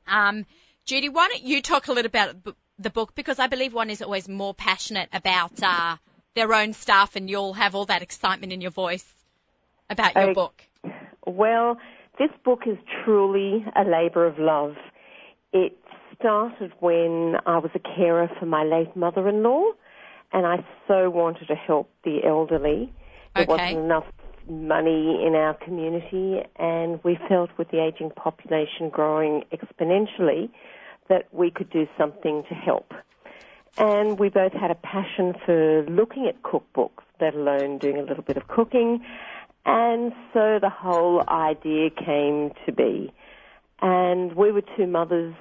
Um, 0.08 0.48
Judy, 0.86 1.10
why 1.10 1.28
don't 1.28 1.44
you 1.44 1.62
talk 1.62 1.90
a 1.90 1.94
little 1.94 2.10
about 2.10 2.36
the 2.80 2.90
book 2.90 3.14
because 3.14 3.38
I 3.38 3.46
believe 3.46 3.72
one 3.72 3.92
is 3.92 4.02
always 4.02 4.28
more 4.28 4.56
passionate 4.56 5.10
about. 5.14 5.52
Uh, 5.62 5.98
their 6.36 6.54
own 6.54 6.74
stuff 6.74 7.16
and 7.16 7.30
you'll 7.30 7.54
have 7.54 7.76
all 7.76 7.86
that 7.86 8.02
excitement 8.02 8.54
in 8.54 8.62
your 8.62 8.72
voice 8.72 9.06
about 9.90 10.16
your 10.16 10.34
book? 10.34 10.64
Well, 11.26 11.78
this 12.18 12.30
book 12.44 12.62
is 12.66 12.78
truly 13.04 13.66
a 13.76 13.84
labour 13.84 14.26
of 14.26 14.38
love. 14.38 14.76
It 15.54 15.78
started 16.20 16.74
when 16.80 17.36
I 17.46 17.58
was 17.58 17.72
a 17.76 17.80
carer 17.80 18.30
for 18.40 18.46
my 18.46 18.64
late 18.64 18.96
mother-in-law 18.96 19.72
and 20.32 20.46
I 20.46 20.66
so 20.88 21.10
wanted 21.10 21.48
to 21.48 21.56
help 21.56 21.90
the 22.04 22.20
elderly. 22.26 22.94
There 23.36 23.44
okay. 23.44 23.52
wasn't 23.52 23.86
enough 23.86 24.06
money 24.50 25.24
in 25.26 25.36
our 25.36 25.54
community 25.54 26.42
and 26.58 27.00
we 27.04 27.18
felt 27.28 27.52
with 27.58 27.70
the 27.72 27.84
aging 27.84 28.12
population 28.12 28.90
growing 28.90 29.44
exponentially 29.54 30.50
that 31.08 31.28
we 31.32 31.52
could 31.52 31.70
do 31.70 31.88
something 31.98 32.44
to 32.50 32.56
help. 32.56 32.94
And 33.78 34.20
we 34.20 34.30
both 34.30 34.54
had 34.54 34.72
a 34.72 34.76
passion 34.76 35.34
for 35.46 35.86
looking 35.86 36.28
at 36.28 36.42
cookbooks, 36.42 37.04
let 37.22 37.34
alone 37.34 37.78
doing 37.78 37.98
a 37.98 38.04
little 38.04 38.24
bit 38.24 38.38
of 38.38 38.48
cooking. 38.48 39.06
And 39.66 40.12
so 40.34 40.60
the 40.60 40.70
whole 40.70 41.24
idea 41.28 41.90
came 41.90 42.52
to 42.66 42.72
be. 42.72 43.14
And 43.82 44.34
we 44.36 44.52
were 44.52 44.64
two 44.76 44.88
mothers 44.88 45.36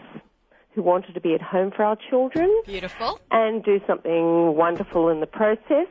who 0.75 0.83
wanted 0.83 1.15
to 1.15 1.21
be 1.21 1.35
at 1.35 1.43
home 1.43 1.73
for 1.75 1.85
our 1.85 1.97
children. 2.11 2.63
Beautiful. 2.67 3.21
And 3.31 3.65
do 3.65 3.81
something 3.87 4.55
wonderful 4.55 5.09
in 5.09 5.21
the 5.21 5.27
process. 5.27 5.89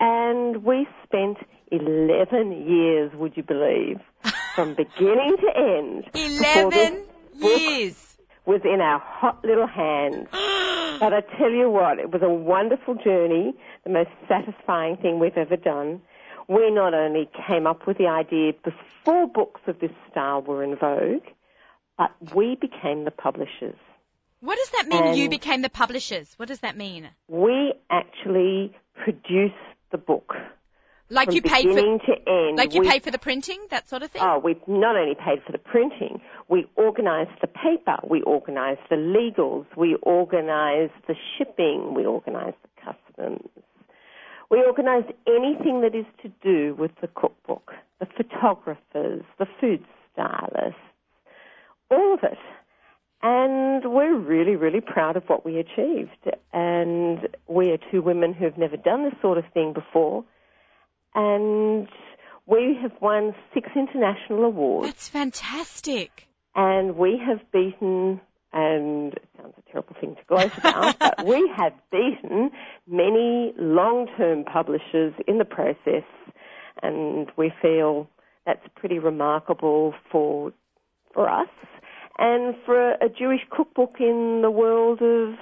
And 0.00 0.64
we 0.64 0.86
spent 1.04 1.38
11 1.70 2.66
years, 2.68 3.12
would 3.14 3.36
you 3.36 3.42
believe, 3.42 4.00
from 4.54 4.74
beginning 4.74 5.36
to 5.38 5.56
end. 5.56 6.04
11 6.14 7.04
years 7.34 8.08
was 8.44 8.62
in 8.64 8.80
our 8.80 8.98
hot 8.98 9.44
little 9.44 9.66
hands. 9.66 10.28
but 10.98 11.12
I 11.12 11.20
tell 11.38 11.50
you 11.50 11.70
what, 11.70 11.98
it 11.98 12.10
was 12.10 12.22
a 12.22 12.28
wonderful 12.28 12.94
journey, 12.94 13.54
the 13.84 13.90
most 13.90 14.10
satisfying 14.28 14.96
thing 14.96 15.18
we've 15.18 15.36
ever 15.36 15.56
done. 15.56 16.00
We 16.48 16.70
not 16.70 16.94
only 16.94 17.28
came 17.46 17.66
up 17.66 17.86
with 17.86 17.98
the 17.98 18.06
idea 18.06 18.52
before 18.64 19.26
books 19.26 19.60
of 19.66 19.80
this 19.80 19.90
style 20.10 20.42
were 20.42 20.64
in 20.64 20.76
vogue, 20.76 21.24
but 21.96 22.10
we 22.34 22.56
became 22.56 23.04
the 23.04 23.10
publishers. 23.10 23.76
What 24.40 24.56
does 24.56 24.70
that 24.70 24.86
mean, 24.88 25.04
and 25.04 25.18
you 25.18 25.28
became 25.28 25.62
the 25.62 25.68
publishers? 25.68 26.32
What 26.36 26.48
does 26.48 26.60
that 26.60 26.76
mean? 26.76 27.08
We 27.26 27.74
actually 27.90 28.74
produced 28.94 29.54
the 29.90 29.98
book. 29.98 30.34
Like 31.10 31.32
you 31.32 31.40
paid 31.40 31.64
for 31.64 31.74
to 31.74 32.14
end. 32.26 32.56
Like 32.56 32.74
you 32.74 32.82
paid 32.82 33.02
for 33.02 33.10
the 33.10 33.18
printing, 33.18 33.58
that 33.70 33.88
sort 33.88 34.02
of 34.02 34.10
thing. 34.10 34.22
Oh, 34.22 34.38
we 34.38 34.56
not 34.66 34.96
only 34.96 35.14
paid 35.14 35.42
for 35.44 35.52
the 35.52 35.58
printing, 35.58 36.20
we 36.48 36.66
organised 36.76 37.40
the 37.40 37.46
paper, 37.46 37.96
we 38.08 38.22
organised 38.24 38.82
the 38.90 38.96
legals, 38.96 39.64
we 39.76 39.96
organised 40.02 40.94
the 41.06 41.14
shipping, 41.36 41.94
we 41.94 42.04
organised 42.04 42.58
the 42.62 42.92
customs, 42.92 43.48
we 44.50 44.62
organised 44.62 45.12
anything 45.26 45.80
that 45.80 45.94
is 45.94 46.06
to 46.22 46.30
do 46.42 46.74
with 46.78 46.90
the 47.00 47.08
cookbook, 47.08 47.72
the 48.00 48.06
photographers, 48.16 49.22
the 49.38 49.46
food 49.60 49.82
stylists, 50.12 50.80
all 51.90 52.14
of 52.14 52.20
it. 52.22 52.38
And 53.20 53.92
we're 53.92 54.16
really, 54.16 54.56
really 54.56 54.80
proud 54.80 55.16
of 55.16 55.24
what 55.26 55.44
we 55.44 55.58
achieved. 55.58 56.30
And 56.52 57.28
we 57.48 57.70
are 57.72 57.78
two 57.90 58.00
women 58.00 58.32
who 58.32 58.44
have 58.44 58.56
never 58.56 58.76
done 58.76 59.04
this 59.04 59.20
sort 59.20 59.38
of 59.38 59.44
thing 59.52 59.72
before 59.72 60.24
and 61.18 61.88
we 62.46 62.78
have 62.80 62.92
won 63.00 63.34
six 63.52 63.68
international 63.74 64.44
awards. 64.44 64.86
That's 64.86 65.08
fantastic. 65.08 66.28
And 66.54 66.96
we 66.96 67.20
have 67.24 67.40
beaten, 67.52 68.20
and 68.52 69.12
it 69.14 69.28
sounds 69.36 69.54
a 69.58 69.70
terrible 69.70 69.96
thing 70.00 70.14
to 70.14 70.22
gloat 70.28 70.56
about, 70.56 70.98
but 70.98 71.24
we 71.26 71.50
have 71.56 71.72
beaten 71.90 72.50
many 72.86 73.52
long-term 73.58 74.44
publishers 74.44 75.12
in 75.26 75.38
the 75.38 75.44
process, 75.44 76.06
and 76.82 77.30
we 77.36 77.52
feel 77.60 78.08
that's 78.46 78.66
pretty 78.76 78.98
remarkable 78.98 79.94
for 80.10 80.52
for 81.12 81.28
us 81.28 81.48
and 82.18 82.54
for 82.64 82.92
a 82.92 83.08
Jewish 83.08 83.40
cookbook 83.50 83.96
in 84.00 84.40
the 84.42 84.50
world 84.50 85.00
of 85.02 85.34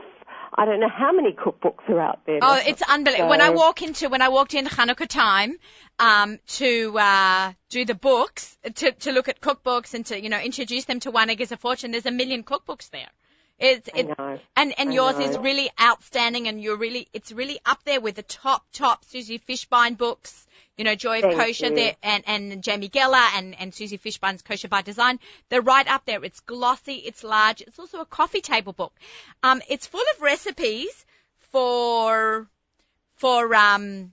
I 0.59 0.65
don't 0.65 0.81
know 0.81 0.89
how 0.89 1.13
many 1.13 1.33
cookbooks 1.33 1.89
are 1.89 2.01
out 2.01 2.21
there. 2.27 2.39
Oh, 2.41 2.61
it's 2.67 2.83
unbelievable. 2.83 3.27
So, 3.27 3.31
when 3.31 3.43
I 3.43 3.51
walk 3.51 3.83
into, 3.83 4.09
when 4.09 4.23
I 4.23 4.29
walked 4.29 4.55
in 4.55 4.65
Hanukkah 4.65 5.07
time, 5.07 5.59
um, 5.99 6.39
to, 6.47 6.99
uh, 6.99 7.53
do 7.69 7.85
the 7.85 7.95
books, 7.95 8.57
to, 8.77 8.93
to 8.93 9.13
look 9.13 9.29
at 9.29 9.41
cookbooks 9.41 9.93
and 9.93 10.07
to, 10.07 10.21
you 10.21 10.31
know, 10.31 10.41
introduce 10.41 10.87
them 10.87 11.01
to 11.01 11.11
One 11.11 11.29
Egg 11.29 11.43
is 11.43 11.53
a 11.53 11.57
Fortune, 11.57 11.91
there's 11.91 12.07
a 12.07 12.11
million 12.11 12.43
cookbooks 12.43 12.91
there. 12.91 13.09
It's, 13.59 13.89
it, 13.95 14.09
and, 14.55 14.75
and 14.79 14.93
yours 14.93 15.19
is 15.19 15.39
really 15.39 15.71
outstanding 15.81 16.47
and 16.47 16.61
you're 16.61 16.77
really, 16.77 17.09
it's 17.15 17.33
really 17.33 17.59
up 17.65 17.83
there 17.85 18.01
with 18.01 18.17
the 18.17 18.23
top, 18.23 18.67
top 18.73 19.05
Susie 19.07 19.39
Fishbein 19.39 19.97
books, 19.97 20.46
you 20.77 20.85
know, 20.85 20.95
Joy 20.95 21.19
of 21.19 21.23
Thank 21.23 21.37
Kosher 21.37 21.71
there, 21.71 21.97
and, 22.03 22.25
and 22.27 22.63
Jamie 22.63 22.89
Geller 22.89 23.29
and, 23.37 23.59
and 23.59 23.75
Susie 23.75 23.97
Fishbein's 23.97 24.43
Kosher 24.43 24.69
by 24.69 24.83
Design. 24.83 25.19
They're 25.49 25.63
right 25.63 25.87
up 25.87 26.05
there. 26.05 26.23
It's 26.25 26.41
glossy, 26.41 26.97
it's 26.97 27.25
large. 27.25 27.63
It's 27.63 27.79
also 27.79 28.01
a 28.01 28.07
coffee 28.07 28.43
table 28.43 28.73
book. 28.73 28.93
Um, 29.43 29.63
it's 29.69 29.87
full 29.87 30.05
of 30.15 30.23
recipes 30.23 31.07
for, 31.51 32.47
for 33.15 33.55
um, 33.55 34.13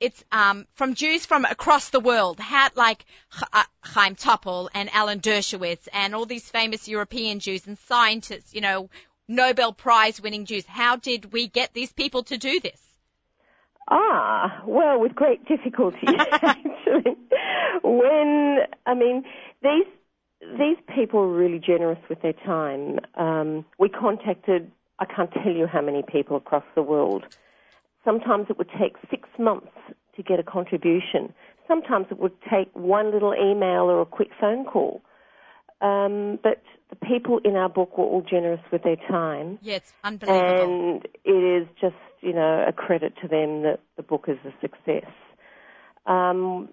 it's 0.00 0.22
um, 0.30 0.66
from 0.74 0.94
Jews 0.94 1.26
from 1.26 1.44
across 1.44 1.88
the 1.88 2.00
world. 2.00 2.38
How 2.38 2.68
like 2.74 3.04
uh, 3.52 3.64
Chaim 3.80 4.16
Topol 4.16 4.68
and 4.74 4.92
Alan 4.92 5.20
Dershowitz 5.20 5.88
and 5.92 6.14
all 6.14 6.26
these 6.26 6.48
famous 6.48 6.86
European 6.88 7.40
Jews 7.40 7.66
and 7.66 7.78
scientists, 7.78 8.54
you 8.54 8.60
know, 8.60 8.90
Nobel 9.28 9.72
Prize 9.72 10.20
winning 10.20 10.44
Jews. 10.44 10.66
How 10.66 10.96
did 10.96 11.32
we 11.32 11.48
get 11.48 11.72
these 11.72 11.92
people 11.92 12.22
to 12.24 12.36
do 12.36 12.60
this? 12.60 12.80
Ah, 13.90 14.62
well, 14.66 14.98
with 15.00 15.14
great 15.14 15.44
difficulty, 15.46 16.06
actually. 16.42 17.16
When, 17.82 18.58
I 18.86 18.94
mean, 18.94 19.24
these, 19.62 19.86
these 20.58 20.76
people 20.94 21.20
were 21.20 21.36
really 21.36 21.58
generous 21.58 21.98
with 22.08 22.22
their 22.22 22.32
time. 22.32 22.98
Um, 23.16 23.64
we 23.78 23.88
contacted, 23.88 24.70
I 24.98 25.04
can't 25.04 25.30
tell 25.32 25.52
you 25.52 25.66
how 25.66 25.82
many 25.82 26.02
people 26.02 26.36
across 26.36 26.64
the 26.74 26.82
world. 26.82 27.24
Sometimes 28.04 28.46
it 28.48 28.58
would 28.58 28.70
take 28.78 28.96
six 29.10 29.28
months 29.38 29.72
to 30.16 30.22
get 30.22 30.38
a 30.38 30.42
contribution. 30.42 31.32
Sometimes 31.66 32.06
it 32.10 32.18
would 32.18 32.34
take 32.50 32.68
one 32.74 33.12
little 33.12 33.34
email 33.34 33.90
or 33.90 34.00
a 34.00 34.06
quick 34.06 34.28
phone 34.40 34.64
call. 34.64 35.02
Um, 35.80 36.38
but 36.42 36.62
the 36.90 36.96
people 36.96 37.40
in 37.44 37.56
our 37.56 37.68
book 37.68 37.98
were 37.98 38.04
all 38.04 38.22
generous 38.22 38.60
with 38.70 38.82
their 38.82 38.96
time. 38.96 39.58
Yeah, 39.60 39.76
it's 39.76 39.92
unbelievable. 40.02 40.92
And 40.92 41.08
it 41.24 41.62
is 41.62 41.68
just, 41.80 41.96
you 42.24 42.32
know, 42.32 42.64
a 42.66 42.72
credit 42.72 43.12
to 43.22 43.28
them 43.28 43.62
that 43.62 43.80
the 43.96 44.02
book 44.02 44.24
is 44.28 44.38
a 44.44 44.52
success. 44.60 45.10
Um, 46.06 46.68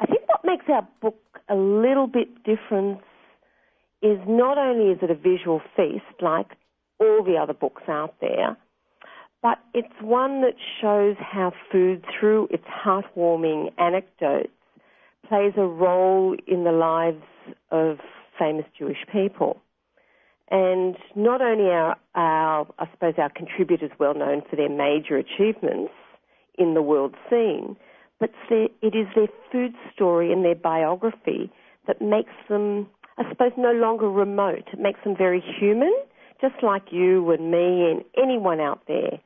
I 0.00 0.06
think 0.06 0.22
what 0.26 0.40
makes 0.44 0.64
our 0.68 0.86
book 1.00 1.18
a 1.48 1.54
little 1.54 2.06
bit 2.06 2.42
different 2.44 3.00
is 4.02 4.18
not 4.26 4.58
only 4.58 4.92
is 4.92 4.98
it 5.02 5.10
a 5.10 5.14
visual 5.14 5.60
feast 5.76 6.20
like 6.20 6.56
all 6.98 7.22
the 7.24 7.36
other 7.36 7.54
books 7.54 7.82
out 7.88 8.14
there, 8.20 8.56
but 9.42 9.58
it's 9.74 9.92
one 10.00 10.40
that 10.40 10.54
shows 10.80 11.16
how 11.18 11.52
food, 11.70 12.04
through 12.18 12.48
its 12.50 12.64
heartwarming 12.64 13.72
anecdotes, 13.78 14.48
plays 15.28 15.52
a 15.56 15.66
role 15.66 16.36
in 16.46 16.64
the 16.64 16.72
lives 16.72 17.22
of 17.70 17.98
famous 18.38 18.64
Jewish 18.78 19.04
people. 19.12 19.60
And 20.54 20.96
not 21.16 21.42
only 21.42 21.64
are 21.64 21.96
our, 22.14 22.64
I 22.78 22.88
suppose, 22.92 23.14
our 23.18 23.28
contributors 23.28 23.90
well 23.98 24.14
known 24.14 24.42
for 24.48 24.54
their 24.54 24.68
major 24.68 25.16
achievements 25.16 25.90
in 26.56 26.74
the 26.74 26.80
world 26.80 27.16
scene, 27.28 27.76
but 28.20 28.30
it 28.48 28.94
is 28.94 29.08
their 29.16 29.26
food 29.50 29.74
story 29.92 30.32
and 30.32 30.44
their 30.44 30.54
biography 30.54 31.50
that 31.88 32.00
makes 32.00 32.30
them, 32.48 32.86
I 33.18 33.28
suppose, 33.28 33.50
no 33.58 33.72
longer 33.72 34.08
remote. 34.08 34.68
It 34.72 34.78
makes 34.78 35.00
them 35.02 35.16
very 35.16 35.42
human, 35.58 35.92
just 36.40 36.62
like 36.62 36.84
you 36.92 37.32
and 37.32 37.50
me 37.50 37.90
and 37.90 38.04
anyone 38.16 38.60
out 38.60 38.82
there. 38.86 39.18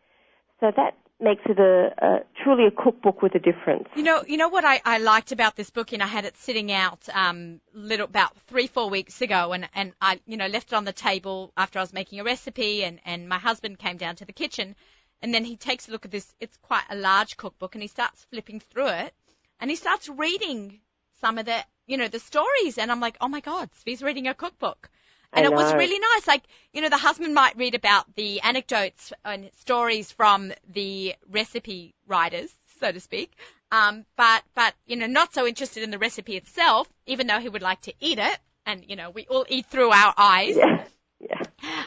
So 0.61 0.73
that 0.75 0.97
makes 1.21 1.43
it 1.47 1.59
a, 1.59 1.93
a, 1.99 2.19
truly 2.43 2.67
a 2.67 2.71
cookbook 2.71 3.23
with 3.23 3.35
a 3.35 3.39
difference. 3.39 3.89
You 3.97 4.05
know, 4.05 4.23
you 4.27 4.37
know 4.37 4.49
what 4.49 4.65
I, 4.65 4.81
I 4.85 4.99
liked 4.99 5.33
about 5.33 5.57
this 5.57 5.71
book, 5.71 5.93
and 5.93 6.03
I 6.03 6.07
had 6.07 6.25
it 6.25 6.37
sitting 6.37 6.71
out 6.71 7.09
um, 7.13 7.61
little 7.73 8.07
about 8.07 8.37
three, 8.47 8.67
four 8.67 8.89
weeks 8.89 9.21
ago, 9.21 9.53
and 9.53 9.69
and 9.75 9.93
I, 10.01 10.21
you 10.27 10.37
know, 10.37 10.47
left 10.47 10.73
it 10.73 10.77
on 10.77 10.85
the 10.85 10.93
table 10.93 11.53
after 11.57 11.79
I 11.79 11.83
was 11.83 11.93
making 11.93 12.21
a 12.21 12.25
recipe, 12.25 12.85
and 12.85 13.01
and 13.05 13.29
my 13.29 13.39
husband 13.39 13.79
came 13.79 13.97
down 13.97 14.17
to 14.17 14.25
the 14.25 14.33
kitchen, 14.33 14.77
and 15.21 15.35
then 15.35 15.45
he 15.45 15.57
takes 15.57 15.89
a 15.89 15.93
look 15.93 16.05
at 16.05 16.11
this. 16.11 16.35
It's 16.41 16.57
quite 16.59 16.85
a 16.91 16.97
large 16.97 17.37
cookbook, 17.37 17.75
and 17.75 17.83
he 17.83 17.89
starts 17.89 18.25
flipping 18.31 18.61
through 18.61 18.89
it, 18.89 19.15
and 19.61 19.71
he 19.71 19.77
starts 19.77 20.09
reading 20.09 20.81
some 21.21 21.39
of 21.39 21.47
the, 21.47 21.65
you 21.87 21.97
know, 21.97 22.09
the 22.09 22.21
stories, 22.21 22.79
and 22.79 22.93
I'm 22.93 23.01
like, 23.01 23.17
oh 23.21 23.29
my 23.29 23.41
God, 23.41 23.71
Svi's 23.73 24.03
reading 24.03 24.29
a 24.29 24.35
cookbook. 24.35 24.89
And 25.33 25.45
it 25.45 25.53
was 25.53 25.73
really 25.75 25.99
nice. 25.99 26.27
Like, 26.27 26.43
you 26.73 26.81
know, 26.81 26.89
the 26.89 26.97
husband 26.97 27.35
might 27.35 27.57
read 27.57 27.75
about 27.75 28.13
the 28.17 28.41
anecdotes 28.41 29.13
and 29.25 29.51
stories 29.59 30.11
from 30.11 30.53
the 30.73 31.15
recipe 31.31 31.95
writers, 32.07 32.51
so 32.81 32.91
to 32.91 32.99
speak. 32.99 33.33
Um, 33.71 34.07
but, 34.17 34.43
but, 34.55 34.75
you 34.87 34.97
know, 34.97 35.07
not 35.07 35.35
so 35.35 35.47
interested 35.47 35.83
in 35.83 35.91
the 35.91 35.99
recipe 35.99 36.37
itself, 36.37 36.89
even 37.07 37.27
though 37.27 37.39
he 37.39 37.49
would 37.49 37.63
like 37.63 37.83
to 37.83 37.93
eat 38.01 38.19
it. 38.19 38.39
And, 38.65 38.85
you 38.89 38.97
know, 38.97 39.11
we 39.11 39.27
all 39.29 39.45
eat 39.49 39.67
through 39.67 39.91
our 39.91 40.15
eyes. 40.17 40.57
Yeah. 40.57 40.85
Yeah. 41.21 41.43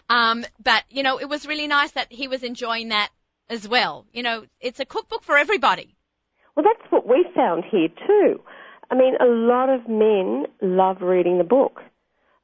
Um, 0.09 0.45
but, 0.63 0.83
you 0.89 1.03
know, 1.03 1.19
it 1.19 1.27
was 1.27 1.47
really 1.47 1.67
nice 1.67 1.91
that 1.91 2.11
he 2.11 2.27
was 2.27 2.43
enjoying 2.43 2.89
that 2.89 3.09
as 3.49 3.67
well. 3.67 4.05
You 4.13 4.23
know, 4.23 4.45
it's 4.59 4.79
a 4.79 4.85
cookbook 4.85 5.23
for 5.23 5.37
everybody. 5.37 5.95
Well, 6.55 6.65
that's 6.65 6.91
what 6.91 7.07
we 7.07 7.25
found 7.33 7.63
here 7.71 7.87
too. 8.07 8.41
I 8.89 8.95
mean, 8.95 9.15
a 9.19 9.25
lot 9.25 9.69
of 9.69 9.87
men 9.87 10.45
love 10.61 11.01
reading 11.01 11.37
the 11.37 11.45
book. 11.45 11.81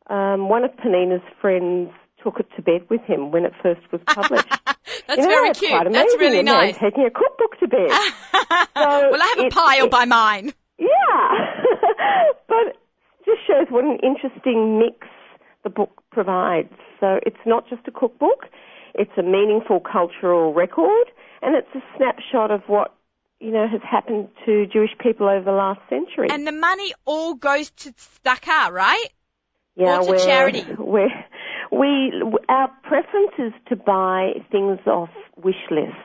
Um, 0.09 0.49
one 0.49 0.63
of 0.63 0.71
Penina's 0.77 1.23
friends 1.41 1.89
took 2.23 2.39
it 2.39 2.47
to 2.55 2.61
bed 2.61 2.81
with 2.89 3.01
him 3.01 3.31
when 3.31 3.45
it 3.45 3.53
first 3.61 3.81
was 3.91 4.01
published. 4.07 4.47
That's 5.07 5.17
you 5.21 5.23
know, 5.23 5.29
very 5.29 5.49
it's 5.49 5.59
cute. 5.59 5.71
Quite 5.71 5.91
That's 5.91 6.13
really 6.15 6.39
amazing, 6.39 6.47
a 6.47 6.51
nice. 6.51 6.77
Taking 6.77 7.05
a 7.05 7.11
cookbook 7.11 7.59
to 7.59 7.67
bed. 7.67 7.89
well, 8.75 9.21
I 9.21 9.33
have 9.35 9.43
a 9.43 9.47
it- 9.47 9.53
pile 9.53 9.85
it- 9.85 9.91
by 9.91 10.05
mine. 10.05 10.53
Yeah, 10.79 10.87
but 12.47 12.67
it 12.67 12.77
just 13.25 13.39
shows 13.47 13.65
what 13.69 13.83
an 13.83 13.97
interesting 14.03 14.77
mix 14.79 15.07
the 15.63 15.69
book 15.71 16.03
provides. 16.11 16.71
So 16.99 17.19
it's 17.25 17.43
not 17.45 17.67
just 17.67 17.81
a 17.87 17.91
cookbook; 17.91 18.45
it's 18.93 19.11
a 19.17 19.23
meaningful 19.23 19.79
cultural 19.79 20.53
record, 20.53 21.07
and 21.41 21.55
it's 21.55 21.67
a 21.75 21.81
snapshot 21.97 22.51
of 22.51 22.61
what 22.67 22.93
you 23.39 23.51
know 23.51 23.67
has 23.67 23.81
happened 23.81 24.29
to 24.45 24.67
Jewish 24.67 24.91
people 24.99 25.27
over 25.27 25.43
the 25.43 25.51
last 25.51 25.79
century. 25.89 26.27
And 26.29 26.45
the 26.45 26.51
money 26.51 26.93
all 27.05 27.33
goes 27.33 27.71
to 27.71 27.91
tzedakah, 27.93 28.71
right? 28.71 29.07
Yeah, 29.77 29.99
or 29.99 30.15
to 30.15 30.25
charity. 30.25 30.65
We're, 30.77 31.09
we 31.71 32.13
our 32.49 32.69
preference 32.83 33.33
is 33.37 33.53
to 33.69 33.75
buy 33.75 34.33
things 34.51 34.79
off 34.87 35.09
wish 35.35 35.55
lists. 35.69 35.95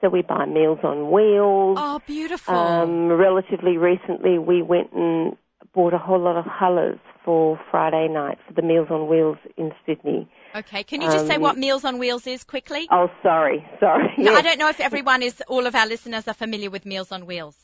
So 0.00 0.10
we 0.10 0.20
buy 0.22 0.44
Meals 0.44 0.80
on 0.82 1.10
Wheels. 1.10 1.78
Oh, 1.80 2.00
beautiful. 2.06 2.54
Um, 2.54 3.08
relatively 3.08 3.78
recently, 3.78 4.38
we 4.38 4.60
went 4.62 4.92
and 4.92 5.36
bought 5.72 5.94
a 5.94 5.98
whole 5.98 6.20
lot 6.20 6.36
of 6.36 6.44
challahs 6.44 6.98
for 7.24 7.58
Friday 7.70 8.08
night 8.12 8.36
for 8.46 8.52
the 8.52 8.60
Meals 8.60 8.88
on 8.90 9.08
Wheels 9.08 9.38
in 9.56 9.72
Sydney. 9.86 10.28
okay, 10.54 10.82
can 10.84 11.00
you 11.00 11.10
just 11.10 11.26
say 11.26 11.36
um, 11.36 11.40
what 11.40 11.56
Meals 11.56 11.84
on 11.84 11.98
Wheels 11.98 12.26
is 12.26 12.44
quickly? 12.44 12.86
Oh, 12.92 13.08
sorry, 13.22 13.66
sorry. 13.80 14.12
No, 14.18 14.32
Yes. 14.32 14.38
I 14.38 14.42
don't 14.42 14.58
know 14.58 14.68
if 14.68 14.78
everyone 14.78 15.22
is, 15.22 15.42
all 15.48 15.66
of 15.66 15.74
our 15.74 15.86
listeners 15.86 16.28
are 16.28 16.34
familiar 16.34 16.68
with 16.70 16.84
Meals 16.84 17.10
on 17.10 17.24
Wheels. 17.24 17.56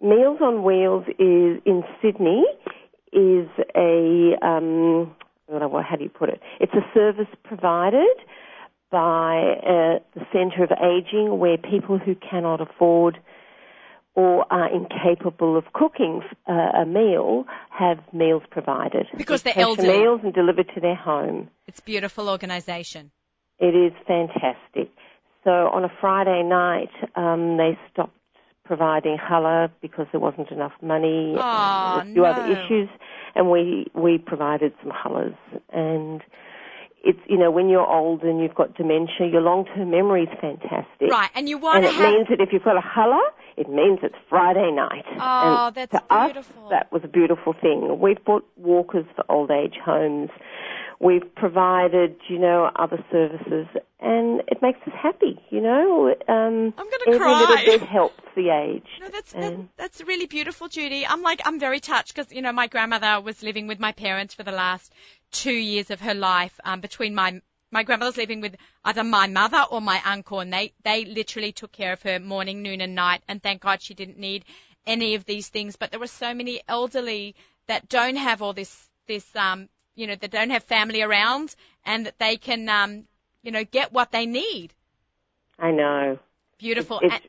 Meals 0.00 0.38
on 0.40 0.62
Wheels 0.62 1.04
is 1.18 1.60
in 1.66 1.84
Sydney. 2.00 2.44
Is 3.14 3.48
a 3.76 4.34
um, 4.42 5.14
I 5.48 5.52
don't 5.52 5.60
know 5.60 5.68
what- 5.68 5.84
how 5.84 5.96
do 5.96 6.02
you 6.02 6.10
put 6.10 6.28
it? 6.28 6.40
It's 6.60 6.74
a 6.74 6.84
service 6.92 7.28
provided 7.44 8.16
by 8.90 9.36
uh, 9.62 9.98
the 10.14 10.26
Centre 10.32 10.64
of 10.64 10.72
Aging, 10.72 11.38
where 11.38 11.56
people 11.56 11.98
who 11.98 12.14
cannot 12.16 12.60
afford 12.60 13.18
or 14.16 14.46
are 14.52 14.68
incapable 14.72 15.56
of 15.56 15.64
cooking 15.72 16.22
uh, 16.48 16.52
a 16.82 16.86
meal 16.86 17.44
have 17.70 17.98
meals 18.12 18.42
provided. 18.50 19.06
Because 19.16 19.42
They 19.42 19.52
they're 19.54 19.64
elderly. 19.64 19.98
meals 19.98 20.20
and 20.22 20.32
delivered 20.32 20.68
to 20.74 20.80
their 20.80 20.94
home. 20.94 21.50
It's 21.66 21.80
a 21.80 21.82
beautiful 21.82 22.28
organisation. 22.28 23.10
It 23.58 23.74
is 23.74 23.92
fantastic. 24.06 24.90
So 25.44 25.50
on 25.50 25.84
a 25.84 25.92
Friday 26.00 26.42
night, 26.42 26.90
um, 27.16 27.56
they 27.56 27.78
stopped 27.92 28.16
providing 28.64 29.18
challah 29.18 29.70
because 29.82 30.06
there 30.12 30.20
wasn't 30.20 30.50
enough 30.50 30.72
money 30.82 31.34
Aw, 31.38 32.00
and 32.00 32.10
a 32.10 32.12
few 32.12 32.24
other 32.24 32.44
issues, 32.50 32.88
and 33.34 33.50
we 33.50 33.86
we 33.94 34.18
provided 34.18 34.72
some 34.82 34.92
challahs. 34.92 35.36
And 35.72 36.22
it's 37.04 37.18
you 37.28 37.36
know 37.38 37.50
when 37.50 37.68
you're 37.68 37.86
old 37.86 38.22
and 38.22 38.40
you've 38.40 38.54
got 38.54 38.74
dementia, 38.76 39.26
your 39.30 39.42
long-term 39.42 39.90
memory 39.90 40.22
is 40.24 40.28
fantastic. 40.40 41.10
Right, 41.10 41.30
and 41.34 41.48
you 41.48 41.58
want 41.58 41.84
And 41.84 41.84
to 41.84 41.90
it 41.90 41.94
have. 41.96 42.12
means 42.12 42.26
that 42.30 42.40
if 42.40 42.52
you've 42.52 42.64
got 42.64 42.76
a 42.76 42.80
challah, 42.82 43.28
it 43.56 43.68
means 43.68 43.98
it's 44.02 44.14
Friday 44.28 44.70
night. 44.72 45.04
Oh, 45.20 45.66
and 45.68 45.74
that's 45.76 45.92
to 45.92 46.02
beautiful. 46.08 46.64
Us, 46.64 46.70
that 46.70 46.90
was 46.92 47.02
a 47.04 47.08
beautiful 47.08 47.52
thing. 47.60 47.98
We've 48.00 48.22
bought 48.24 48.46
walkers 48.56 49.04
for 49.14 49.24
old 49.30 49.50
age 49.50 49.74
homes. 49.84 50.30
We've 51.04 51.34
provided, 51.34 52.16
you 52.30 52.38
know, 52.38 52.70
other 52.76 53.04
services, 53.12 53.66
and 54.00 54.40
it 54.48 54.62
makes 54.62 54.78
us 54.86 54.94
happy. 55.00 55.38
You 55.50 55.60
know, 55.60 56.14
um, 56.28 56.72
I'm 56.78 56.86
gonna 56.90 57.14
every 57.14 57.34
little 57.34 57.56
bit 57.56 57.82
helps 57.82 58.24
the 58.34 58.48
aged. 58.48 58.88
No, 59.00 59.08
that's 59.10 59.32
that, 59.32 59.52
that's 59.76 60.00
really 60.02 60.24
beautiful, 60.24 60.68
Judy. 60.68 61.06
I'm 61.06 61.20
like 61.20 61.42
I'm 61.44 61.60
very 61.60 61.80
touched 61.80 62.14
because 62.14 62.32
you 62.32 62.40
know 62.40 62.52
my 62.52 62.68
grandmother 62.68 63.20
was 63.20 63.42
living 63.42 63.66
with 63.66 63.78
my 63.78 63.92
parents 63.92 64.32
for 64.32 64.44
the 64.44 64.52
last 64.52 64.94
two 65.30 65.52
years 65.52 65.90
of 65.90 66.00
her 66.00 66.14
life. 66.14 66.58
Um, 66.64 66.80
between 66.80 67.14
my 67.14 67.42
my 67.70 67.82
grandmother's 67.82 68.16
living 68.16 68.40
with 68.40 68.56
either 68.86 69.04
my 69.04 69.26
mother 69.26 69.62
or 69.70 69.82
my 69.82 70.00
uncle, 70.06 70.40
and 70.40 70.50
they 70.50 70.72
they 70.84 71.04
literally 71.04 71.52
took 71.52 71.70
care 71.70 71.92
of 71.92 72.00
her 72.00 72.18
morning, 72.18 72.62
noon, 72.62 72.80
and 72.80 72.94
night. 72.94 73.22
And 73.28 73.42
thank 73.42 73.60
God 73.60 73.82
she 73.82 73.92
didn't 73.92 74.18
need 74.18 74.46
any 74.86 75.16
of 75.16 75.26
these 75.26 75.48
things. 75.48 75.76
But 75.76 75.90
there 75.90 76.00
were 76.00 76.06
so 76.06 76.32
many 76.32 76.62
elderly 76.66 77.34
that 77.66 77.90
don't 77.90 78.16
have 78.16 78.40
all 78.40 78.54
this 78.54 78.88
this 79.06 79.26
um 79.36 79.68
you 79.94 80.06
know 80.06 80.16
that 80.16 80.30
don't 80.30 80.50
have 80.50 80.64
family 80.64 81.02
around, 81.02 81.54
and 81.84 82.06
that 82.06 82.18
they 82.18 82.36
can 82.36 82.68
um 82.68 83.04
you 83.42 83.52
know 83.52 83.64
get 83.64 83.92
what 83.92 84.12
they 84.12 84.26
need. 84.26 84.72
I 85.58 85.70
know. 85.70 86.18
Beautiful. 86.58 87.00
It's, 87.02 87.14
and, 87.14 87.22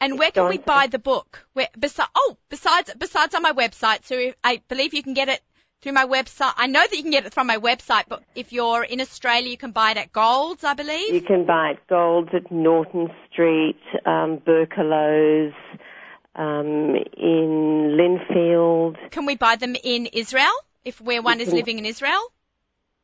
and 0.00 0.18
where 0.18 0.30
can 0.30 0.48
we 0.48 0.58
buy 0.58 0.86
the 0.86 0.98
book? 0.98 1.46
Where, 1.54 1.68
oh, 2.14 2.36
besides 2.48 2.92
besides 2.98 3.34
on 3.34 3.42
my 3.42 3.52
website. 3.52 4.04
So 4.04 4.32
I 4.44 4.62
believe 4.68 4.94
you 4.94 5.02
can 5.02 5.14
get 5.14 5.28
it 5.28 5.42
through 5.80 5.92
my 5.92 6.06
website. 6.06 6.52
I 6.56 6.66
know 6.66 6.80
that 6.80 6.96
you 6.96 7.02
can 7.02 7.10
get 7.10 7.26
it 7.26 7.34
from 7.34 7.46
my 7.46 7.58
website, 7.58 8.04
but 8.08 8.22
if 8.34 8.52
you're 8.52 8.82
in 8.82 9.00
Australia, 9.00 9.50
you 9.50 9.56
can 9.56 9.70
buy 9.70 9.92
it 9.92 9.96
at 9.96 10.12
Golds, 10.12 10.64
I 10.64 10.74
believe. 10.74 11.14
You 11.14 11.20
can 11.20 11.46
buy 11.46 11.70
it 11.70 11.78
Golds 11.88 12.30
at 12.34 12.50
Norton 12.50 13.10
Street, 13.30 13.80
um, 14.04 14.38
Berkelouw's, 14.38 15.54
um, 16.34 16.96
in 17.16 17.96
Lindfield. 17.96 18.96
Can 19.10 19.26
we 19.26 19.36
buy 19.36 19.56
them 19.56 19.76
in 19.82 20.06
Israel 20.06 20.52
if 20.84 21.00
where 21.00 21.22
one 21.22 21.40
is 21.40 21.48
living 21.52 21.78
in 21.78 21.84
Israel? 21.84 22.20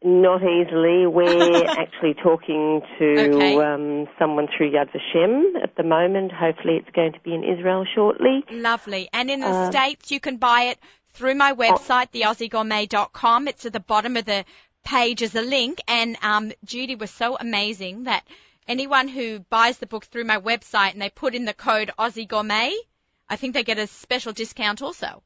Not 0.02 0.42
easily. 0.42 1.06
We're 1.06 1.64
actually 1.84 2.14
talking 2.22 2.82
to 2.98 3.34
Okay. 3.36 3.56
um, 3.56 4.06
someone 4.18 4.48
through 4.54 4.70
Yad 4.72 4.90
Vashem 4.92 5.62
at 5.62 5.76
the 5.76 5.82
moment. 5.82 6.30
Hopefully, 6.32 6.76
it's 6.76 6.90
going 6.94 7.12
to 7.12 7.20
be 7.20 7.32
in 7.34 7.42
Israel 7.42 7.86
shortly. 7.94 8.44
Lovely. 8.50 9.08
And 9.12 9.30
in 9.30 9.40
the 9.40 9.48
Uh, 9.48 9.70
States, 9.70 10.10
you 10.10 10.20
can 10.20 10.36
buy 10.36 10.62
it 10.72 10.78
through 11.14 11.36
my 11.36 11.52
website, 11.54 12.10
theaussiegourmet.com. 12.12 13.48
It's 13.48 13.64
at 13.66 13.72
the 13.72 13.80
bottom 13.80 14.16
of 14.16 14.24
the 14.24 14.44
page 14.84 15.22
as 15.22 15.34
a 15.34 15.40
link. 15.42 15.80
And 15.88 16.16
um, 16.22 16.52
Judy 16.64 16.96
was 16.96 17.10
so 17.10 17.36
amazing 17.38 18.04
that 18.04 18.24
anyone 18.68 19.08
who 19.08 19.40
buys 19.40 19.78
the 19.78 19.86
book 19.86 20.04
through 20.04 20.24
my 20.24 20.38
website 20.38 20.92
and 20.92 21.00
they 21.00 21.10
put 21.10 21.34
in 21.34 21.44
the 21.46 21.54
code 21.54 21.90
Aussie 21.98 22.28
Gourmet, 22.28 22.74
I 23.28 23.36
think 23.36 23.54
they 23.54 23.64
get 23.64 23.78
a 23.78 23.86
special 23.86 24.32
discount 24.32 24.82
also. 24.82 25.22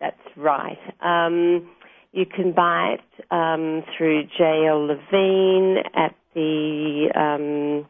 That's 0.00 0.20
right. 0.36 0.78
Um, 1.00 1.68
you 2.12 2.26
can 2.26 2.52
buy 2.52 2.96
it 2.98 3.24
um, 3.30 3.82
through 3.96 4.24
J.L. 4.38 4.86
Levine 4.86 5.78
at 5.94 6.14
the 6.34 7.10
um, 7.14 7.88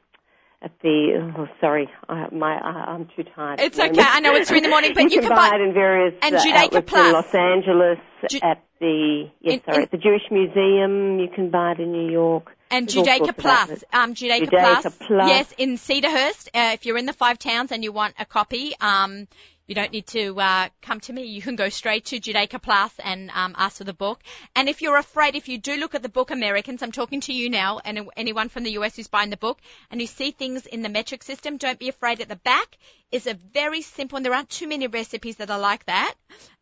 at 0.63 0.73
the. 0.83 1.33
Oh, 1.37 1.47
sorry, 1.61 1.89
I, 2.09 2.29
my 2.33 2.55
I, 2.57 2.93
I'm 2.93 3.09
too 3.17 3.25
tired. 3.35 3.61
It's 3.61 3.79
okay. 3.79 4.01
I 4.01 4.21
know 4.21 4.35
it's 4.35 4.49
three 4.49 4.59
in 4.59 4.65
the 4.65 4.71
morning, 4.71 4.93
but 4.95 5.05
you 5.05 5.11
can 5.21 5.23
can 5.23 5.31
buy 5.31 5.51
buy- 5.51 5.57
it 5.57 5.61
in 5.61 5.75
various 5.75 6.15
and 6.23 6.35
uh, 6.37 6.41
Judaica 6.43 6.87
Plus. 6.87 7.07
in 7.07 7.13
Los 7.13 7.35
Angeles 7.35 7.99
Ju- 8.31 8.41
at 8.43 8.63
the 8.81 9.31
yes, 9.41 9.55
In- 9.55 9.65
sorry, 9.65 9.77
in- 9.77 9.83
at 9.85 9.91
the 9.91 9.99
Jewish 9.99 10.23
Museum. 10.31 11.19
You 11.19 11.29
can 11.35 11.51
buy 11.51 11.73
it 11.73 11.81
in 11.81 11.93
New 11.93 12.11
York. 12.11 12.51
And 12.71 12.89
There's 12.89 13.07
Judaica 13.07 13.37
Plus, 13.37 13.85
um, 13.93 14.15
Judaica, 14.15 14.47
Judaica 14.47 14.83
Plus, 14.83 14.95
Plus. 15.07 15.29
yes, 15.29 15.53
in 15.59 15.77
Cedarhurst. 15.77 16.49
Uh, 16.49 16.73
if 16.75 16.87
you're 16.87 16.99
in 16.99 17.07
the 17.07 17.13
five 17.13 17.39
towns 17.39 17.71
and 17.71 17.85
you 17.85 17.93
want 17.93 18.15
a 18.19 18.25
copy, 18.25 18.73
um, 18.81 19.29
you 19.67 19.75
don't 19.75 19.93
need 19.93 20.07
to 20.09 20.39
uh, 20.39 20.69
come 20.83 21.01
to 21.01 21.12
me. 21.12 21.25
You 21.25 21.41
can 21.41 21.57
go 21.57 21.71
straight 21.71 22.05
to 22.07 22.21
Judaica 22.21 22.61
Plus 22.61 22.93
and 22.99 23.31
um, 23.31 23.55
ask 23.57 23.79
for 23.79 23.85
the 23.85 23.95
book. 23.95 24.21
And 24.55 24.69
if 24.69 24.83
you're 24.83 24.99
afraid, 24.99 25.37
if 25.37 25.49
you 25.49 25.57
do 25.57 25.77
look 25.77 25.95
at 25.95 26.03
the 26.03 26.09
book, 26.09 26.31
Americans, 26.31 26.83
I'm 26.83 26.93
talking 26.93 27.21
to 27.23 27.33
you 27.33 27.49
now, 27.49 27.81
and 27.83 28.11
anyone 28.17 28.51
from 28.51 28.65
the 28.65 28.73
US 28.73 28.97
who's 28.97 29.09
buying 29.09 29.31
the 29.31 29.39
book, 29.39 29.59
and 29.91 30.01
you 30.01 30.07
see 30.07 30.33
things 30.33 30.67
in 30.67 30.83
the 30.83 30.91
metric 30.91 31.23
system, 31.23 31.57
don't 31.57 31.79
be 31.79 31.89
afraid. 31.89 32.21
At 32.21 32.29
the 32.29 32.37
back 32.37 32.77
is 33.11 33.27
a 33.27 33.35
very 33.35 33.81
simple, 33.81 34.17
and 34.17 34.27
there 34.27 34.35
aren't 34.35 34.51
too 34.51 34.69
many 34.69 34.87
recipes 34.87 35.37
that 35.37 35.51
are 35.51 35.59
like 35.59 35.87
that. 35.87 36.15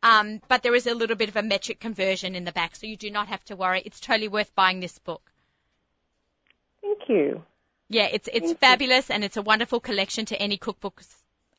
Um, 0.03 0.41
but 0.49 0.63
there 0.63 0.75
is 0.75 0.87
a 0.87 0.95
little 0.95 1.17
bit 1.17 1.29
of 1.29 1.37
a 1.37 1.43
metric 1.43 1.81
conversion 1.81 2.37
in 2.37 2.45
the 2.45 2.53
back, 2.53 2.77
so 2.77 2.87
you 2.87 2.97
do 2.97 3.11
not 3.11 3.29
have 3.29 3.45
to 3.47 3.57
worry. 3.57 3.83
It's 3.85 3.99
totally 3.99 4.29
worth 4.29 4.55
buying 4.55 4.79
this 4.79 4.99
book. 4.99 5.23
Thank 6.81 7.09
you. 7.09 7.43
Yeah, 7.89 8.09
it's 8.11 8.29
it's 8.29 8.39
Thank 8.39 8.49
you. 8.49 8.55
fabulous 8.55 9.11
and 9.11 9.23
it's 9.23 9.37
a 9.37 9.43
wonderful 9.43 9.79
collection 9.79 10.25
to 10.27 10.41
any 10.41 10.57
cookbooks. 10.57 11.09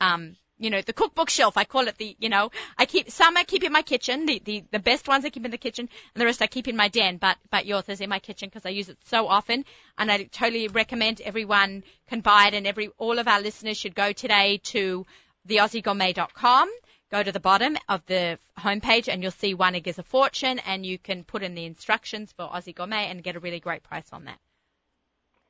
Um, 0.02 0.36
you 0.64 0.70
know, 0.70 0.82
the 0.82 0.94
cookbook 0.94 1.30
shelf. 1.30 1.58
I 1.58 1.66
call 1.66 1.88
it 1.88 1.98
the. 1.98 2.16
You 2.20 2.30
know, 2.30 2.52
I 2.78 2.86
keep 2.86 3.12
some 3.12 3.36
I 3.36 3.44
keep 3.44 3.64
in 3.64 3.72
my 3.74 3.82
kitchen. 3.82 4.26
The 4.26 4.42
the 4.44 4.64
the 4.72 4.80
best 4.80 5.08
ones 5.08 5.26
I 5.26 5.30
keep 5.30 5.46
in 5.46 5.52
the 5.52 5.58
kitchen, 5.58 5.90
and 6.16 6.22
the 6.22 6.26
rest 6.26 6.42
I 6.42 6.48
keep 6.48 6.68
in 6.68 6.78
my 6.78 6.88
den. 6.88 7.18
But 7.18 7.38
but 7.52 7.66
yours 7.66 7.90
is 7.90 8.00
in 8.00 8.10
my 8.10 8.20
kitchen 8.20 8.48
because 8.50 8.66
I 8.66 8.70
use 8.70 8.90
it 8.90 8.98
so 9.06 9.28
often, 9.28 9.66
and 9.98 10.12
I 10.12 10.24
totally 10.24 10.70
recommend 10.70 11.20
everyone 11.22 11.84
can 12.08 12.22
buy 12.22 12.48
it. 12.48 12.54
And 12.54 12.66
every 12.66 12.90
all 12.98 13.20
of 13.20 13.28
our 13.28 13.42
listeners 13.42 13.78
should 13.78 13.96
go 13.96 14.14
today 14.14 14.60
to 14.72 15.06
theaussiegourmet.com. 15.48 16.70
Go 17.12 17.22
to 17.22 17.32
the 17.32 17.40
bottom 17.40 17.78
of 17.90 18.04
the 18.08 18.40
homepage 18.58 19.08
and 19.08 19.22
you'll 19.22 19.32
see 19.32 19.54
one 19.54 19.76
egg 19.76 19.88
is 19.88 20.00
a 20.00 20.04
fortune, 20.04 20.60
and 20.60 20.86
you 20.86 20.98
can 20.98 21.24
put 21.26 21.44
in 21.44 21.56
the 21.56 21.66
instructions 21.66 22.32
for 22.32 22.48
Aussie 22.48 22.74
Gourmet 22.74 23.10
and 23.10 23.22
get 23.22 23.36
a 23.36 23.40
really 23.40 23.60
great 23.60 23.84
price 23.84 24.08
on 24.12 24.26
that. 24.26 24.40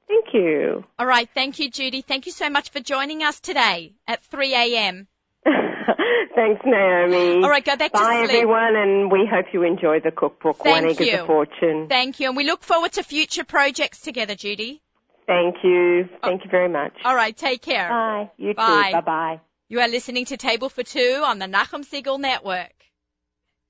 Thank 0.08 0.34
you. 0.34 0.84
All 1.00 1.06
right. 1.06 1.30
Thank 1.34 1.60
you, 1.60 1.70
Judy. 1.70 2.02
Thank 2.02 2.26
you 2.26 2.32
so 2.32 2.50
much 2.50 2.72
for 2.72 2.80
joining 2.80 3.24
us 3.24 3.40
today 3.40 3.94
at 4.08 4.24
3 4.24 4.54
a.m. 4.54 5.08
Thanks, 6.36 6.62
Naomi. 6.66 7.44
All 7.44 7.50
right, 7.50 7.64
go 7.64 7.76
back 7.76 7.92
to 7.92 7.98
sleep. 7.98 8.08
Bye, 8.08 8.24
everyone, 8.24 8.76
and 8.76 9.12
we 9.12 9.28
hope 9.30 9.48
you 9.54 9.64
enjoy 9.64 10.00
the 10.00 10.12
cookbook. 10.12 10.58
Thank 10.58 10.84
One 10.84 10.92
Egg 10.92 11.02
is 11.02 11.14
a 11.14 11.26
Fortune. 11.26 11.88
Thank 11.90 12.20
you. 12.20 12.28
And 12.28 12.38
we 12.38 12.44
look 12.46 12.64
forward 12.64 12.94
to 12.94 13.04
future 13.04 13.44
projects 13.44 14.02
together, 14.02 14.36
Judy. 14.36 14.82
Thank 15.28 15.56
you. 15.64 16.10
Oh. 16.22 16.28
Thank 16.28 16.44
you 16.44 16.50
very 16.50 16.70
much. 16.70 16.94
All 17.04 17.16
right. 17.16 17.36
Take 17.36 17.62
care. 17.62 17.90
Bye. 17.90 18.32
You 18.38 18.54
Bye. 18.54 18.90
too. 18.90 18.92
Bye 18.94 19.02
bye. 19.02 19.42
You 19.70 19.80
are 19.80 19.88
listening 19.88 20.26
to 20.26 20.38
Table 20.38 20.70
for 20.70 20.84
Two 20.84 21.22
on 21.26 21.40
the 21.40 21.46
Nachum 21.46 21.86
Segal 21.86 22.20
Network. 22.20 22.74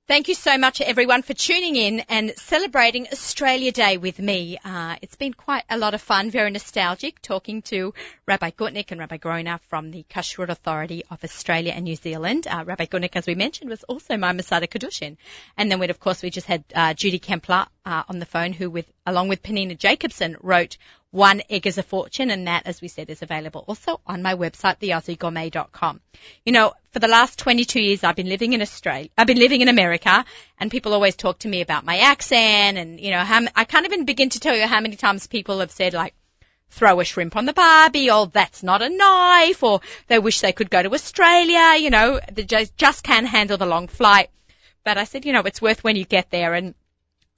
Thank 0.06 0.28
you 0.28 0.34
so 0.34 0.58
much, 0.58 0.82
everyone, 0.82 1.22
for 1.22 1.32
tuning 1.32 1.76
in 1.76 2.00
and 2.10 2.34
celebrating 2.36 3.06
Australia 3.10 3.72
Day 3.72 3.96
with 3.96 4.18
me. 4.18 4.58
Uh, 4.62 4.96
it's 5.00 5.16
been 5.16 5.32
quite 5.32 5.64
a 5.70 5.78
lot 5.78 5.94
of 5.94 6.02
fun, 6.02 6.30
very 6.30 6.50
nostalgic, 6.50 7.22
talking 7.22 7.62
to 7.62 7.94
Rabbi 8.26 8.50
Gutnick 8.50 8.90
and 8.90 9.00
Rabbi 9.00 9.16
Groner 9.16 9.60
from 9.70 9.90
the 9.90 10.04
Kashrut 10.10 10.50
Authority 10.50 11.04
of 11.10 11.24
Australia 11.24 11.72
and 11.74 11.84
New 11.84 11.96
Zealand. 11.96 12.46
Uh, 12.46 12.64
Rabbi 12.66 12.84
Gutnick, 12.84 13.16
as 13.16 13.26
we 13.26 13.34
mentioned, 13.34 13.70
was 13.70 13.82
also 13.84 14.18
my 14.18 14.32
mesader 14.32 14.68
kiddushin. 14.68 15.16
And 15.56 15.72
then, 15.72 15.82
of 15.88 16.00
course, 16.00 16.22
we 16.22 16.28
just 16.28 16.48
had 16.48 16.64
uh, 16.74 16.92
Judy 16.92 17.18
Kempler 17.18 17.66
uh, 17.86 18.02
on 18.06 18.18
the 18.18 18.26
phone, 18.26 18.52
who, 18.52 18.68
with 18.68 18.92
along 19.06 19.28
with 19.28 19.42
Penina 19.42 19.78
Jacobson, 19.78 20.36
wrote 20.42 20.76
One 21.14 21.42
Egg 21.48 21.68
is 21.68 21.78
a 21.78 21.84
Fortune, 21.84 22.32
and 22.32 22.48
that, 22.48 22.66
as 22.66 22.82
we 22.82 22.88
said, 22.88 23.08
is 23.08 23.22
available 23.22 23.64
also 23.68 24.00
on 24.04 24.20
my 24.20 24.34
website, 24.34 24.80
theaussiegourmet.com. 24.80 26.00
You 26.44 26.50
know, 26.50 26.72
for 26.90 26.98
the 26.98 27.06
last 27.06 27.38
22 27.38 27.80
years, 27.80 28.02
I've 28.02 28.16
been 28.16 28.28
living 28.28 28.52
in 28.52 28.60
Australia. 28.60 29.10
I've 29.16 29.28
been 29.28 29.38
living 29.38 29.60
in 29.60 29.68
America, 29.68 30.24
and 30.58 30.72
people 30.72 30.92
always 30.92 31.14
talk 31.14 31.38
to 31.38 31.48
me 31.48 31.60
about 31.60 31.84
my 31.84 31.98
accent, 31.98 32.78
and 32.78 32.98
you 32.98 33.12
know, 33.12 33.20
how, 33.20 33.42
I 33.54 33.62
can't 33.62 33.86
even 33.86 34.06
begin 34.06 34.30
to 34.30 34.40
tell 34.40 34.56
you 34.56 34.66
how 34.66 34.80
many 34.80 34.96
times 34.96 35.28
people 35.28 35.60
have 35.60 35.70
said 35.70 35.94
like, 35.94 36.14
throw 36.70 36.98
a 36.98 37.04
shrimp 37.04 37.36
on 37.36 37.46
the 37.46 37.52
barbie, 37.52 38.10
or 38.10 38.26
that's 38.26 38.64
not 38.64 38.82
a 38.82 38.88
knife, 38.88 39.62
or 39.62 39.82
they 40.08 40.18
wish 40.18 40.40
they 40.40 40.50
could 40.50 40.68
go 40.68 40.82
to 40.82 40.94
Australia. 40.94 41.76
You 41.78 41.90
know, 41.90 42.18
they 42.32 42.42
just 42.42 42.76
just 42.76 43.04
can't 43.04 43.28
handle 43.28 43.56
the 43.56 43.66
long 43.66 43.86
flight. 43.86 44.30
But 44.82 44.98
I 44.98 45.04
said, 45.04 45.24
you 45.24 45.32
know, 45.32 45.42
it's 45.42 45.62
worth 45.62 45.84
when 45.84 45.94
you 45.94 46.04
get 46.04 46.32
there, 46.32 46.54
and 46.54 46.74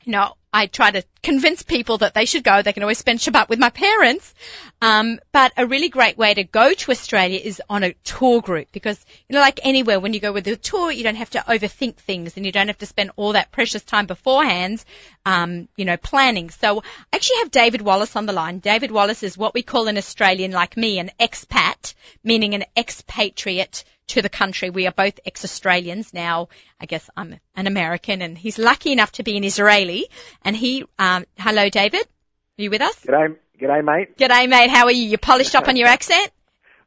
you 0.04 0.12
know, 0.12 0.32
I 0.56 0.68
try 0.68 0.90
to 0.90 1.02
convince 1.22 1.62
people 1.62 1.98
that 1.98 2.14
they 2.14 2.24
should 2.24 2.42
go. 2.42 2.62
They 2.62 2.72
can 2.72 2.82
always 2.82 2.96
spend 2.96 3.18
Shabbat 3.18 3.50
with 3.50 3.58
my 3.58 3.68
parents. 3.68 4.34
Um, 4.80 5.20
but 5.30 5.52
a 5.58 5.66
really 5.66 5.90
great 5.90 6.16
way 6.16 6.32
to 6.32 6.44
go 6.44 6.72
to 6.72 6.90
Australia 6.92 7.38
is 7.38 7.60
on 7.68 7.84
a 7.84 7.92
tour 8.04 8.40
group 8.40 8.68
because, 8.72 8.98
you 9.28 9.34
know, 9.34 9.40
like 9.40 9.60
anywhere, 9.64 10.00
when 10.00 10.14
you 10.14 10.20
go 10.20 10.32
with 10.32 10.48
a 10.48 10.56
tour, 10.56 10.90
you 10.90 11.04
don't 11.04 11.16
have 11.16 11.28
to 11.30 11.40
overthink 11.40 11.96
things 11.96 12.38
and 12.38 12.46
you 12.46 12.52
don't 12.52 12.68
have 12.68 12.78
to 12.78 12.86
spend 12.86 13.10
all 13.16 13.34
that 13.34 13.52
precious 13.52 13.82
time 13.82 14.06
beforehand, 14.06 14.82
um, 15.26 15.68
you 15.76 15.84
know, 15.84 15.98
planning. 15.98 16.48
So 16.48 16.82
I 17.12 17.16
actually 17.16 17.40
have 17.40 17.50
David 17.50 17.82
Wallace 17.82 18.16
on 18.16 18.24
the 18.24 18.32
line. 18.32 18.60
David 18.60 18.90
Wallace 18.90 19.22
is 19.22 19.36
what 19.36 19.52
we 19.52 19.62
call 19.62 19.88
an 19.88 19.98
Australian 19.98 20.52
like 20.52 20.74
me, 20.74 20.98
an 20.98 21.10
expat, 21.20 21.92
meaning 22.24 22.54
an 22.54 22.64
expatriate 22.74 23.84
to 24.08 24.22
the 24.22 24.28
country. 24.28 24.70
We 24.70 24.86
are 24.86 24.92
both 24.92 25.18
ex-Australians 25.24 26.14
now. 26.14 26.48
I 26.80 26.86
guess 26.86 27.08
I'm 27.16 27.38
an 27.54 27.66
American 27.66 28.22
and 28.22 28.36
he's 28.36 28.58
lucky 28.58 28.92
enough 28.92 29.12
to 29.12 29.22
be 29.22 29.36
an 29.36 29.44
Israeli. 29.44 30.08
And 30.44 30.56
he, 30.56 30.84
um, 30.98 31.24
hello 31.38 31.68
David, 31.68 32.02
are 32.02 32.62
you 32.62 32.70
with 32.70 32.82
us? 32.82 32.96
G'day, 33.04 33.36
g'day, 33.60 33.84
mate. 33.84 34.16
G'day 34.16 34.48
mate, 34.48 34.70
how 34.70 34.84
are 34.84 34.92
you? 34.92 35.08
You 35.08 35.18
polished 35.18 35.54
up 35.54 35.68
on 35.68 35.76
your 35.76 35.88
accent? 35.96 36.30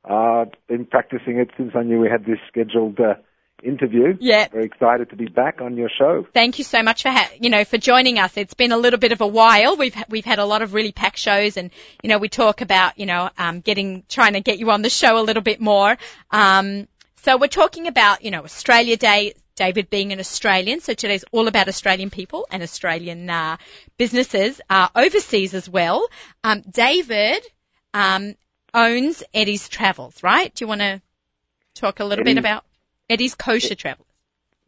Uh, 0.04 0.46
been 0.68 0.86
practicing 0.86 1.38
it 1.38 1.50
since 1.58 1.72
I 1.76 1.84
knew 1.84 2.00
we 2.00 2.10
had 2.10 2.26
this 2.26 2.40
scheduled 2.48 3.00
uh, 3.00 3.16
interview. 3.64 4.18
Yeah. 4.20 4.48
Very 4.48 4.66
excited 4.66 5.10
to 5.10 5.16
be 5.16 5.28
back 5.28 5.62
on 5.62 5.76
your 5.76 5.90
show. 5.90 6.26
Thank 6.34 6.58
you 6.58 6.64
so 6.64 6.82
much 6.84 7.04
for 7.04 7.10
ha- 7.10 7.30
you 7.40 7.50
know 7.50 7.66
for 7.66 7.78
joining 7.78 8.18
us. 8.18 8.38
It's 8.38 8.54
been 8.54 8.72
a 8.72 8.78
little 8.78 9.00
bit 9.00 9.12
of 9.12 9.22
a 9.22 9.28
while. 9.28 9.76
We've 9.76 9.96
we've 10.10 10.26
had 10.26 10.40
a 10.40 10.46
lot 10.46 10.62
of 10.62 10.74
really 10.74 10.92
packed 10.92 11.18
shows, 11.18 11.58
and 11.58 11.72
you 12.02 12.10
know 12.10 12.18
we 12.18 12.30
talk 12.30 12.62
about 12.62 12.98
you 12.98 13.06
know 13.06 13.30
um, 13.38 13.60
getting 13.60 14.04
trying 14.08 14.34
to 14.34 14.42
get 14.42 14.60
you 14.60 14.72
on 14.72 14.82
the 14.82 14.90
show 14.90 15.20
a 15.20 15.24
little 15.24 15.44
bit 15.44 15.60
more. 15.60 15.98
Um, 16.32 16.88
so 17.24 17.38
we're 17.38 17.48
talking 17.48 17.88
about 17.88 18.24
you 18.24 18.32
know 18.32 18.44
Australia 18.44 18.98
Day. 18.98 19.34
David 19.56 19.90
being 19.90 20.14
an 20.14 20.22
Australian, 20.22 20.80
so 20.80 20.94
today's 20.94 21.26
all 21.34 21.50
about 21.50 21.68
Australian 21.68 22.10
people 22.10 22.48
and 22.50 22.64
Australian 22.64 23.30
uh, 23.30 23.58
businesses 23.98 24.62
uh, 24.70 24.88
overseas 24.96 25.54
as 25.54 25.68
well. 25.68 26.08
Um, 26.46 26.62
David 26.62 27.46
um, 27.94 28.36
owns 28.74 29.22
Eddie's 29.34 29.68
Travels, 29.68 30.24
right? 30.24 30.56
Do 30.56 30.64
you 30.64 30.70
want 30.70 30.80
to 30.80 31.02
talk 31.76 32.00
a 32.00 32.06
little 32.06 32.24
bit 32.24 32.38
about 32.38 32.64
Eddie's 33.10 33.36
Kosher 33.36 33.76
Travels? 33.76 34.08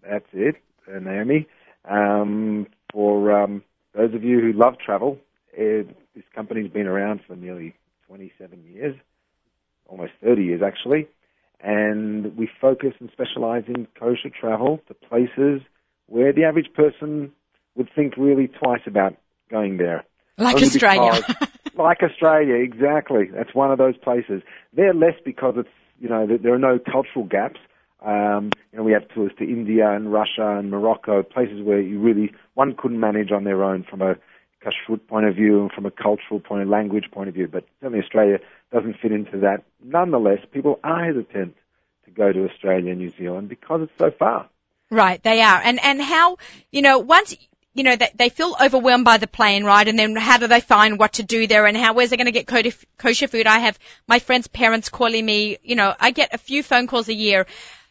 That's 0.03 0.27
it, 0.33 0.55
Naomi. 0.89 1.47
Um, 1.85 2.67
for 2.91 3.31
um, 3.31 3.63
those 3.95 4.13
of 4.13 4.25
you 4.25 4.41
who 4.41 4.51
love 4.51 4.77
travel, 4.77 5.19
uh, 5.57 5.87
this 6.13 6.25
company's 6.35 6.69
been 6.69 6.87
around 6.87 7.21
for 7.25 7.37
nearly 7.37 7.75
27 8.07 8.63
years, 8.73 8.95
almost 9.87 10.11
30 10.21 10.43
years 10.43 10.61
actually, 10.61 11.07
and 11.63 12.35
we 12.37 12.49
focus 12.59 12.93
and 12.99 13.09
specialize 13.11 13.63
in 13.67 13.87
kosher 13.99 14.29
travel 14.29 14.79
to 14.87 14.93
places 14.93 15.61
where 16.07 16.33
the 16.33 16.43
average 16.43 16.71
person 16.73 17.31
would 17.75 17.89
think 17.95 18.17
really 18.17 18.47
twice 18.47 18.81
about 18.85 19.15
going 19.49 19.77
there. 19.77 20.03
Like 20.37 20.55
Only 20.55 20.67
Australia. 20.67 21.21
because- 21.27 21.47
like 21.77 22.03
Australia, 22.03 22.55
exactly. 22.55 23.29
That's 23.33 23.53
one 23.53 23.71
of 23.71 23.77
those 23.77 23.97
places. 23.97 24.41
They're 24.73 24.93
less 24.93 25.15
because 25.23 25.53
it's, 25.57 25.69
you 25.99 26.09
know, 26.09 26.25
there- 26.27 26.37
there 26.37 26.53
are 26.53 26.59
no 26.59 26.79
cultural 26.79 27.25
gaps. 27.25 27.59
Um, 28.03 28.49
you 28.71 28.77
know, 28.79 28.83
we 28.83 28.93
have 28.93 29.07
tours 29.09 29.31
to 29.37 29.43
India 29.43 29.89
and 29.91 30.11
Russia 30.11 30.57
and 30.57 30.71
Morocco, 30.71 31.21
places 31.21 31.61
where 31.61 31.79
you 31.79 31.99
really 31.99 32.33
one 32.55 32.73
couldn't 32.75 32.99
manage 32.99 33.31
on 33.31 33.43
their 33.43 33.63
own 33.63 33.83
from 33.83 34.01
a 34.01 34.15
kashrut 34.65 35.05
point 35.07 35.27
of 35.27 35.35
view 35.35 35.61
and 35.61 35.71
from 35.71 35.85
a 35.85 35.91
cultural 35.91 36.39
point 36.39 36.63
of 36.63 36.67
language 36.69 37.05
point 37.11 37.29
of 37.29 37.35
view. 37.35 37.47
But 37.47 37.63
certainly 37.79 38.03
Australia 38.03 38.39
doesn't 38.71 38.99
fit 39.01 39.11
into 39.11 39.39
that. 39.39 39.63
Nonetheless, 39.83 40.39
people 40.51 40.79
are 40.83 41.03
hesitant 41.03 41.55
to 42.05 42.11
go 42.11 42.31
to 42.31 42.49
Australia 42.49 42.91
and 42.91 42.99
New 42.99 43.11
Zealand 43.11 43.49
because 43.49 43.81
it's 43.83 43.91
so 43.97 44.11
far. 44.11 44.49
Right, 44.89 45.21
they 45.23 45.41
are. 45.41 45.61
And 45.63 45.79
and 45.81 46.01
how 46.01 46.37
you 46.71 46.81
know 46.81 46.99
once 46.99 47.35
you 47.73 47.83
know 47.83 47.95
they, 47.95 48.09
they 48.15 48.29
feel 48.29 48.55
overwhelmed 48.61 49.05
by 49.05 49.17
the 49.17 49.27
plane 49.27 49.63
ride, 49.63 49.87
and 49.87 49.97
then 49.97 50.15
how 50.15 50.37
do 50.37 50.47
they 50.47 50.59
find 50.59 50.99
what 50.99 51.13
to 51.13 51.23
do 51.23 51.47
there, 51.47 51.65
and 51.65 51.77
how 51.77 51.93
where's 51.93 52.09
they 52.09 52.17
going 52.17 52.31
to 52.31 52.43
get 52.43 52.47
kosher 52.97 53.27
food? 53.27 53.47
I 53.47 53.59
have 53.59 53.79
my 54.07 54.19
friends' 54.19 54.47
parents 54.47 54.89
calling 54.89 55.25
me. 55.25 55.57
You 55.63 55.75
know, 55.75 55.93
I 55.99 56.11
get 56.11 56.33
a 56.33 56.37
few 56.37 56.63
phone 56.63 56.87
calls 56.87 57.07
a 57.07 57.13
year. 57.13 57.47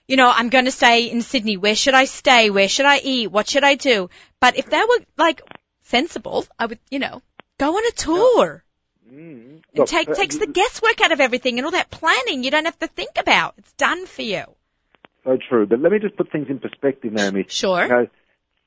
You 0.07 0.17
know, 0.17 0.31
I'm 0.31 0.49
going 0.49 0.65
to 0.65 0.73
stay 0.73 1.11
in 1.11 1.23
Sydney. 1.23 1.57
Where 1.57 1.77
should 1.77 1.95
I 1.95 2.05
stay? 2.05 2.51
Where 2.51 2.69
should 2.69 2.87
I 2.87 2.99
eat? 2.99 3.29
What 3.29 3.49
should 3.49 3.65
I 3.65 3.77
do? 3.77 4.11
But 4.41 4.57
if 4.57 4.67
they 4.69 4.81
were 4.81 5.05
like 5.17 5.41
sensible, 5.85 6.45
I 6.59 6.67
would, 6.67 6.81
you 6.91 6.99
know, 6.99 7.23
go 7.59 7.77
on 7.77 7.87
a 7.87 7.93
tour. 7.93 8.65
Mm. 9.13 9.63
It 9.73 9.87
take, 9.87 10.13
takes 10.13 10.37
the 10.37 10.47
guesswork 10.47 11.01
out 11.01 11.13
of 11.13 11.21
everything 11.21 11.59
and 11.59 11.65
all 11.65 11.73
that 11.73 11.91
planning 11.91 12.45
you 12.45 12.51
don't 12.51 12.65
have 12.65 12.79
to 12.79 12.87
think 12.87 13.11
about. 13.19 13.55
It's 13.59 13.73
done 13.73 14.07
for 14.07 14.23
you. 14.23 14.45
So 15.25 15.37
true. 15.49 15.67
But 15.67 15.81
let 15.81 15.93
me 15.93 15.99
just 15.99 16.17
put 16.17 16.31
things 16.31 16.47
in 16.49 16.59
perspective, 16.59 17.13
Naomi. 17.13 17.47
Sure. 17.49 17.83
You 17.83 17.89
know, 17.89 18.07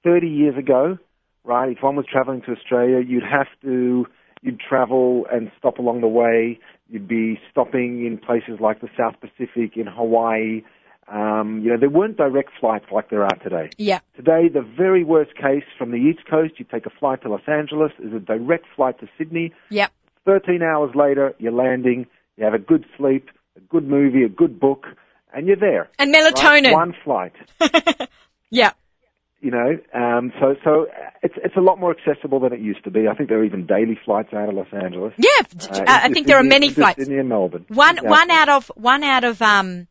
30 0.04 0.28
years 0.28 0.58
ago, 0.58 0.98
right, 1.44 1.72
if 1.72 1.82
one 1.82 1.96
was 1.96 2.06
traveling 2.12 2.42
to 2.42 2.52
Australia, 2.52 3.00
you'd 3.06 3.24
have 3.24 3.48
to, 3.62 4.06
you'd 4.42 4.60
travel 4.60 5.26
and 5.32 5.52
stop 5.58 5.80
along 5.80 6.02
the 6.02 6.08
way. 6.08 6.60
You'd 6.90 7.08
be 7.08 7.40
stopping 7.50 8.06
in 8.06 8.18
places 8.18 8.60
like 8.60 8.82
the 8.82 8.90
South 8.98 9.16
Pacific, 9.20 9.78
in 9.78 9.88
Hawaii. 9.88 10.64
Um, 11.08 11.62
you 11.64 11.72
know, 11.72 11.78
there 11.78 11.90
weren't 11.90 12.18
direct 12.18 12.52
flights 12.60 12.86
like 12.92 13.10
there 13.10 13.24
are 13.24 13.36
today. 13.42 13.70
Yeah. 13.78 14.00
Today, 14.16 14.48
the 14.54 14.62
very 14.62 15.04
worst 15.04 15.36
case 15.36 15.64
from 15.78 15.92
the 15.92 15.98
East 15.98 16.28
Coast, 16.30 16.54
you 16.58 16.66
take 16.66 16.86
a 16.86 16.92
flight 17.00 17.22
to 17.24 17.30
Los 17.30 17.42
Angeles, 17.48 17.92
is 18.00 18.14
a 18.14 18.20
direct 18.20 18.66
flight 18.76 19.00
to 19.00 19.08
Sydney. 19.18 19.54
Yep. 19.70 19.92
13 20.26 20.62
hours 20.62 20.92
later, 20.96 21.34
you're 21.40 21.52
landing, 21.52 22.08
you 22.38 22.46
have 22.46 22.54
a 22.54 22.60
good 22.60 22.86
sleep, 22.98 23.30
a 23.58 23.60
good 23.62 23.88
movie, 23.88 24.24
a 24.24 24.30
good 24.30 24.60
book, 24.60 24.86
and 25.34 25.48
you're 25.48 25.58
there. 25.58 25.90
And 26.00 26.14
melatonin. 26.14 26.64
Right? 26.66 26.74
One 26.74 26.96
flight. 27.04 27.34
yeah. 28.50 28.72
You 29.42 29.52
know, 29.52 29.78
um, 29.94 30.32
so 30.40 30.56
so 30.64 30.88
it's 31.22 31.34
it's 31.44 31.58
a 31.58 31.60
lot 31.60 31.78
more 31.78 31.94
accessible 31.94 32.40
than 32.40 32.54
it 32.54 32.62
used 32.62 32.86
to 32.86 32.92
be. 32.92 33.10
I 33.10 33.14
think 33.14 33.28
there 33.28 33.40
are 33.40 33.44
even 33.44 33.66
daily 33.66 34.00
flights 34.06 34.34
out 34.34 34.48
of 34.48 34.56
Los 34.56 34.68
Angeles. 34.72 35.14
Yeah, 35.18 35.30
Uh, 35.70 35.84
I 35.86 36.08
think 36.14 36.28
there 36.28 36.38
are 36.38 36.44
many 36.44 36.70
flights. 36.70 37.00
Sydney 37.00 37.18
and 37.18 37.28
Melbourne. 37.28 37.66
One 37.68 37.98
Exactly. 37.98 38.10
one 38.10 38.32
out 38.32 38.48
of 38.48 38.72
one 38.76 39.04
out 39.04 39.26
of 39.26 39.42
um 39.42 39.88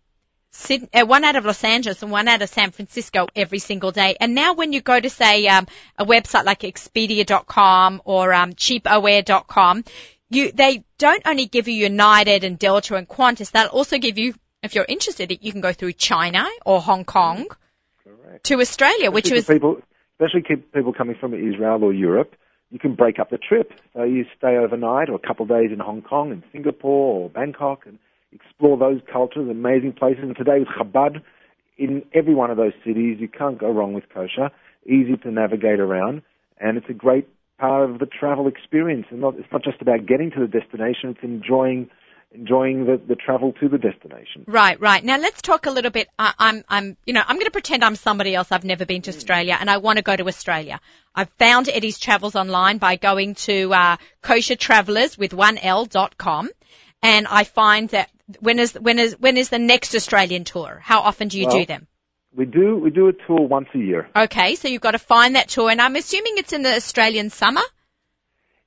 Sydney, 0.53 0.89
uh, 0.95 1.05
one 1.05 1.25
out 1.25 1.37
of 1.37 1.45
Los 1.45 1.63
Angeles 1.65 2.03
and 2.03 2.11
one 2.11 2.29
out 2.29 2.41
of 2.41 2.49
San 2.49 2.71
Francisco 2.71 3.27
every 3.37 3.59
single 3.59 3.91
day. 3.91 4.17
And 4.21 4.35
now 4.35 4.55
when 4.55 4.73
you 4.73 4.81
go 4.81 4.99
to 4.99 5.11
say 5.11 5.47
um, 5.49 5.67
a 5.99 6.07
website 6.07 6.45
like 6.45 6.61
Expedia.com 6.61 8.01
or 8.07 8.33
um, 8.33 8.55
CheapOair.com, 8.55 9.85
you 10.35 10.53
they 10.53 10.85
don't 10.99 11.23
only 11.27 11.47
give 11.47 11.69
you 11.69 11.75
United 11.75 12.45
and 12.45 12.59
Delta 12.59 12.95
and 12.95 13.09
Qantas. 13.09 13.51
They'll 13.51 13.67
also 13.67 13.99
give 13.99 14.19
you, 14.19 14.35
if 14.63 14.75
you're 14.75 14.87
interested, 14.89 15.37
you 15.41 15.53
can 15.53 15.61
go 15.61 15.73
through 15.73 15.93
China 15.93 16.47
or 16.65 16.81
Hong 16.81 17.05
Kong 17.05 17.47
mm-hmm. 17.47 18.23
Correct. 18.23 18.45
to 18.45 18.61
Australia, 18.61 19.11
which 19.11 19.27
especially 19.27 19.55
was 19.55 19.61
people, 19.61 19.83
especially 20.19 20.65
people 20.75 20.93
coming 20.93 21.17
from 21.19 21.35
Israel 21.35 21.85
or 21.85 21.93
Europe. 21.93 22.35
You 22.71 22.79
can 22.79 22.95
break 22.95 23.19
up 23.19 23.31
the 23.31 23.39
trip. 23.39 23.73
So 23.93 24.03
you 24.05 24.25
stay 24.37 24.57
overnight 24.57 25.11
or 25.11 25.17
a 25.17 25.27
couple 25.27 25.45
of 25.45 25.51
days 25.51 25.71
in 25.73 25.79
Hong 25.79 26.01
Kong 26.03 26.33
and 26.33 26.43
Singapore 26.53 27.25
or 27.25 27.31
Bangkok 27.31 27.87
and 27.87 27.99
explore 28.33 28.79
those 28.79 29.01
cultures, 29.13 29.49
amazing 29.51 29.93
places. 29.93 30.25
And 30.25 30.37
today 30.37 30.59
with 30.59 30.69
Chabad, 30.69 31.23
in 31.77 32.03
every 32.15 32.35
one 32.35 32.51
of 32.51 32.57
those 32.57 32.73
cities, 32.85 33.19
you 33.21 33.29
can't 33.29 33.59
go 33.59 33.71
wrong 33.71 33.93
with 33.93 34.05
kosher. 34.09 34.51
Easy 34.87 35.17
to 35.23 35.31
navigate 35.31 35.81
around, 35.81 36.23
and 36.59 36.77
it's 36.77 36.89
a 36.89 36.95
great 36.95 37.29
part 37.59 37.91
of 37.91 37.99
the 37.99 38.07
travel 38.07 38.49
experience. 38.49 39.07
And 39.11 39.21
not, 39.21 39.37
it's 39.39 39.51
not 39.53 39.63
just 39.63 39.81
about 39.81 40.07
getting 40.07 40.31
to 40.33 40.41
the 40.41 40.47
destination; 40.47 41.11
it's 41.11 41.23
enjoying 41.23 41.91
enjoying 42.35 42.87
the, 42.87 43.01
the 43.07 43.15
travel 43.15 43.53
to 43.53 43.69
the 43.69 43.77
destination. 43.77 44.45
Right, 44.47 44.81
right. 44.81 45.05
Now 45.05 45.19
let's 45.19 45.43
talk 45.43 45.67
a 45.67 45.71
little 45.71 45.91
bit. 45.91 46.09
I, 46.19 46.33
I'm, 46.39 46.65
I'm, 46.67 46.97
you 47.05 47.13
know, 47.13 47.21
I'm 47.21 47.37
going 47.37 47.45
to 47.45 47.51
pretend 47.51 47.85
I'm 47.85 47.95
somebody 47.95 48.35
else. 48.35 48.51
I've 48.51 48.65
never 48.65 48.87
been 48.87 49.03
to 49.03 49.11
Australia, 49.11 49.57
and 49.61 49.69
I 49.69 49.77
want 49.77 49.99
to 49.99 50.03
go 50.03 50.17
to 50.17 50.27
Australia. 50.27 50.81
I've 51.15 51.29
found 51.39 51.69
Eddie's 51.69 51.99
Travels 51.99 52.35
online 52.35 52.79
by 52.79 52.97
going 52.97 53.35
to 53.35 53.75
uh, 53.75 53.97
kosher 54.23 54.57
travelers 54.57 55.19
with 55.19 55.35
one 55.35 55.59
L 55.59 55.85
dot 55.85 56.17
com, 56.17 56.49
and 57.03 57.27
I 57.27 57.45
find 57.45 57.91
that 57.91 58.11
when 58.41 58.59
is 58.59 58.73
when 58.75 58.99
is 58.99 59.15
when 59.21 59.37
is 59.37 59.51
the 59.51 59.59
next 59.59 59.95
Australian 59.95 60.45
tour? 60.45 60.81
How 60.83 61.01
often 61.01 61.29
do 61.29 61.39
you 61.39 61.51
do 61.51 61.67
them? 61.67 61.87
We 62.35 62.47
do 62.47 62.77
we 62.77 62.91
do 62.91 63.09
a 63.09 63.13
tour 63.13 63.47
once 63.47 63.69
a 63.75 63.79
year. 63.79 64.09
Okay, 64.17 64.55
so 64.55 64.69
you've 64.69 64.81
got 64.81 64.93
to 64.93 64.99
find 64.99 65.37
that 65.37 65.49
tour, 65.49 65.71
and 65.71 65.81
I'm 65.81 65.97
assuming 65.97 66.35
it's 66.39 66.53
in 66.53 66.63
the 66.63 66.75
Australian 66.75 67.31
summer. 67.31 67.61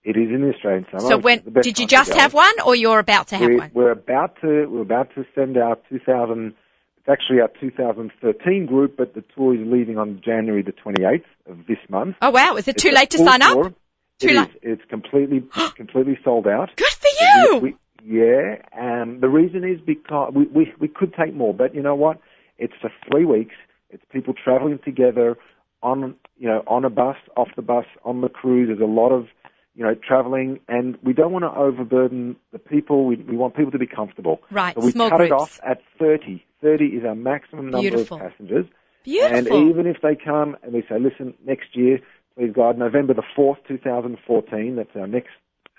It 0.03 0.17
is 0.17 0.29
in 0.29 0.41
the 0.41 0.53
Australian 0.53 0.85
summer. 0.91 1.09
So 1.09 1.17
when 1.17 1.41
did 1.61 1.79
you 1.79 1.87
just 1.87 2.13
have 2.13 2.33
one, 2.33 2.53
or 2.63 2.75
you're 2.75 2.99
about 2.99 3.29
to 3.29 3.37
have 3.37 3.49
we, 3.49 3.57
one? 3.57 3.71
We're 3.73 3.91
about 3.91 4.39
to 4.41 4.67
we're 4.67 4.81
about 4.81 5.09
to 5.15 5.25
send 5.33 5.57
our 5.57 5.77
2000. 5.89 6.53
It's 6.97 7.09
actually 7.09 7.41
our 7.41 7.49
2013 7.59 8.67
group, 8.67 8.97
but 8.97 9.15
the 9.15 9.23
tour 9.35 9.55
is 9.55 9.61
leaving 9.65 9.97
on 9.97 10.21
January 10.23 10.61
the 10.61 10.71
28th 10.71 11.23
of 11.47 11.65
this 11.67 11.77
month. 11.89 12.17
Oh 12.21 12.29
wow, 12.29 12.55
is 12.57 12.67
it 12.67 12.77
too 12.77 12.91
late 12.91 13.11
to 13.11 13.17
sign 13.17 13.41
up? 13.41 13.73
Too 14.19 14.29
It 14.29 14.35
late. 14.35 14.49
is. 14.49 14.55
It's 14.61 14.81
completely 14.89 15.43
completely 15.75 16.19
sold 16.23 16.45
out. 16.47 16.69
Good 16.75 16.87
for 16.87 17.07
you. 17.19 17.57
We, 17.57 17.69
we, 17.71 17.77
yeah, 18.19 18.61
um, 18.79 19.19
the 19.21 19.27
reason 19.27 19.63
is 19.63 19.81
because 19.83 20.33
we, 20.35 20.45
we 20.45 20.73
we 20.79 20.87
could 20.87 21.15
take 21.15 21.33
more, 21.33 21.53
but 21.53 21.73
you 21.73 21.81
know 21.81 21.95
what? 21.95 22.19
It's 22.57 22.73
for 22.81 22.91
three 23.09 23.25
weeks. 23.25 23.55
It's 23.89 24.03
people 24.11 24.33
traveling 24.33 24.79
together 24.83 25.37
on 25.83 26.15
you 26.37 26.47
know 26.47 26.63
on 26.67 26.85
a 26.85 26.89
bus, 26.89 27.17
off 27.37 27.49
the 27.55 27.61
bus, 27.61 27.85
on 28.03 28.21
the 28.21 28.29
cruise. 28.29 28.67
There's 28.67 28.79
a 28.79 28.91
lot 28.91 29.09
of 29.09 29.27
you 29.75 29.83
know 29.83 29.95
traveling, 29.95 30.59
and 30.67 30.97
we 31.03 31.13
don't 31.13 31.31
want 31.31 31.43
to 31.43 31.51
overburden 31.51 32.35
the 32.51 32.59
people. 32.59 33.05
We 33.05 33.17
we 33.17 33.37
want 33.37 33.55
people 33.55 33.71
to 33.71 33.79
be 33.79 33.87
comfortable. 33.87 34.41
Right, 34.51 34.75
So 34.75 34.81
we 34.81 34.91
small 34.91 35.09
cut 35.09 35.21
it 35.21 35.31
off 35.31 35.59
at 35.63 35.81
30. 35.99 36.43
30 36.61 36.85
is 36.85 37.05
our 37.05 37.15
maximum 37.15 37.69
number 37.69 37.89
Beautiful. 37.89 38.17
of 38.17 38.23
passengers. 38.23 38.65
Beautiful. 39.03 39.37
And 39.37 39.69
even 39.69 39.85
if 39.85 39.97
they 40.01 40.15
come 40.15 40.57
and 40.63 40.73
we 40.73 40.81
say, 40.89 40.97
listen, 40.99 41.35
next 41.45 41.75
year, 41.75 41.99
please 42.35 42.51
God, 42.53 42.77
November 42.79 43.13
the 43.13 43.23
4th, 43.37 43.57
2014, 43.67 44.75
that's 44.75 44.89
our 44.95 45.05
next 45.05 45.29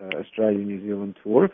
uh, 0.00 0.16
Australia 0.16 0.58
New 0.58 0.80
Zealand 0.80 1.16
tour. 1.24 1.50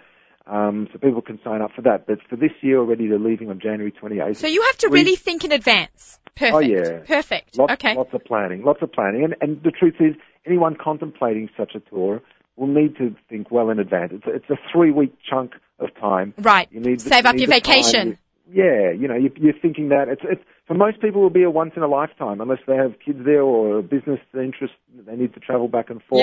Um, 0.46 0.88
so 0.92 0.98
people 0.98 1.22
can 1.22 1.38
sign 1.44 1.62
up 1.62 1.70
for 1.74 1.82
that. 1.82 2.06
But 2.06 2.18
for 2.28 2.36
this 2.36 2.50
year 2.62 2.78
already, 2.78 3.06
they're 3.06 3.18
leaving 3.18 3.48
on 3.50 3.60
January 3.60 3.92
28th. 3.92 4.36
So 4.36 4.46
you 4.46 4.62
have 4.62 4.78
to 4.78 4.88
We- 4.88 5.00
really 5.00 5.16
think 5.16 5.44
in 5.44 5.52
advance. 5.52 6.18
Perfect. 6.34 6.54
Oh, 6.54 6.60
yeah. 6.60 7.00
Perfect. 7.06 7.58
Lots, 7.58 7.72
okay. 7.74 7.94
lots 7.94 8.12
of 8.14 8.24
planning, 8.24 8.64
lots 8.64 8.80
of 8.82 8.90
planning. 8.90 9.24
And, 9.24 9.36
and 9.40 9.62
the 9.62 9.70
truth 9.70 9.96
is, 10.00 10.14
anyone 10.46 10.76
contemplating 10.82 11.50
such 11.56 11.74
a 11.74 11.80
tour 11.80 12.22
will 12.56 12.66
need 12.66 12.96
to 12.96 13.14
think 13.28 13.50
well 13.50 13.70
in 13.70 13.78
advance. 13.78 14.12
It's 14.14 14.26
a, 14.26 14.30
it's 14.30 14.50
a 14.50 14.56
three-week 14.72 15.14
chunk 15.28 15.52
of 15.78 15.94
time. 16.00 16.34
Right. 16.38 16.68
You 16.70 16.80
need 16.80 17.00
Save 17.00 17.24
you 17.24 17.28
up 17.30 17.34
need 17.34 17.40
your 17.42 17.48
the 17.48 17.54
vacation. 17.54 18.18
Yeah, 18.50 18.90
you 18.90 19.08
know, 19.08 19.14
you, 19.14 19.30
you're 19.36 19.58
thinking 19.60 19.88
that 19.90 20.08
it's, 20.08 20.22
it's 20.24 20.42
for 20.66 20.74
most 20.74 21.00
people 21.00 21.20
it 21.20 21.24
will 21.24 21.30
be 21.30 21.42
a 21.42 21.50
once 21.50 21.72
in 21.76 21.82
a 21.82 21.88
lifetime 21.88 22.40
unless 22.40 22.58
they 22.66 22.76
have 22.76 22.94
kids 23.04 23.20
there 23.24 23.42
or 23.42 23.78
a 23.78 23.82
business 23.82 24.20
interest 24.34 24.74
that 24.96 25.06
they 25.06 25.16
need 25.16 25.32
to 25.34 25.40
travel 25.40 25.68
back 25.68 25.88
and 25.90 26.02
forth. 26.02 26.20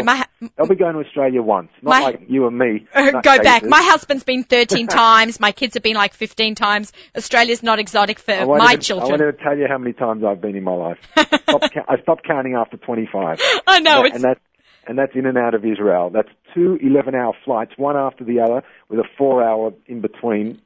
They'll 0.56 0.68
be 0.68 0.76
going 0.76 0.94
to 0.94 1.00
Australia 1.00 1.42
once, 1.42 1.70
not 1.82 1.90
My- 1.90 2.02
like 2.02 2.22
you 2.28 2.48
and 2.48 2.58
me. 2.58 2.88
go 2.96 3.22
back. 3.22 3.64
My 3.64 3.82
husband's 3.82 4.24
been 4.24 4.44
13 4.44 4.88
times. 5.06 5.40
My 5.40 5.52
kids 5.52 5.74
have 5.74 5.84
been 5.84 5.96
like 5.96 6.14
15 6.14 6.56
times. 6.56 6.94
Australia's 7.16 7.62
not 7.62 7.80
exotic 7.80 8.20
for 8.20 8.32
my 8.32 8.56
even, 8.56 8.62
I 8.62 8.76
children. 8.78 9.10
won't 9.10 9.22
even 9.22 9.38
tell 9.38 9.58
you 9.58 9.68
how 9.70 9.78
many 9.78 9.94
times 9.94 10.24
I've 10.24 10.42
been 10.42 10.56
in 10.56 10.64
my 10.64 10.74
life. 10.74 10.98
Stopped 11.18 11.78
I 11.88 12.02
stopped 12.02 12.26
counting 12.26 12.56
after 12.56 12.78
25. 12.78 13.40
I 13.68 13.80
know. 13.80 14.00
and, 14.00 14.08
It's, 14.08 14.16
and 14.16 14.24
that's 14.24 14.40
and 14.88 14.98
that's 14.98 15.12
in 15.16 15.26
and 15.26 15.38
out 15.38 15.54
of 15.54 15.66
Israel. 15.66 16.10
That's 16.10 16.30
two 16.56 16.80
11-hour 16.84 17.34
flights, 17.46 17.74
one 17.78 17.96
after 17.96 18.24
the 18.24 18.40
other, 18.40 18.64
with 18.88 19.00
a 19.00 19.04
four-hour 19.18 19.74
in 19.86 20.02
between. 20.02 20.62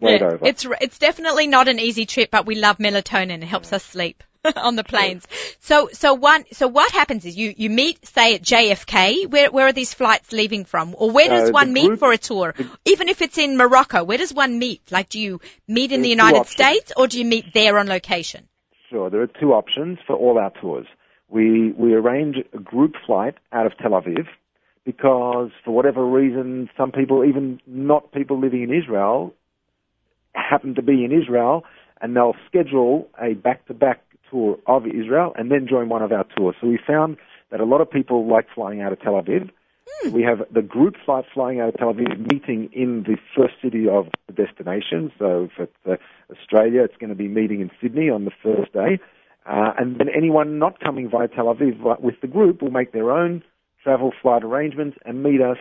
Wait 0.00 0.20
yeah, 0.20 0.28
over. 0.28 0.46
it's, 0.46 0.64
it's 0.80 0.98
definitely 0.98 1.48
not 1.48 1.68
an 1.68 1.78
easy 1.80 2.06
trip, 2.06 2.30
but 2.30 2.46
we 2.46 2.54
love 2.54 2.78
melatonin. 2.78 3.42
It 3.42 3.44
helps 3.44 3.72
us 3.72 3.84
sleep 3.84 4.22
on 4.56 4.76
the 4.76 4.84
planes. 4.84 5.26
So, 5.60 5.88
so 5.92 6.14
one, 6.14 6.44
so 6.52 6.68
what 6.68 6.92
happens 6.92 7.24
is 7.24 7.36
you, 7.36 7.54
you 7.56 7.70
meet, 7.70 8.06
say 8.06 8.34
at 8.34 8.42
JFK. 8.42 9.28
Where, 9.28 9.50
where 9.50 9.66
are 9.68 9.72
these 9.72 9.94
flights 9.94 10.32
leaving 10.32 10.64
from? 10.64 10.94
Or 10.98 11.10
where 11.10 11.28
does 11.28 11.42
uh, 11.42 11.46
So 11.46 11.52
one 11.52 11.68
the 11.68 11.88
meet 11.88 11.98
for 11.98 12.12
a 12.12 12.18
tour? 12.18 12.54
Even 12.84 13.08
if 13.08 13.22
it's 13.22 13.38
in 13.38 13.56
Morocco, 13.56 14.04
where 14.04 14.18
does 14.18 14.32
one 14.32 14.58
meet? 14.58 14.82
Like, 14.90 15.08
do 15.08 15.20
you 15.20 15.40
meet 15.66 15.92
in 15.92 16.02
the 16.02 16.08
United. 16.08 16.46
States 16.46 16.92
or 16.96 17.06
do 17.06 17.18
you 17.18 17.24
meet 17.24 17.52
there 17.54 17.78
on 17.78 17.86
location? 17.86 18.48
Sure, 18.90 19.10
there 19.10 19.22
are 19.22 19.26
two 19.26 19.52
options 19.52 19.98
for 20.06 20.16
all 20.16 20.38
our 20.38 20.52
tours. 20.60 20.86
We 21.28 21.72
we 21.72 21.92
arrange 21.92 22.36
a 22.52 22.58
group 22.58 22.94
flight 23.06 23.34
out 23.52 23.66
of 23.66 23.76
Tel 23.76 23.90
Aviv 23.90 24.26
because 24.84 25.50
for 25.64 25.72
whatever 25.72 26.04
reason, 26.06 26.70
some 26.76 26.90
people, 26.90 27.24
even 27.24 27.60
not 27.66 28.10
people 28.12 28.40
living 28.40 28.62
in 28.62 28.72
Israel, 28.72 29.34
happen 30.34 30.74
to 30.76 30.82
be 30.82 31.04
in 31.04 31.12
Israel, 31.12 31.64
and 32.00 32.16
they'll 32.16 32.36
schedule 32.46 33.08
a 33.20 33.34
back-to-back 33.34 34.00
tour 34.30 34.58
of 34.66 34.86
Israel 34.86 35.32
and 35.36 35.50
then 35.50 35.66
join 35.68 35.88
one 35.88 36.02
of 36.02 36.12
our 36.12 36.24
tours. 36.36 36.56
So 36.60 36.66
we 36.68 36.78
found 36.84 37.16
that 37.50 37.60
a 37.60 37.64
lot 37.64 37.80
of 37.80 37.90
people 37.90 38.26
like 38.26 38.46
flying 38.54 38.80
out 38.80 38.92
of 38.92 39.00
Tel 39.00 39.14
Aviv. 39.14 39.50
We 40.12 40.22
have 40.22 40.42
the 40.52 40.62
group 40.62 40.94
flight 41.04 41.24
flying 41.32 41.60
out 41.60 41.70
of 41.70 41.76
Tel 41.76 41.92
Aviv 41.92 42.32
meeting 42.32 42.70
in 42.72 43.04
the 43.04 43.16
first 43.36 43.54
city 43.62 43.88
of 43.88 44.08
the 44.26 44.32
destination. 44.32 45.10
So 45.18 45.48
for 45.56 45.68
uh, 45.90 45.96
Australia, 46.30 46.82
it's 46.82 46.96
going 46.98 47.10
to 47.10 47.16
be 47.16 47.28
meeting 47.28 47.60
in 47.60 47.70
Sydney 47.80 48.10
on 48.10 48.24
the 48.24 48.30
first 48.42 48.72
day. 48.72 49.00
Uh, 49.46 49.72
and 49.78 49.98
then 49.98 50.08
anyone 50.14 50.58
not 50.58 50.78
coming 50.78 51.08
via 51.08 51.28
Tel 51.28 51.46
Aviv 51.46 52.00
with 52.00 52.20
the 52.20 52.26
group 52.26 52.62
will 52.62 52.70
make 52.70 52.92
their 52.92 53.10
own 53.10 53.42
travel 53.82 54.12
flight 54.20 54.44
arrangements 54.44 54.98
and 55.04 55.22
meet 55.22 55.40
us 55.40 55.58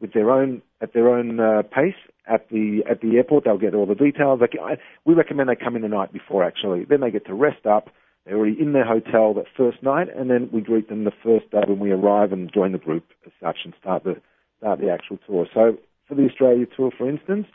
with 0.00 0.12
their 0.12 0.30
own 0.30 0.62
at 0.80 0.92
their 0.92 1.08
own 1.08 1.40
uh, 1.40 1.62
pace 1.62 1.96
at 2.28 2.48
the 2.50 2.82
at 2.88 3.00
the 3.00 3.16
airport. 3.16 3.44
They'll 3.44 3.58
get 3.58 3.74
all 3.74 3.86
the 3.86 3.94
details. 3.94 4.40
Like, 4.40 4.54
I, 4.60 4.76
we 5.04 5.14
recommend 5.14 5.48
they 5.48 5.56
come 5.56 5.76
in 5.76 5.82
the 5.82 5.88
night 5.88 6.12
before. 6.12 6.44
Actually, 6.44 6.84
then 6.84 7.00
they 7.00 7.10
get 7.10 7.26
to 7.26 7.34
rest 7.34 7.66
up. 7.66 7.90
They're 8.24 8.36
already 8.36 8.56
in 8.60 8.72
their 8.72 8.84
hotel 8.84 9.32
that 9.34 9.46
first 9.56 9.82
night, 9.82 10.08
and 10.14 10.30
then 10.30 10.50
we 10.52 10.60
greet 10.60 10.88
them 10.88 11.04
the 11.04 11.12
first 11.22 11.50
day 11.50 11.62
when 11.66 11.78
we 11.78 11.90
arrive 11.90 12.32
and 12.32 12.52
join 12.52 12.72
the 12.72 12.78
group 12.78 13.04
as 13.26 13.32
such 13.42 13.58
and 13.64 13.72
start 13.80 14.04
the 14.04 14.20
start 14.58 14.80
the 14.80 14.90
actual 14.90 15.18
tour. 15.26 15.46
So 15.54 15.78
for 16.06 16.14
the 16.14 16.26
Australia 16.26 16.66
tour, 16.76 16.90
for 16.96 17.08
instance, 17.08 17.46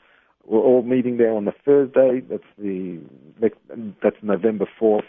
we're 0.45 0.59
all 0.59 0.81
meeting 0.81 1.17
there 1.17 1.33
on 1.33 1.45
the 1.45 1.53
Thursday. 1.63 2.21
That's 2.27 2.43
the 2.57 2.99
that's 4.01 4.17
November 4.21 4.65
fourth 4.79 5.05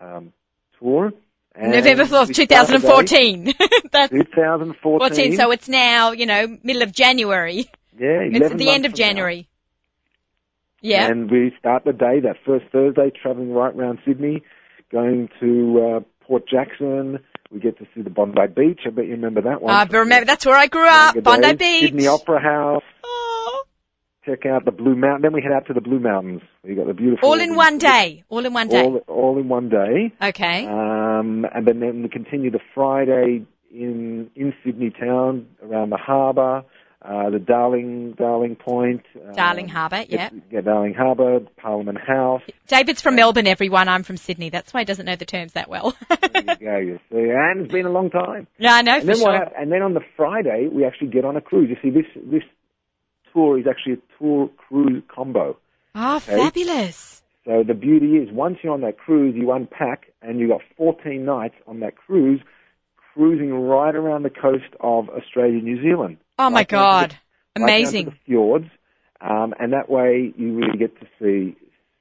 um, 0.00 0.32
tour. 0.78 1.12
And 1.54 1.72
November 1.72 2.04
4th, 2.04 2.34
2014. 2.34 3.52
That's 3.92 4.10
2014. 4.10 5.36
so 5.36 5.50
it's 5.50 5.68
now, 5.68 6.12
you 6.12 6.24
know, 6.24 6.56
middle 6.62 6.80
of 6.80 6.92
January. 6.92 7.68
Yeah, 7.98 8.20
It's 8.22 8.54
the 8.54 8.70
end 8.70 8.86
of 8.86 8.94
January. 8.94 9.48
Now. 10.82 10.88
Yeah. 10.88 11.10
And 11.10 11.30
we 11.30 11.52
start 11.58 11.84
the 11.84 11.92
day, 11.92 12.20
that 12.20 12.36
first 12.44 12.66
Thursday, 12.72 13.10
traveling 13.10 13.52
right 13.52 13.74
around 13.74 14.00
Sydney, 14.04 14.42
going 14.90 15.28
to 15.40 15.96
uh, 15.96 16.00
Port 16.26 16.48
Jackson. 16.48 17.20
We 17.50 17.60
get 17.60 17.78
to 17.78 17.86
see 17.94 18.02
the 18.02 18.10
Bondi 18.10 18.46
Beach. 18.48 18.80
I 18.86 18.90
bet 18.90 19.04
you 19.06 19.12
remember 19.12 19.42
that 19.42 19.62
one. 19.62 19.74
I 19.74 19.84
remember, 19.84 20.24
that's 20.24 20.44
where 20.44 20.56
I 20.56 20.66
grew 20.66 20.88
up, 20.88 21.22
Bondi 21.22 21.54
Beach. 21.54 21.82
Sydney 21.82 22.06
Opera 22.06 22.40
House. 22.40 22.82
Oh. 23.04 23.64
Check 24.24 24.46
out 24.46 24.64
the 24.64 24.70
Blue 24.70 24.96
Mountain. 24.96 25.22
Then 25.22 25.32
we 25.32 25.42
head 25.42 25.52
out 25.52 25.66
to 25.66 25.74
the 25.74 25.80
Blue 25.80 26.00
Mountains. 26.00 26.42
We 26.64 26.74
got 26.74 26.86
the 26.86 26.94
beautiful. 26.94 27.28
All 27.28 27.40
in 27.40 27.54
one 27.54 27.78
day. 27.78 28.24
All 28.28 28.44
in 28.44 28.52
one 28.52 28.68
day. 28.68 28.82
All, 28.82 28.96
all 29.08 29.38
in 29.38 29.48
one 29.48 29.68
day. 29.68 30.12
Okay. 30.20 30.66
Um, 30.66 31.44
and 31.52 31.66
then, 31.66 31.80
then 31.80 32.02
we 32.02 32.08
continue 32.08 32.50
the 32.50 32.60
Friday 32.74 33.44
in 33.72 34.30
in 34.36 34.54
Sydney 34.64 34.90
town 34.90 35.46
around 35.62 35.90
the 35.90 35.96
harbour, 35.96 36.62
uh, 37.04 37.30
the 37.30 37.38
Darling 37.38 38.14
Darling 38.16 38.56
Point. 38.56 39.02
Darling 39.34 39.66
um, 39.66 39.70
Harbour, 39.70 40.04
yeah. 40.08 40.30
Yeah, 40.50 40.60
Darling 40.60 40.94
Harbour, 40.94 41.40
Parliament 41.56 41.98
House. 41.98 42.42
David's 42.68 43.02
from 43.02 43.16
Melbourne, 43.16 43.46
everyone. 43.46 43.88
I'm 43.88 44.04
from 44.04 44.16
Sydney. 44.16 44.50
That's 44.50 44.72
why 44.72 44.80
he 44.80 44.84
doesn't 44.84 45.06
know 45.06 45.16
the 45.16 45.24
terms 45.24 45.54
that 45.54 45.68
well. 45.68 45.96
there 46.08 46.42
you 46.42 46.56
go. 46.56 46.76
You 46.78 47.00
see, 47.10 47.30
and 47.30 47.62
it's 47.62 47.72
been 47.72 47.86
a 47.86 47.90
long 47.90 48.10
time. 48.10 48.46
Yeah, 48.58 48.74
I 48.74 48.82
know 48.82 48.98
and 48.98 49.08
then 49.08 49.16
sure. 49.16 49.32
What, 49.32 49.52
and 49.58 49.72
then 49.72 49.82
on 49.82 49.94
the 49.94 50.02
Friday 50.16 50.68
we 50.70 50.84
actually 50.84 51.08
get 51.08 51.24
on 51.24 51.36
a 51.36 51.40
cruise. 51.40 51.70
You 51.70 51.76
see, 51.82 51.90
this 51.90 52.06
this 52.30 52.44
tour 53.32 53.58
is 53.58 53.66
actually 53.68 53.94
a 53.94 54.18
tour 54.18 54.50
cruise 54.68 55.02
combo. 55.12 55.56
Oh, 55.94 56.16
okay? 56.16 56.36
fabulous. 56.36 57.22
So 57.44 57.64
the 57.66 57.74
beauty 57.74 58.16
is 58.16 58.30
once 58.30 58.58
you're 58.62 58.72
on 58.72 58.82
that 58.82 58.98
cruise, 58.98 59.34
you 59.36 59.50
unpack 59.50 60.12
and 60.22 60.38
you 60.38 60.48
got 60.48 60.60
14 60.76 61.24
nights 61.24 61.56
on 61.66 61.80
that 61.80 61.96
cruise, 61.96 62.40
cruising 63.12 63.52
right 63.52 63.94
around 63.94 64.22
the 64.22 64.30
coast 64.30 64.72
of 64.78 65.08
Australia, 65.08 65.60
New 65.60 65.82
Zealand. 65.82 66.18
Oh 66.38 66.50
my 66.50 66.60
right 66.60 66.68
God. 66.68 67.18
The, 67.54 67.62
Amazing. 67.62 68.06
Right 68.06 68.14
the 68.14 68.18
fjords. 68.26 68.66
Um, 69.20 69.54
and 69.58 69.72
that 69.72 69.88
way 69.88 70.32
you 70.36 70.54
really 70.54 70.78
get 70.78 70.98
to 71.00 71.06
see 71.20 71.56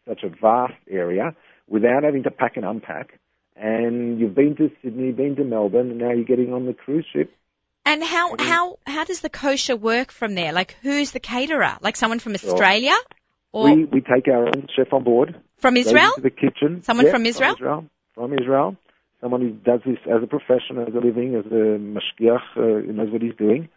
such 0.07 0.23
a 0.23 0.29
vast 0.29 0.73
area 0.89 1.35
without 1.67 2.03
having 2.03 2.23
to 2.23 2.31
pack 2.31 2.57
and 2.57 2.65
unpack. 2.65 3.19
And 3.55 4.19
you've 4.19 4.33
been 4.33 4.55
to 4.55 4.71
Sydney, 4.81 5.11
been 5.11 5.35
to 5.35 5.43
Melbourne, 5.43 5.91
and 5.91 5.99
now 5.99 6.11
you're 6.11 6.23
getting 6.23 6.53
on 6.53 6.65
the 6.65 6.73
cruise 6.73 7.05
ship. 7.13 7.31
And 7.85 8.03
how, 8.03 8.35
how, 8.39 8.77
how 8.85 9.03
does 9.03 9.21
the 9.21 9.29
kosher 9.29 9.75
work 9.75 10.11
from 10.11 10.35
there? 10.35 10.53
Like 10.53 10.77
who's 10.81 11.11
the 11.11 11.19
caterer? 11.19 11.77
Like 11.81 11.95
someone 11.95 12.19
from 12.19 12.33
Australia? 12.33 12.93
Or 13.51 13.65
We, 13.65 13.85
we 13.85 14.01
take 14.01 14.27
our 14.27 14.47
own 14.47 14.67
chef 14.75 14.93
on 14.93 15.03
board. 15.03 15.35
from 15.57 15.77
Israel? 15.77 16.11
the 16.17 16.29
kitchen. 16.29 16.83
Someone 16.83 17.07
Yeah, 17.07 17.11
from 17.11 17.25
Israel? 17.25 17.55
From 17.55 17.65
Israel. 17.65 17.85
From 18.15 18.33
Israel. 18.33 18.77
Someone 19.19 19.41
who 19.41 19.49
does 19.51 19.81
this 19.85 19.97
as 20.07 20.23
a 20.23 20.27
profession, 20.27 20.79
as 20.79 20.93
a 20.95 20.99
living, 21.05 21.35
as 21.35 21.45
a 21.45 21.77
mashgiach, 21.77 22.41
uh, 22.55 22.85
who 22.85 22.93
knows 22.93 23.11
what 23.11 23.21
he's 23.21 23.35
doing. 23.35 23.69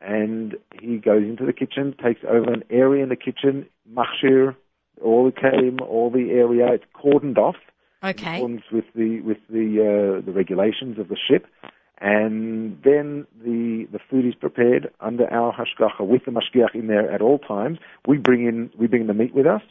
And 0.00 0.56
he 0.80 0.98
goes 0.98 1.22
into 1.22 1.46
the 1.46 1.52
kitchen, 1.52 1.94
takes 2.02 2.20
over 2.28 2.52
an 2.52 2.64
area 2.70 3.02
in 3.02 3.08
the 3.08 3.16
kitchen, 3.16 3.66
machshir, 3.90 4.54
all 5.02 5.24
the 5.24 5.32
kelim, 5.32 5.80
all 5.80 6.10
the 6.10 6.30
area. 6.30 6.72
It's 6.72 6.84
cordoned 6.94 7.38
off 7.38 7.56
okay. 8.02 8.28
in 8.28 8.36
accordance 8.36 8.64
with 8.70 8.84
the 8.94 9.20
with 9.20 9.38
the 9.48 10.18
uh, 10.20 10.24
the 10.24 10.32
regulations 10.32 10.98
of 10.98 11.08
the 11.08 11.16
ship. 11.16 11.46
And 11.98 12.78
then 12.84 13.26
the 13.42 13.88
the 13.90 13.98
food 14.10 14.26
is 14.26 14.34
prepared 14.34 14.92
under 15.00 15.32
our 15.32 15.52
hashgacha 15.52 16.06
with 16.06 16.26
the 16.26 16.30
mashgiach 16.30 16.74
in 16.74 16.88
there 16.88 17.10
at 17.10 17.22
all 17.22 17.38
times. 17.38 17.78
We 18.06 18.18
bring 18.18 18.46
in 18.46 18.70
we 18.78 18.86
bring 18.86 19.06
the 19.06 19.14
meat 19.14 19.34
with 19.34 19.46
us, 19.46 19.62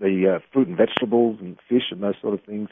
the 0.00 0.36
uh, 0.36 0.38
fruit 0.52 0.66
and 0.68 0.76
vegetables 0.76 1.38
and 1.40 1.56
fish 1.68 1.90
and 1.90 2.02
those 2.02 2.16
sort 2.20 2.34
of 2.34 2.42
things. 2.42 2.70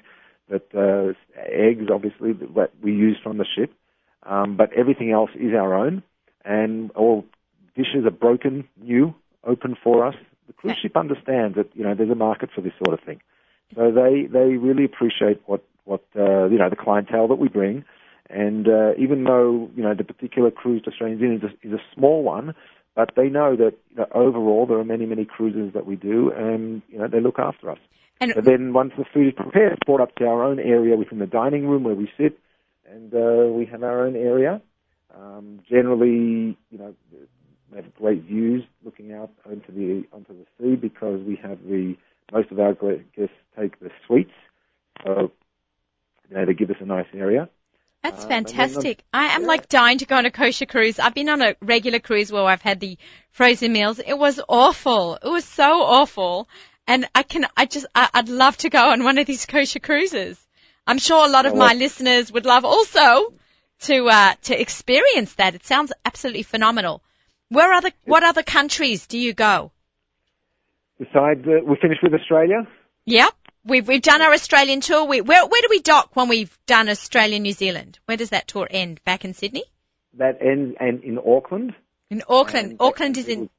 That 0.49 0.67
uh, 0.75 1.14
eggs, 1.41 1.87
obviously, 1.93 2.33
that 2.33 2.71
we 2.81 2.93
use 2.93 3.19
from 3.21 3.39
the 3.39 3.45
ship, 3.45 3.73
um, 4.23 4.57
but 4.57 4.73
everything 4.75 5.11
else 5.11 5.31
is 5.35 5.53
our 5.55 5.75
own, 5.75 6.05
and 6.47 6.90
all 6.92 7.24
dishes 7.74 8.07
are 8.07 8.11
broken, 8.11 8.66
new, 8.80 9.14
open 9.44 9.76
for 9.82 10.07
us. 10.07 10.14
The 10.47 10.53
cruise 10.53 10.76
ship 10.80 10.97
understands 10.97 11.57
that 11.57 11.68
you 11.74 11.82
know 11.82 11.94
there's 11.94 12.11
a 12.11 12.14
market 12.14 12.51
for 12.55 12.61
this 12.61 12.72
sort 12.84 12.99
of 12.99 13.05
thing, 13.05 13.20
so 13.74 13.90
they 13.90 14.26
they 14.30 14.57
really 14.57 14.84
appreciate 14.84 15.42
what 15.47 15.64
what 15.84 16.05
uh, 16.16 16.47
you 16.47 16.59
know 16.59 16.70
the 16.70 16.76
clientele 16.76 17.28
that 17.28 17.36
we 17.36 17.49
bring. 17.49 17.84
And 18.28 18.68
uh, 18.68 18.92
even 18.99 19.24
though 19.24 19.70
you 19.76 19.82
know 19.82 19.94
the 19.94 20.05
particular 20.05 20.51
cruise 20.51 20.82
to 20.82 20.90
Australian 20.90 21.18
New 21.18 21.38
Zealand 21.38 21.44
is 21.44 21.70
a, 21.70 21.74
is 21.74 21.80
a 21.80 21.94
small 21.94 22.22
one, 22.22 22.55
but 22.94 23.11
they 23.16 23.28
know 23.28 23.57
that 23.57 23.74
you 23.90 23.97
know, 23.97 24.07
overall 24.14 24.66
there 24.66 24.78
are 24.78 24.84
many 24.84 25.07
many 25.07 25.24
cruises 25.24 25.72
that 25.74 25.86
we 25.86 25.97
do, 25.97 26.30
and 26.30 26.82
you 26.88 26.99
know 26.99 27.09
they 27.09 27.20
look 27.20 27.38
after 27.38 27.70
us. 27.70 27.78
And 28.20 28.32
But 28.34 28.44
then 28.44 28.72
once 28.72 28.92
the 28.97 29.05
food 29.12 29.28
is 29.28 29.34
prepared, 29.34 29.72
it's 29.72 29.84
brought 29.84 30.01
up 30.01 30.14
to 30.16 30.26
our 30.26 30.42
own 30.42 30.59
area 30.59 30.97
within 30.97 31.18
the 31.18 31.26
dining 31.26 31.68
room 31.68 31.84
where 31.84 31.94
we 31.94 32.11
sit, 32.16 32.38
and 32.90 33.12
uh, 33.12 33.53
we 33.53 33.66
have 33.66 33.82
our 33.82 34.07
own 34.07 34.16
area. 34.16 34.62
Um, 35.19 35.61
generally, 35.69 36.57
you 36.71 36.79
know, 36.79 36.95
we 37.71 37.77
have 37.77 37.95
great 37.95 38.23
views 38.25 38.62
looking 38.85 39.12
out 39.12 39.31
onto 39.45 39.73
the 39.73 40.05
onto 40.12 40.35
the 40.35 40.47
sea 40.61 40.77
because 40.77 41.21
we 41.23 41.37
have 41.43 41.59
the 41.67 41.97
most 42.33 42.51
of 42.51 42.61
our 42.61 42.75
guests 42.75 43.35
take 43.59 43.79
the 43.81 43.91
suites, 44.07 44.33
so 45.05 45.31
you 46.29 46.37
know 46.37 46.45
they 46.45 46.55
give 46.55 46.71
us 46.71 46.77
a 46.81 46.85
nice 46.85 47.07
area. 47.14 47.49
That's 48.03 48.25
Um, 48.25 48.31
and 48.31 48.31
then 48.31 48.43
the- 48.45 48.51
fantastic. 48.51 49.05
I 49.12 49.35
am 49.35 49.43
yeah. 49.43 49.49
like 49.49 49.69
dying 49.69 49.99
to 49.99 50.07
go 50.07 50.17
on 50.17 50.27
a 50.27 50.31
kosher 50.31 50.67
cruise. 50.67 50.99
I've 50.99 51.14
been 51.14 51.29
on 51.31 51.41
a 51.43 51.57
regular 51.61 51.99
cruise 51.99 52.31
where 52.31 52.45
I've 52.45 52.62
had 52.62 52.79
the 52.79 52.99
frozen 53.31 53.73
meals. 53.73 53.99
It 53.99 54.19
was 54.19 54.39
awful. 54.49 55.14
It 55.23 55.29
was 55.29 55.45
so 55.45 55.83
awful. 55.83 56.49
And 56.87 57.09
I 57.17 57.25
can, 57.25 57.47
I 57.57 57.67
just, 57.67 57.87
I, 57.97 58.09
I'd 58.14 58.29
love 58.29 58.57
to 58.59 58.71
go 58.71 58.91
on 58.91 59.03
one 59.03 59.19
of 59.19 59.27
these 59.27 59.45
kosher 59.47 59.81
cruises. 59.81 60.39
I'm 60.87 60.99
sure 60.99 61.27
a 61.27 61.29
lot 61.29 61.47
of 61.47 61.55
Oh, 61.55 61.57
my 61.57 61.69
well- 61.73 61.77
listeners 61.79 62.31
would 62.31 62.47
love 62.47 62.64
also 62.64 63.33
to, 63.81 64.07
uh, 64.09 64.35
to 64.45 64.61
experience 64.61 65.35
that. 65.35 65.55
It 65.55 65.64
sounds 65.64 65.93
absolutely 66.05 66.43
phenomenal. 66.43 67.03
Where 67.49 67.72
other, 67.72 67.91
what 68.05 68.24
other 68.24 68.43
countries 68.43 69.07
do 69.07 69.18
you 69.18 69.33
go? 69.33 69.72
Besides, 70.99 71.47
uh, 71.47 71.64
we're 71.64 71.77
finished 71.77 72.03
with 72.03 72.14
Australia. 72.14 72.66
Yep. 73.05 73.33
We've, 73.64 73.87
we've 73.87 74.03
done 74.03 74.22
our 74.22 74.33
Australian 74.33 74.81
tour. 74.81 75.05
We, 75.05 75.20
where, 75.20 75.45
where 75.47 75.62
do 75.62 75.68
we 75.70 75.81
dock 75.81 76.11
when 76.14 76.29
we've 76.29 76.57
done 76.66 76.89
Australia, 76.89 77.39
New 77.39 77.53
Zealand? 77.53 77.99
Where 78.07 78.16
does 78.16 78.31
that 78.31 78.49
tour 78.49 78.66
end? 78.70 79.03
Back 79.05 79.24
in 79.24 79.35
Sydney? 79.35 79.64
That 80.14 80.39
ends 80.41 80.77
and 80.81 81.03
in 81.05 81.18
Auckland. 81.18 81.74
In 82.11 82.22
Auckland. 82.29 82.70
And 82.72 82.81
Auckland 82.81 83.18
is 83.18 83.29
in, 83.29 83.51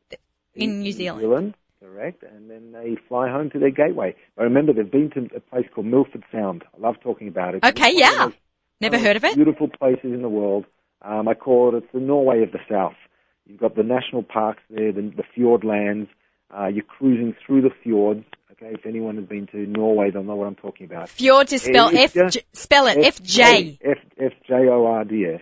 in 0.56 0.80
New 0.80 0.92
Zealand. 0.92 1.22
Zealand, 1.22 1.56
correct. 1.82 2.24
And 2.24 2.50
then 2.50 2.72
they 2.72 2.98
fly 3.08 3.30
home 3.30 3.50
to 3.52 3.60
their 3.60 3.70
gateway. 3.70 4.16
But 4.36 4.44
remember, 4.44 4.74
they've 4.74 4.90
been 4.90 5.12
to 5.12 5.30
a 5.36 5.40
place 5.40 5.66
called 5.74 5.88
Milford 5.88 6.24
Sound. 6.32 6.64
I 6.74 6.82
love 6.82 6.96
talking 7.02 7.28
about 7.28 7.56
it. 7.56 7.64
Okay, 7.64 7.90
It's 7.90 8.02
one 8.02 8.28
of 8.28 8.32
yeah. 8.32 8.38
Never 8.82 8.98
one 8.98 9.06
heard 9.06 9.16
of 9.18 9.24
it. 9.24 9.36
Beautiful 9.36 9.68
places 9.70 10.06
in 10.14 10.22
the 10.22 10.30
world. 10.30 10.66
Um, 11.02 11.28
I 11.28 11.34
call 11.34 11.74
it 11.76 11.78
it's 11.84 11.94
the 11.94 12.00
Norway 12.00 12.44
of 12.44 12.52
the 12.52 12.60
South. 12.70 12.96
You've 13.46 13.60
got 13.60 13.76
the 13.76 13.84
national 13.84 14.24
parks 14.24 14.62
there, 14.70 14.92
the, 14.92 15.02
the 15.16 15.24
fjord 15.34 15.64
lands. 15.64 16.10
Uh, 16.56 16.68
you're 16.68 16.84
cruising 16.84 17.36
through 17.46 17.62
the 17.62 17.70
fjords. 17.84 18.26
Okay, 18.54 18.72
if 18.74 18.86
anyone 18.86 19.18
has 19.18 19.26
been 19.26 19.48
to 19.48 19.58
Norway, 19.68 20.10
they'll 20.10 20.24
know 20.24 20.36
what 20.36 20.48
I'm 20.48 20.56
talking 20.56 20.86
about. 20.88 21.10
Fjord 21.10 21.52
is 21.54 21.62
spelled 21.62 21.94
F, 21.94 22.14
just- 22.14 22.40
spell 22.54 22.88
it 22.88 22.98
F 22.98 23.22
J. 23.22 23.78
F 23.84 23.98
F 24.20 24.32
J 24.48 24.54
O 24.70 24.86
R 24.86 25.04
D 25.04 25.26
S, 25.32 25.42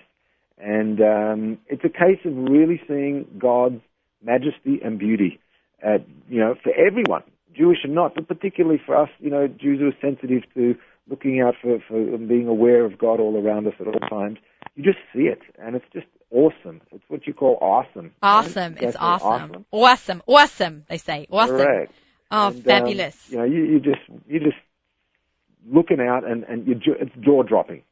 and 0.58 1.00
um, 1.02 1.58
it's 1.68 1.84
a 1.86 1.90
case 1.90 2.20
of 2.26 2.36
really 2.36 2.82
seeing 2.88 3.26
God's 3.40 3.82
majesty 4.22 4.82
and 4.84 5.00
beauty. 5.00 5.40
Uh, 5.86 6.00
you 6.28 6.40
know, 6.40 6.56
for 6.62 6.74
everyone, 6.74 7.24
Jewish 7.56 7.80
and 7.84 7.96
not, 7.96 8.16
but 8.16 8.28
particularly 8.28 8.82
for 8.86 8.98
us, 9.02 9.10
you 9.20 9.30
know, 9.30 9.48
Jews 9.48 9.80
who 9.80 9.88
are 9.88 10.02
sensitive 10.02 10.44
to 10.56 10.76
looking 11.10 11.42
out 11.42 11.56
for, 11.62 11.80
for 11.88 11.98
and 11.98 12.28
being 12.28 12.48
aware 12.48 12.86
of 12.86 12.98
God 12.98 13.20
all 13.20 13.42
around 13.42 13.68
us 13.68 13.74
at 13.80 13.88
all 13.88 14.00
times. 14.10 14.38
You 14.76 14.84
just 14.84 14.98
see 15.14 15.24
it, 15.24 15.40
and 15.60 15.76
it's 15.76 15.86
just 15.94 16.08
awesome. 16.32 16.82
It's 16.92 17.04
what 17.08 17.26
you 17.28 17.34
call 17.34 17.58
awesome. 17.62 18.06
right? 18.06 18.14
Awesome. 18.22 18.74
It's 18.74 18.82
That's 18.82 18.98
awesome. 19.00 19.66
Awesome. 19.72 20.22
Awesome. 20.28 20.86
They 20.90 20.98
say 20.98 21.28
awesome. 21.32 21.56
Correct. 21.58 21.94
Oh, 22.32 22.48
And, 22.48 22.58
um, 22.58 22.64
fabulous. 22.64 23.32
you 23.32 23.38
know, 23.38 23.44
you, 23.44 23.64
you 23.64 23.80
just 23.80 24.02
you 24.28 24.40
just 24.40 24.58
looking 25.68 26.00
out 26.00 26.26
and 26.26 26.44
and 26.44 26.68
you 26.68 26.76
it's 27.00 27.12
jaw 27.22 27.44
dropping. 27.44 27.84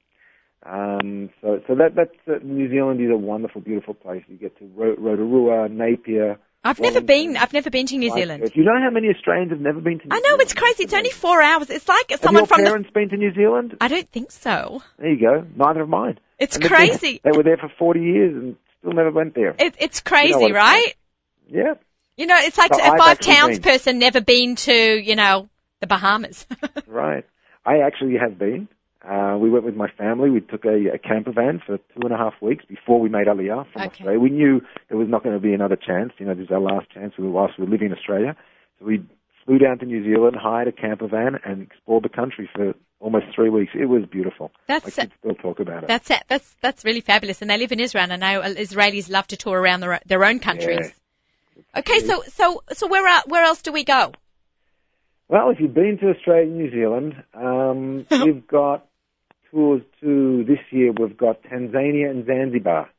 Um, 0.65 1.29
so, 1.41 1.59
so 1.67 1.75
that 1.75 1.95
that's 1.95 2.11
uh, 2.27 2.39
New 2.43 2.69
Zealand 2.69 3.01
is 3.01 3.11
a 3.11 3.17
wonderful, 3.17 3.61
beautiful 3.61 3.93
place. 3.93 4.23
You 4.27 4.37
get 4.37 4.57
to 4.59 4.65
Ro- 4.75 4.95
Rotorua, 4.97 5.67
Napier. 5.69 6.37
I've 6.63 6.79
never 6.79 7.01
been. 7.01 7.35
I've 7.37 7.51
never 7.53 7.69
been 7.69 7.85
to 7.87 7.97
New. 7.97 8.11
Zealand. 8.11 8.43
Do 8.43 8.51
you 8.59 8.63
know 8.65 8.79
how 8.81 8.89
many 8.89 9.09
Australians 9.09 9.51
have 9.51 9.59
never 9.59 9.81
been 9.81 9.99
to? 9.99 10.07
New 10.07 10.15
I 10.15 10.19
know 10.19 10.23
Zealand? 10.23 10.41
it's 10.43 10.53
crazy. 10.53 10.83
It's 10.83 10.93
only 10.93 11.09
four 11.09 11.41
hours. 11.41 11.69
It's 11.69 11.87
like 11.87 12.11
Have 12.11 12.21
someone 12.21 12.41
your 12.43 12.47
from 12.47 12.61
the. 12.61 12.67
parents 12.69 12.89
been 12.93 13.09
to 13.09 13.17
New 13.17 13.33
Zealand? 13.33 13.75
I 13.81 13.87
don't 13.89 14.09
think 14.09 14.31
so. 14.31 14.81
There 14.97 15.09
you 15.11 15.19
go. 15.19 15.45
Neither 15.55 15.81
of 15.81 15.89
mine. 15.89 16.19
It's 16.39 16.55
And 16.55 16.65
crazy. 16.65 17.19
They 17.23 17.31
were 17.35 17.43
there 17.43 17.57
for 17.57 17.69
40 17.77 17.99
years 18.01 18.33
and 18.35 18.55
still 18.79 18.93
never 18.93 19.11
went 19.11 19.35
there. 19.35 19.55
It, 19.59 19.75
it's 19.79 19.99
crazy, 20.01 20.33
what 20.35 20.51
it's 20.51 20.55
right? 20.55 20.93
Yeah. 21.49 21.73
You 22.17 22.27
know, 22.27 22.37
it's 22.39 22.57
like 22.57 22.73
So 22.73 22.79
a 22.81 22.83
I've 22.91 22.97
five 22.99 23.19
towns 23.19 23.59
been. 23.59 23.63
person 23.71 23.99
never 23.99 24.21
been 24.21 24.55
to, 24.55 24.73
you 24.73 25.15
know, 25.15 25.49
the 25.81 25.87
Bahamas. 25.87 26.45
Right. 26.87 27.25
I 27.65 27.79
actually 27.79 28.15
have 28.17 28.37
been. 28.37 28.67
Uh, 29.07 29.37
we 29.37 29.49
went 29.49 29.65
with 29.65 29.75
my 29.75 29.89
family. 29.97 30.29
We 30.29 30.39
took 30.39 30.63
a, 30.65 30.93
a 30.95 30.97
camper 30.97 31.33
van 31.33 31.61
for 31.65 31.77
two 31.77 32.01
and 32.03 32.13
a 32.13 32.17
half 32.17 32.33
weeks 32.41 32.63
before 32.65 32.99
we 33.01 33.09
made 33.09 33.27
Aliyah 33.27 33.65
from 33.71 33.81
Okay. 33.81 33.91
Australia. 33.91 34.19
We 34.19 34.29
knew 34.29 34.61
there 34.87 34.97
was 34.97 35.09
not 35.09 35.23
going 35.23 35.35
to 35.35 35.41
be 35.41 35.53
another 35.53 35.75
chance. 35.75 36.13
You 36.19 36.25
know, 36.25 36.33
this 36.33 36.45
is 36.45 36.51
our 36.51 36.61
last 36.61 36.89
chance 36.91 37.13
whilst 37.17 37.59
we 37.59 37.65
were 37.65 37.71
living 37.71 37.87
in 37.87 37.93
Australia. 37.93 38.35
So 38.79 38.85
we 38.85 39.03
flew 39.45 39.57
down 39.57 39.79
to 39.79 39.85
New 39.85 40.03
Zealand, 40.05 40.37
hired 40.41 40.69
a 40.69 40.71
camper 40.71 41.07
van, 41.07 41.37
and 41.43 41.63
explored 41.63 42.03
the 42.03 42.09
country 42.09 42.49
for 42.55 42.73
almost 43.01 43.25
three 43.35 43.49
weeks. 43.49 43.73
It 43.75 43.87
was 43.87 44.03
beautiful. 44.09 44.51
That's 44.67 44.95
kids 44.95 45.11
still 45.19 45.35
talk 45.35 45.59
about 45.59 45.83
it. 45.83 45.87
that's 45.87 46.09
it. 46.09 46.23
That's 46.29 46.55
that's 46.61 46.85
really 46.85 47.01
fabulous. 47.01 47.41
And 47.41 47.49
they 47.49 47.57
live 47.57 47.73
in 47.73 47.81
Israel, 47.81 48.05
and 48.09 48.23
I 48.23 48.35
know 48.35 48.41
Israelis 48.41 49.09
love 49.09 49.27
to 49.27 49.37
tour 49.37 49.59
around 49.59 49.81
their, 49.81 49.99
their 50.05 50.23
own 50.23 50.39
countries. 50.39 50.93
Okay, 51.75 51.99
so 51.99 52.23
so 52.27 52.63
so 52.71 52.87
where 52.87 53.05
are, 53.05 53.23
where 53.27 53.43
else 53.43 53.61
do 53.61 53.73
we 53.73 53.83
go? 53.83 54.13
Well, 55.27 55.49
if 55.49 55.59
you've 55.59 55.73
been 55.73 55.97
to 55.99 56.09
Australia 56.11 56.43
and 56.43 56.57
New 56.57 56.71
Zealand, 56.71 57.23
um, 57.33 58.05
we've 58.23 58.47
got 58.47 58.85
tours 59.53 59.81
to 60.01 60.43
this 60.47 60.59
year. 60.71 60.91
We've 60.91 61.15
got 61.17 61.43
Tanzania 61.43 62.09
and 62.09 62.25
Zanzibar. 62.25 62.89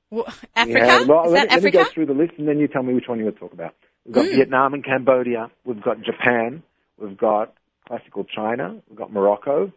Africa? 0.55 0.87
have- 0.87 1.09
well, 1.09 1.27
Is 1.27 1.33
let, 1.33 1.49
that 1.51 1.57
me, 1.57 1.63
let 1.63 1.65
me 1.65 1.71
go 1.73 1.85
through 1.93 2.07
the 2.07 2.13
list 2.15 2.33
and 2.39 2.47
then 2.47 2.59
you 2.59 2.69
tell 2.69 2.83
me 2.83 2.95
which 2.95 3.09
one 3.09 3.19
you 3.19 3.25
want 3.25 3.37
to 3.37 3.41
talk 3.41 3.53
about. 3.53 3.75
We've 4.05 4.15
got 4.15 4.27
Mm. 4.27 4.35
Vietnam 4.37 4.75
and 4.75 4.85
Cambodia. 4.85 5.51
We've 5.65 5.83
got 5.83 6.03
Japan. 6.03 6.63
We've 6.99 7.17
got 7.17 7.55
classical 7.89 8.25
China. 8.25 8.77
We've 8.89 8.99
got 8.99 9.13
Morocco, 9.13 9.73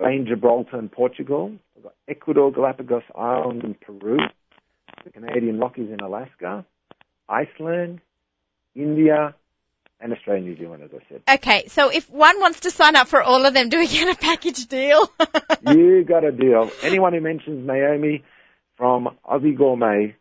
Spain, 0.00 0.26
Gibraltar, 0.28 0.76
and 0.78 0.90
Portugal. 0.90 1.52
We've 1.76 1.84
got 1.84 1.94
Ecuador, 2.08 2.50
Galapagos 2.50 3.02
Island, 3.16 3.62
and 3.64 3.80
Peru. 3.80 4.18
The 5.04 5.10
Canadian 5.10 5.60
Rockies 5.60 5.90
in 5.92 6.00
Alaska, 6.00 6.64
Iceland, 7.28 8.00
India, 8.74 9.34
and 10.00 10.12
Australia, 10.12 10.42
New 10.42 10.56
Zealand, 10.56 10.82
as 10.84 10.90
I 10.94 11.02
said. 11.08 11.22
Okay, 11.36 11.68
so 11.68 11.90
if 11.90 12.08
one 12.08 12.40
wants 12.40 12.60
to 12.60 12.70
sign 12.70 12.96
up 12.96 13.08
for 13.08 13.22
all 13.22 13.44
of 13.44 13.54
them, 13.54 13.68
do 13.68 13.78
we 13.78 13.88
get 13.88 14.14
a 14.14 14.18
package 14.18 14.66
deal? 14.66 15.10
you 15.66 16.04
got 16.04 16.24
a 16.24 16.32
deal. 16.32 16.70
Anyone 16.82 17.12
who 17.12 17.20
mentions 17.20 17.66
Naomi 17.66 18.24
from 18.76 19.16
Aussie 19.28 19.56
Gourmet, 19.56 20.14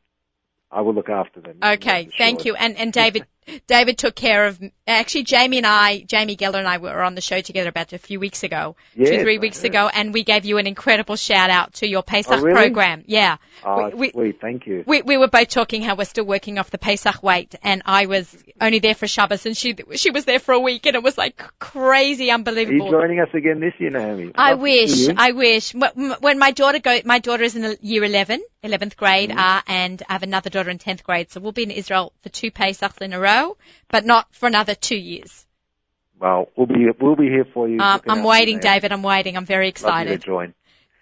I 0.72 0.82
will 0.82 0.94
look 0.94 1.10
after 1.10 1.42
them. 1.42 1.60
Okay, 1.64 2.06
Rest 2.06 2.18
thank 2.18 2.46
you. 2.46 2.56
And 2.56 2.78
and 2.78 2.92
David 2.92 3.26
David 3.68 3.98
took 3.98 4.16
care 4.16 4.46
of 4.48 4.62
actually 4.86 5.24
Jamie 5.24 5.58
and 5.58 5.66
I, 5.68 6.00
Jamie 6.02 6.36
Geller 6.36 6.60
and 6.60 6.68
I 6.68 6.78
were 6.78 7.02
on 7.02 7.16
the 7.16 7.22
show 7.22 7.42
together 7.42 7.70
about 7.70 7.94
a 7.94 7.98
few 7.98 8.20
weeks 8.20 8.44
ago, 8.44 8.76
two 8.96 9.22
three 9.22 9.38
weeks 9.38 9.64
ago, 9.64 9.90
and 9.94 10.14
we 10.14 10.24
gave 10.24 10.46
you 10.46 10.58
an 10.58 10.68
incredible 10.68 11.16
shout 11.16 11.50
out 11.50 11.74
to 11.76 11.88
your 11.88 12.04
Pesach 12.04 12.34
Oh, 12.34 12.42
really? 12.42 12.54
program. 12.54 13.04
Yeah, 13.08 13.38
Oh, 13.64 13.90
we, 13.90 13.94
we, 13.96 14.12
sweet. 14.12 14.42
Thank 14.42 14.68
you. 14.68 14.84
we 14.86 15.02
we 15.02 15.18
were 15.18 15.28
both 15.30 15.48
talking 15.50 15.82
how 15.82 15.96
we're 15.96 16.06
still 16.06 16.26
working 16.26 16.58
off 16.60 16.70
the 16.72 16.78
Pesach 16.78 17.24
weight, 17.24 17.56
and 17.64 17.82
I 17.86 18.06
was 18.06 18.36
only 18.62 18.80
there 18.80 18.96
for 18.96 19.08
Shabbos, 19.08 19.46
and 19.46 19.56
she 19.58 19.76
she 19.96 20.12
was 20.12 20.26
there 20.26 20.40
for 20.40 20.54
a 20.54 20.60
week, 20.60 20.86
and 20.86 20.96
it 20.96 21.04
was 21.04 21.18
like 21.18 21.42
crazy, 21.60 22.26
Are 22.26 22.28
you 22.28 22.34
unbelievable. 22.34 22.92
joining 22.92 23.20
us 23.20 23.30
again 23.34 23.60
this 23.60 23.74
year, 23.80 23.90
Naomi? 23.92 24.32
I 24.36 24.52
Love 24.52 24.60
wish. 24.62 25.10
I 25.16 25.32
wish. 25.32 25.74
When 25.74 26.40
my 26.40 26.52
daughter 26.52 26.80
go, 26.80 27.00
my 27.06 27.20
daughter 27.20 27.44
is 27.44 27.56
in 27.56 27.78
year 27.82 28.04
11, 28.04 28.42
11th 28.64 28.96
grade, 28.98 29.30
Mm-hmm. 29.30 29.40
uh, 29.40 29.62
and 29.68 30.04
I 30.10 30.14
have 30.14 30.24
another 30.24 30.50
daughter 30.50 30.70
in 30.70 30.78
10th 30.80 31.04
grade, 31.04 31.32
so 31.32 31.40
we'll 31.40 31.52
be 31.52 31.64
in 31.64 31.72
Israel 31.72 32.14
for 32.24 32.30
two 32.30 32.52
Pesachs 32.52 33.02
in 33.02 33.14
a 33.14 33.20
row, 33.20 33.37
but 33.90 34.06
not 34.06 34.34
for 34.34 34.48
another 34.48 34.76
two 34.76 34.98
years. 34.98 35.46
Well, 36.20 36.50
we'll 36.56 36.68
be 36.68 36.88
we'll 37.00 37.16
be 37.16 37.30
here 37.30 37.46
for 37.54 37.70
you. 37.70 37.80
Um, 37.80 38.02
I'm 38.08 38.24
waiting. 38.24 38.60
David. 38.60 38.92
I'm 38.92 39.04
waiting. 39.04 39.38
I'm 39.38 39.46
very 39.46 39.70
excited. 39.70 40.10
Love 40.10 40.14
you 40.14 40.18
to 40.18 40.26
join. 40.26 40.54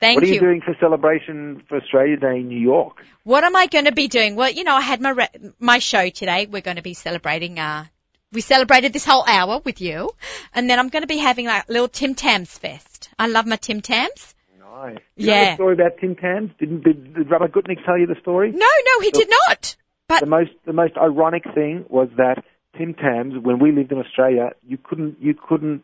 Thank 0.02 0.16
you. 0.16 0.16
what 0.16 0.24
are 0.24 0.28
you, 0.28 0.34
you. 0.34 0.40
doing 0.42 0.62
for 0.62 0.76
celebration 0.80 1.64
for 1.70 1.78
Australia 1.78 2.18
Day 2.18 2.40
in 2.40 2.50
New 2.50 2.60
York? 2.60 2.98
What 3.24 3.44
am 3.44 3.56
I 3.56 3.68
going 3.68 3.86
to 3.86 3.94
be 3.94 4.08
doing? 4.08 4.36
Well, 4.36 4.52
you 4.52 4.66
know, 4.66 4.76
I 4.76 4.82
had 4.82 5.00
my 5.02 5.12
re- 5.12 5.52
my 5.60 5.80
show 5.80 6.10
today. 6.10 6.48
We're 6.48 6.62
going 6.62 6.76
to 6.76 6.84
be 6.84 6.94
celebrating. 6.94 7.60
Uh, 7.60 7.86
we 8.32 8.42
celebrated 8.42 8.92
this 8.92 9.06
whole 9.06 9.24
hour 9.26 9.62
with 9.64 9.80
you, 9.80 10.12
and 10.54 10.70
then 10.70 10.80
I'm 10.80 10.90
going 10.90 11.04
to 11.04 11.08
be 11.08 11.18
having 11.18 11.46
like 11.46 11.70
a 11.70 11.72
little 11.72 11.88
Tim 11.88 12.14
Tams 12.14 12.56
fest. 12.58 13.10
I 13.18 13.28
love 13.28 13.46
my 13.46 13.56
Tim 13.56 13.82
Tams. 13.82 14.36
Nice. 14.60 14.98
You 15.16 15.28
know 15.28 15.34
Yeah. 15.34 15.50
the 15.52 15.56
story 15.56 15.74
about 15.74 15.98
Tim 16.00 16.16
Tams? 16.16 16.52
Didn't 16.60 16.84
did, 16.84 17.14
did 17.14 17.32
Rabbi 17.32 17.48
Gutnick 17.48 17.86
tell 17.86 17.98
you 17.98 18.08
the 18.08 18.20
story? 18.20 18.52
No, 18.52 18.58
no, 18.58 19.00
he 19.02 19.12
did 19.12 19.30
not. 19.48 19.76
But 20.08 20.20
The 20.22 20.26
most 20.28 20.52
the 20.66 20.74
most 20.74 20.94
ironic 20.98 21.44
thing 21.56 21.86
was 21.90 22.10
that 22.18 22.44
Tim 22.78 22.94
Tams, 22.94 23.34
when 23.42 23.60
we 23.60 23.72
lived 23.72 23.92
in 23.92 23.98
Australia, 23.98 24.52
you 24.68 24.78
couldn't 24.78 25.18
you 25.20 25.34
couldn't 25.34 25.84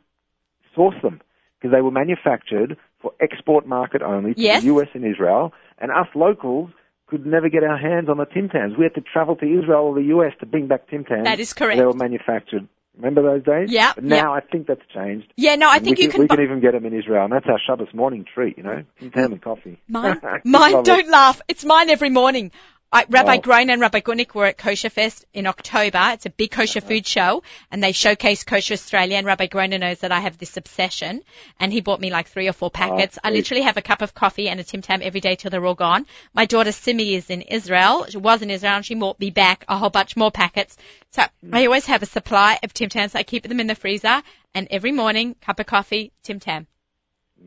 source 0.76 0.96
them 1.02 1.22
because 1.60 1.74
they 1.76 1.82
were 1.82 1.92
manufactured 1.92 2.78
for 3.02 3.14
export 3.20 3.66
market 3.68 4.02
only 4.02 4.34
to 4.36 4.42
Yes. 4.42 4.62
the 4.64 4.68
US 4.76 4.90
and 4.94 5.06
Israel, 5.06 5.54
and 5.80 5.92
us 5.92 6.08
locals 6.16 6.70
could 7.08 7.26
never 7.26 7.50
get 7.50 7.64
our 7.64 7.78
hands 7.78 8.08
on 8.10 8.18
the 8.18 8.26
Tim 8.26 8.48
Tams. 8.48 8.78
We 8.78 8.84
had 8.86 8.94
to 8.96 9.02
travel 9.02 9.36
to 9.38 9.46
Israel 9.46 9.86
or 9.88 9.96
the 9.96 10.06
US 10.16 10.34
to 10.40 10.46
bring 10.46 10.68
back 10.68 10.88
Tim 10.90 11.04
Tams. 11.04 11.26
That 11.26 11.40
is 11.40 11.54
correct. 11.54 11.78
They 11.80 11.86
were 11.86 11.94
manufactured. 11.94 12.68
Remember 12.98 13.22
those 13.24 13.44
days? 13.44 13.70
Yeah, 13.72 13.94
But 13.96 14.04
now 14.04 14.16
yeah. 14.16 14.30
I 14.32 14.42
think 14.42 14.68
that's 14.68 14.86
changed. 14.94 15.32
yeah, 15.38 15.56
no, 15.56 15.70
I 15.70 15.78
And 15.78 15.86
think 15.86 15.98
we 15.98 16.04
you 16.04 16.10
can, 16.10 16.14
can. 16.14 16.22
we 16.22 16.28
bu- 16.28 16.36
can 16.36 16.44
even 16.46 16.60
get 16.62 16.74
them 16.74 16.86
in 16.86 16.94
Israel, 16.94 17.24
and 17.24 17.34
that's 17.34 17.48
our 17.48 17.60
Shabbos 17.66 17.94
morning 17.94 18.26
treat, 18.34 18.58
you 18.58 18.64
know, 18.64 18.84
Tim 19.00 19.12
Tam 19.12 19.32
and 19.34 19.42
coffee. 19.42 19.82
Mine, 19.88 20.20
mine, 20.46 20.84
don't 20.84 21.10
laugh. 21.10 21.42
It's 21.48 21.64
mine 21.66 21.90
every 21.90 22.10
morning. 22.10 22.52
I, 22.94 23.06
Rabbi 23.08 23.34
oh. 23.34 23.36
Wow. 23.36 23.42
Groner 23.42 23.74
and 23.74 23.82
Rabbi 23.82 24.02
Gutnick 24.02 24.36
were 24.36 24.48
at 24.48 24.58
Kosher 24.58 24.90
Fest 24.90 25.24
in 25.34 25.48
October. 25.48 26.10
It's 26.14 26.26
a 26.26 26.30
big 26.30 26.52
kosher 26.52 26.80
uh-huh. 26.80 26.88
food 26.88 27.08
show 27.08 27.44
and 27.72 27.82
they 27.82 27.94
showcase 27.94 28.44
Kosher 28.44 28.74
Australia 28.74 29.16
and 29.16 29.26
Rabbi 29.26 29.46
Groner 29.48 29.78
knows 29.78 30.00
that 30.00 30.12
I 30.12 30.20
have 30.20 30.38
this 30.38 30.58
obsession 30.58 31.24
and 31.60 31.72
he 31.72 31.80
bought 31.80 32.02
me 32.02 32.10
like 32.10 32.28
three 32.28 32.50
or 32.50 32.54
four 32.54 32.68
oh, 32.68 32.70
packets. 32.70 33.18
I 33.24 33.32
literally 33.32 33.64
have 33.64 33.78
a 33.78 33.82
cup 33.82 34.02
of 34.02 34.14
coffee 34.14 34.50
and 34.50 34.60
a 34.60 34.64
Tim 34.64 34.82
Tam 34.82 35.02
every 35.02 35.22
day 35.22 35.36
till 35.36 35.52
they're 35.52 35.66
all 35.66 35.74
gone. 35.74 36.06
My 36.34 36.46
daughter 36.46 36.74
Simi 36.74 37.16
is 37.16 37.30
in 37.30 37.42
Israel. 37.42 38.06
She 38.10 38.18
was 38.18 38.42
in 38.42 38.50
Israel 38.50 38.76
and 38.76 38.86
she 38.86 38.96
bought 38.96 39.20
me 39.20 39.30
back 39.30 39.64
a 39.70 39.78
whole 39.78 39.90
bunch 39.90 40.18
more 40.18 40.32
packets. 40.32 40.76
So 41.12 41.22
mm. 41.22 41.54
I 41.54 41.66
always 41.66 41.86
have 41.86 42.04
a 42.04 42.08
supply 42.08 42.60
of 42.62 42.74
Tim 42.74 42.90
Tams. 42.90 43.16
I 43.16 43.24
keep 43.24 43.48
them 43.48 43.62
in 43.62 43.68
the 43.68 43.76
freezer 43.76 44.22
and 44.54 44.68
every 44.70 44.92
morning, 44.92 45.36
cup 45.40 45.60
of 45.60 45.66
coffee, 45.66 46.12
Tim 46.24 46.42
Tam. 46.42 46.68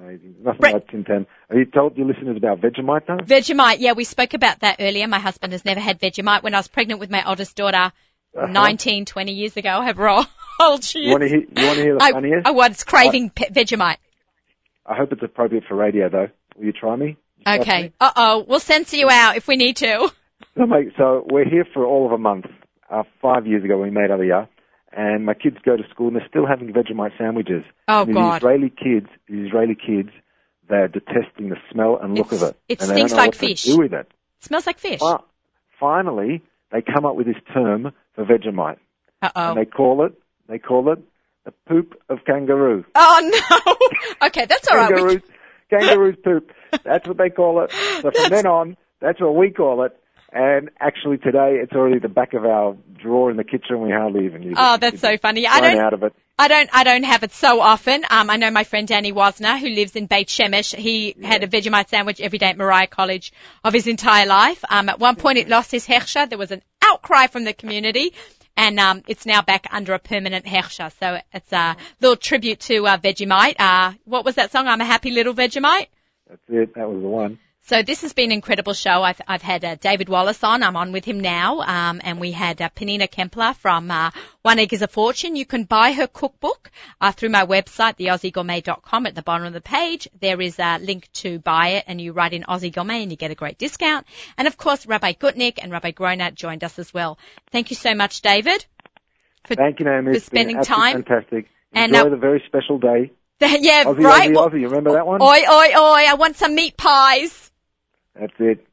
Amazing. 0.00 0.36
Nothing 0.42 0.72
like 0.72 0.88
Tim 0.88 1.04
Tam. 1.04 1.26
Have 1.48 1.58
you 1.58 1.64
told 1.66 1.96
your 1.96 2.06
listeners 2.06 2.36
about 2.36 2.60
Vegemite 2.60 3.06
though? 3.06 3.16
Vegemite, 3.18 3.76
yeah, 3.78 3.92
we 3.92 4.04
spoke 4.04 4.34
about 4.34 4.60
that 4.60 4.76
earlier. 4.80 5.06
My 5.06 5.18
husband 5.20 5.52
has 5.52 5.64
never 5.64 5.80
had 5.80 6.00
Vegemite. 6.00 6.42
When 6.42 6.54
I 6.54 6.58
was 6.58 6.68
pregnant 6.68 7.00
with 7.00 7.10
my 7.10 7.22
oldest 7.28 7.56
daughter, 7.56 7.92
Uh-huh. 8.36 8.46
19, 8.46 9.04
20 9.04 9.32
years 9.32 9.56
ago, 9.56 9.68
however 9.80 10.08
old 10.60 10.82
she 10.84 11.00
You 11.00 11.10
want 11.10 11.22
to 11.22 11.28
hear? 11.28 11.40
You 11.40 11.66
want 11.66 11.76
to 11.76 11.82
hear 11.82 11.94
the 11.98 12.02
I, 12.02 12.12
funniest? 12.12 12.46
I 12.46 12.50
was 12.50 12.82
craving 12.84 13.30
pe- 13.30 13.50
Vegemite. 13.50 13.98
I 14.86 14.96
hope 14.96 15.12
it's 15.12 15.22
appropriate 15.22 15.64
for 15.68 15.76
radio 15.76 16.08
though. 16.08 16.28
Will 16.56 16.64
you 16.66 16.72
try 16.72 16.96
me? 16.96 17.16
You 17.46 17.52
Okay. 17.60 17.82
me? 17.84 17.92
Uh 18.00 18.10
oh, 18.16 18.44
we'll 18.48 18.60
censor 18.60 18.96
you 18.96 19.08
out 19.10 19.36
if 19.36 19.46
we 19.48 19.56
need 19.56 19.76
to. 19.76 20.10
So, 20.56 20.66
mate, 20.66 20.92
so 20.96 21.26
we're 21.28 21.48
here 21.48 21.64
for 21.74 21.84
all 21.84 22.06
of 22.06 22.12
a 22.12 22.18
month. 22.18 22.44
Uh, 22.88 23.02
five 23.20 23.44
years 23.44 23.64
ago, 23.64 23.80
we 23.80 23.90
made 23.90 24.10
Aliyah, 24.10 24.46
and 24.96 25.24
my 25.26 25.34
kids 25.34 25.56
go 25.64 25.76
to 25.76 25.82
school 25.90 26.08
and 26.08 26.16
they're 26.16 26.28
still 26.28 26.46
having 26.46 26.72
Vegemite 26.72 27.16
sandwiches. 27.18 27.64
Oh 27.88 28.02
and 28.02 28.14
God. 28.14 28.36
Israeli 28.38 28.70
kids, 28.70 29.06
these 29.28 29.46
Israeli 29.48 29.74
kids, 29.74 30.10
they're 30.68 30.88
detesting 30.88 31.50
the 31.50 31.56
smell 31.70 31.98
and 32.00 32.16
look 32.16 32.28
It's- 32.32 32.42
of 32.42 32.48
it. 32.50 32.56
it 32.68 32.80
and 32.80 32.90
stinks 32.90 33.12
like 33.12 33.34
fish. 33.34 33.62
Do 33.64 33.78
with 33.78 33.92
it. 33.92 34.10
smells 34.40 34.66
like 34.66 34.78
fish. 34.78 35.00
Fi- 35.00 35.20
finally, 35.80 36.42
they 36.70 36.82
come 36.82 37.04
up 37.06 37.16
with 37.16 37.26
this 37.26 37.36
term 37.52 37.92
for 38.14 38.24
Vegemite, 38.24 38.78
Uh 39.22 39.30
and 39.34 39.50
oh. 39.50 39.54
they 39.54 39.64
call 39.66 40.04
it 40.06 40.12
they 40.48 40.58
call 40.58 40.92
it 40.92 40.98
the 41.44 41.52
poop 41.68 41.94
of 42.08 42.18
kangaroo. 42.26 42.84
Oh 42.94 43.30
no. 43.50 44.26
okay, 44.28 44.46
that's 44.46 44.68
all 44.68 44.76
right. 44.78 44.90
We 44.90 44.96
Kangaroo's, 44.96 45.22
kangaroo's 45.70 46.16
poop. 46.24 46.50
That's 46.84 47.06
what 47.06 47.16
they 47.18 47.30
call 47.30 47.62
it. 47.64 47.72
So 48.00 48.10
from 48.10 48.30
then 48.30 48.46
on, 48.46 48.76
that's 49.00 49.20
what 49.20 49.34
we 49.36 49.50
call 49.50 49.84
it. 49.84 49.96
And 50.34 50.70
actually 50.80 51.18
today, 51.18 51.60
it's 51.62 51.72
already 51.74 52.00
the 52.00 52.08
back 52.08 52.34
of 52.34 52.44
our 52.44 52.76
drawer 53.00 53.30
in 53.30 53.36
the 53.36 53.44
kitchen. 53.44 53.80
We 53.80 53.92
hardly 53.92 54.24
even 54.26 54.42
use 54.42 54.52
it. 54.52 54.58
Oh, 54.60 54.76
that's 54.78 55.00
so 55.00 55.16
funny. 55.16 55.46
I 55.46 55.60
don't. 55.60 55.78
out 55.78 55.94
of 55.94 56.02
it. 56.02 56.12
I 56.36 56.48
don't, 56.48 56.68
I 56.72 56.82
don't 56.82 57.04
have 57.04 57.22
it 57.22 57.30
so 57.30 57.60
often. 57.60 58.04
Um, 58.10 58.28
I 58.28 58.36
know 58.36 58.50
my 58.50 58.64
friend 58.64 58.88
Danny 58.88 59.12
Wasner, 59.12 59.56
who 59.56 59.68
lives 59.68 59.94
in 59.94 60.06
Beit 60.06 60.26
Shemesh, 60.26 60.74
he 60.74 61.14
had 61.22 61.44
a 61.44 61.46
Vegemite 61.46 61.88
sandwich 61.88 62.20
every 62.20 62.40
day 62.40 62.46
at 62.46 62.58
Moriah 62.58 62.88
College 62.88 63.32
of 63.62 63.72
his 63.72 63.86
entire 63.86 64.26
life. 64.26 64.64
Um, 64.68 64.88
at 64.88 64.98
one 64.98 65.14
point 65.14 65.38
it 65.38 65.48
lost 65.48 65.70
his 65.70 65.86
hechsher. 65.86 66.28
There 66.28 66.36
was 66.36 66.50
an 66.50 66.62
outcry 66.82 67.28
from 67.28 67.44
the 67.44 67.52
community. 67.52 68.12
And 68.56 68.80
um, 68.80 69.02
it's 69.06 69.26
now 69.26 69.42
back 69.42 69.68
under 69.70 69.94
a 69.94 70.00
permanent 70.00 70.44
hechsher. 70.44 70.92
So 70.98 71.20
it's 71.32 71.52
a 71.52 71.76
little 72.00 72.16
tribute 72.16 72.58
to 72.60 72.84
uh, 72.88 72.98
Vegemite. 72.98 73.54
Uh, 73.60 73.92
what 74.04 74.24
was 74.24 74.34
that 74.34 74.50
song? 74.50 74.66
I'm 74.66 74.80
a 74.80 74.84
happy 74.84 75.12
little 75.12 75.34
Vegemite. 75.34 75.86
That's 76.28 76.42
it. 76.48 76.74
That 76.74 76.88
was 76.90 77.00
the 77.00 77.08
one. 77.08 77.38
So 77.66 77.82
this 77.82 78.02
has 78.02 78.12
been 78.12 78.26
an 78.26 78.32
incredible 78.32 78.74
show. 78.74 79.02
I've, 79.02 79.22
I've 79.26 79.40
had 79.40 79.64
uh, 79.64 79.76
David 79.76 80.10
Wallace 80.10 80.44
on. 80.44 80.62
I'm 80.62 80.76
on 80.76 80.92
with 80.92 81.06
him 81.06 81.20
now. 81.20 81.60
Um, 81.60 81.98
and 82.04 82.20
we 82.20 82.30
had 82.30 82.60
uh, 82.60 82.68
Penina 82.68 83.08
Kempler 83.08 83.56
from 83.56 83.90
uh, 83.90 84.10
One 84.42 84.58
Egg 84.58 84.74
is 84.74 84.82
a 84.82 84.86
Fortune. 84.86 85.34
You 85.34 85.46
can 85.46 85.64
buy 85.64 85.92
her 85.92 86.06
cookbook 86.06 86.70
uh, 87.00 87.12
through 87.12 87.30
my 87.30 87.46
website, 87.46 87.96
theaussiegourmet.com. 87.96 89.06
At 89.06 89.14
the 89.14 89.22
bottom 89.22 89.46
of 89.46 89.54
the 89.54 89.62
page, 89.62 90.08
there 90.20 90.42
is 90.42 90.58
a 90.58 90.78
link 90.78 91.10
to 91.14 91.38
buy 91.38 91.68
it, 91.68 91.84
and 91.86 91.98
you 91.98 92.12
write 92.12 92.34
in 92.34 92.42
Aussie 92.42 92.70
Gourmet, 92.70 93.02
and 93.02 93.10
you 93.10 93.16
get 93.16 93.30
a 93.30 93.34
great 93.34 93.56
discount. 93.56 94.06
And 94.36 94.46
of 94.46 94.58
course, 94.58 94.84
Rabbi 94.84 95.14
Gutnick 95.14 95.58
and 95.62 95.72
Rabbi 95.72 95.92
Groner 95.92 96.32
joined 96.32 96.64
us 96.64 96.78
as 96.78 96.92
well. 96.92 97.16
Thank 97.50 97.70
you 97.70 97.76
so 97.76 97.94
much, 97.94 98.20
David. 98.20 98.66
For, 99.46 99.54
Thank 99.54 99.78
you, 99.78 99.86
Naomi. 99.86 100.10
for 100.10 100.16
It's 100.18 100.26
spending 100.26 100.62
time. 100.62 101.02
Fantastic. 101.02 101.46
And, 101.72 101.94
Enjoy 101.94 102.08
uh, 102.08 102.10
the 102.10 102.16
very 102.18 102.42
special 102.46 102.78
day. 102.78 103.10
yeah, 103.40 103.84
Aussie, 103.84 104.04
right. 104.04 104.30
Aussie, 104.30 104.34
Aussie. 104.34 104.60
You 104.60 104.68
remember 104.68 104.92
that 104.92 105.06
one? 105.06 105.22
Oi, 105.22 105.26
oi, 105.26 105.68
oi! 105.76 106.04
I 106.08 106.14
want 106.18 106.36
some 106.36 106.54
meat 106.54 106.76
pies. 106.76 107.43
That's 108.18 108.32
it. 108.38 108.66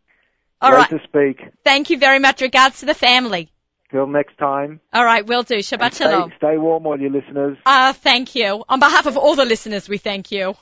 All 0.62 0.72
Great 0.72 0.80
right. 0.80 0.90
to 0.92 1.00
speak. 1.08 1.54
Thank 1.64 1.90
you 1.90 1.98
very 1.98 2.20
much. 2.20 2.42
Regards 2.42 2.82
to 2.82 2.86
the 2.86 2.94
family. 2.94 3.52
Till 3.92 4.08
next 4.08 4.38
time. 4.38 4.80
All 4.94 5.04
right, 5.04 5.26
will 5.26 5.44
do. 5.44 5.56
Shabbat 5.58 5.82
And 5.82 5.94
stay, 5.94 6.06
shalom. 6.06 6.34
stay 6.38 6.58
warm, 6.58 6.86
all 6.86 7.00
your 7.00 7.10
listeners. 7.10 7.58
Ah, 7.66 7.94
thank 7.94 8.36
you. 8.36 8.64
On 8.70 8.80
behalf 8.80 9.06
of 9.06 9.18
all 9.18 9.36
the 9.36 9.44
listeners, 9.46 9.90
we 9.90 9.98
thank 9.98 10.32
you. 10.32 10.54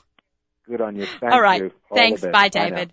Good 0.68 0.80
on 0.80 0.96
you. 0.96 1.06
Thank 1.06 1.32
all 1.32 1.40
right. 1.40 1.62
you. 1.62 1.72
All 1.90 1.96
Thanks. 1.96 2.22
Bye. 2.22 2.48
David. 2.48 2.92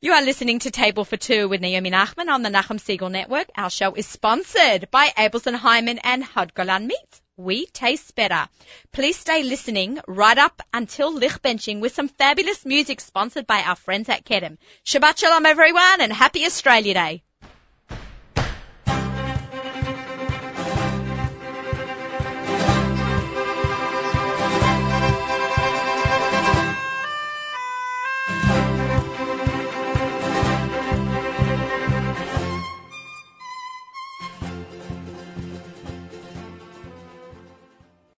You 0.00 0.12
are 0.12 0.22
listening 0.22 0.58
to 0.60 0.70
Table 0.70 1.04
for 1.04 1.16
Two 1.16 1.48
with 1.48 1.60
Naomi 1.60 1.90
Nachman 1.90 2.28
on 2.28 2.42
the 2.42 2.50
Nachum 2.50 2.78
Segal 2.78 3.10
Network. 3.10 3.48
Our 3.56 3.70
show 3.70 3.94
is 3.94 4.06
sponsored 4.06 4.90
by 4.90 5.08
Abeles 5.16 5.46
and 5.46 5.56
Heymann 5.56 5.98
and 6.04 6.22
Hod 6.22 6.54
Golan 6.54 6.86
Meats. 6.86 7.22
We 7.38 7.66
taste 7.66 8.16
better. 8.16 8.48
Please 8.90 9.16
stay 9.16 9.44
listening 9.44 10.00
right 10.08 10.36
up 10.36 10.60
until 10.74 11.12
Licht 11.12 11.40
Benching 11.40 11.78
with 11.78 11.94
some 11.94 12.08
fabulous 12.08 12.66
music 12.66 13.00
sponsored 13.00 13.46
by 13.46 13.62
our 13.62 13.76
friends 13.76 14.08
at 14.08 14.24
Kedem. 14.24 14.58
Shabbat 14.84 15.18
Shalom 15.18 15.46
everyone 15.46 16.00
and 16.00 16.12
happy 16.12 16.44
Australia 16.44 16.94
Day. 16.94 17.22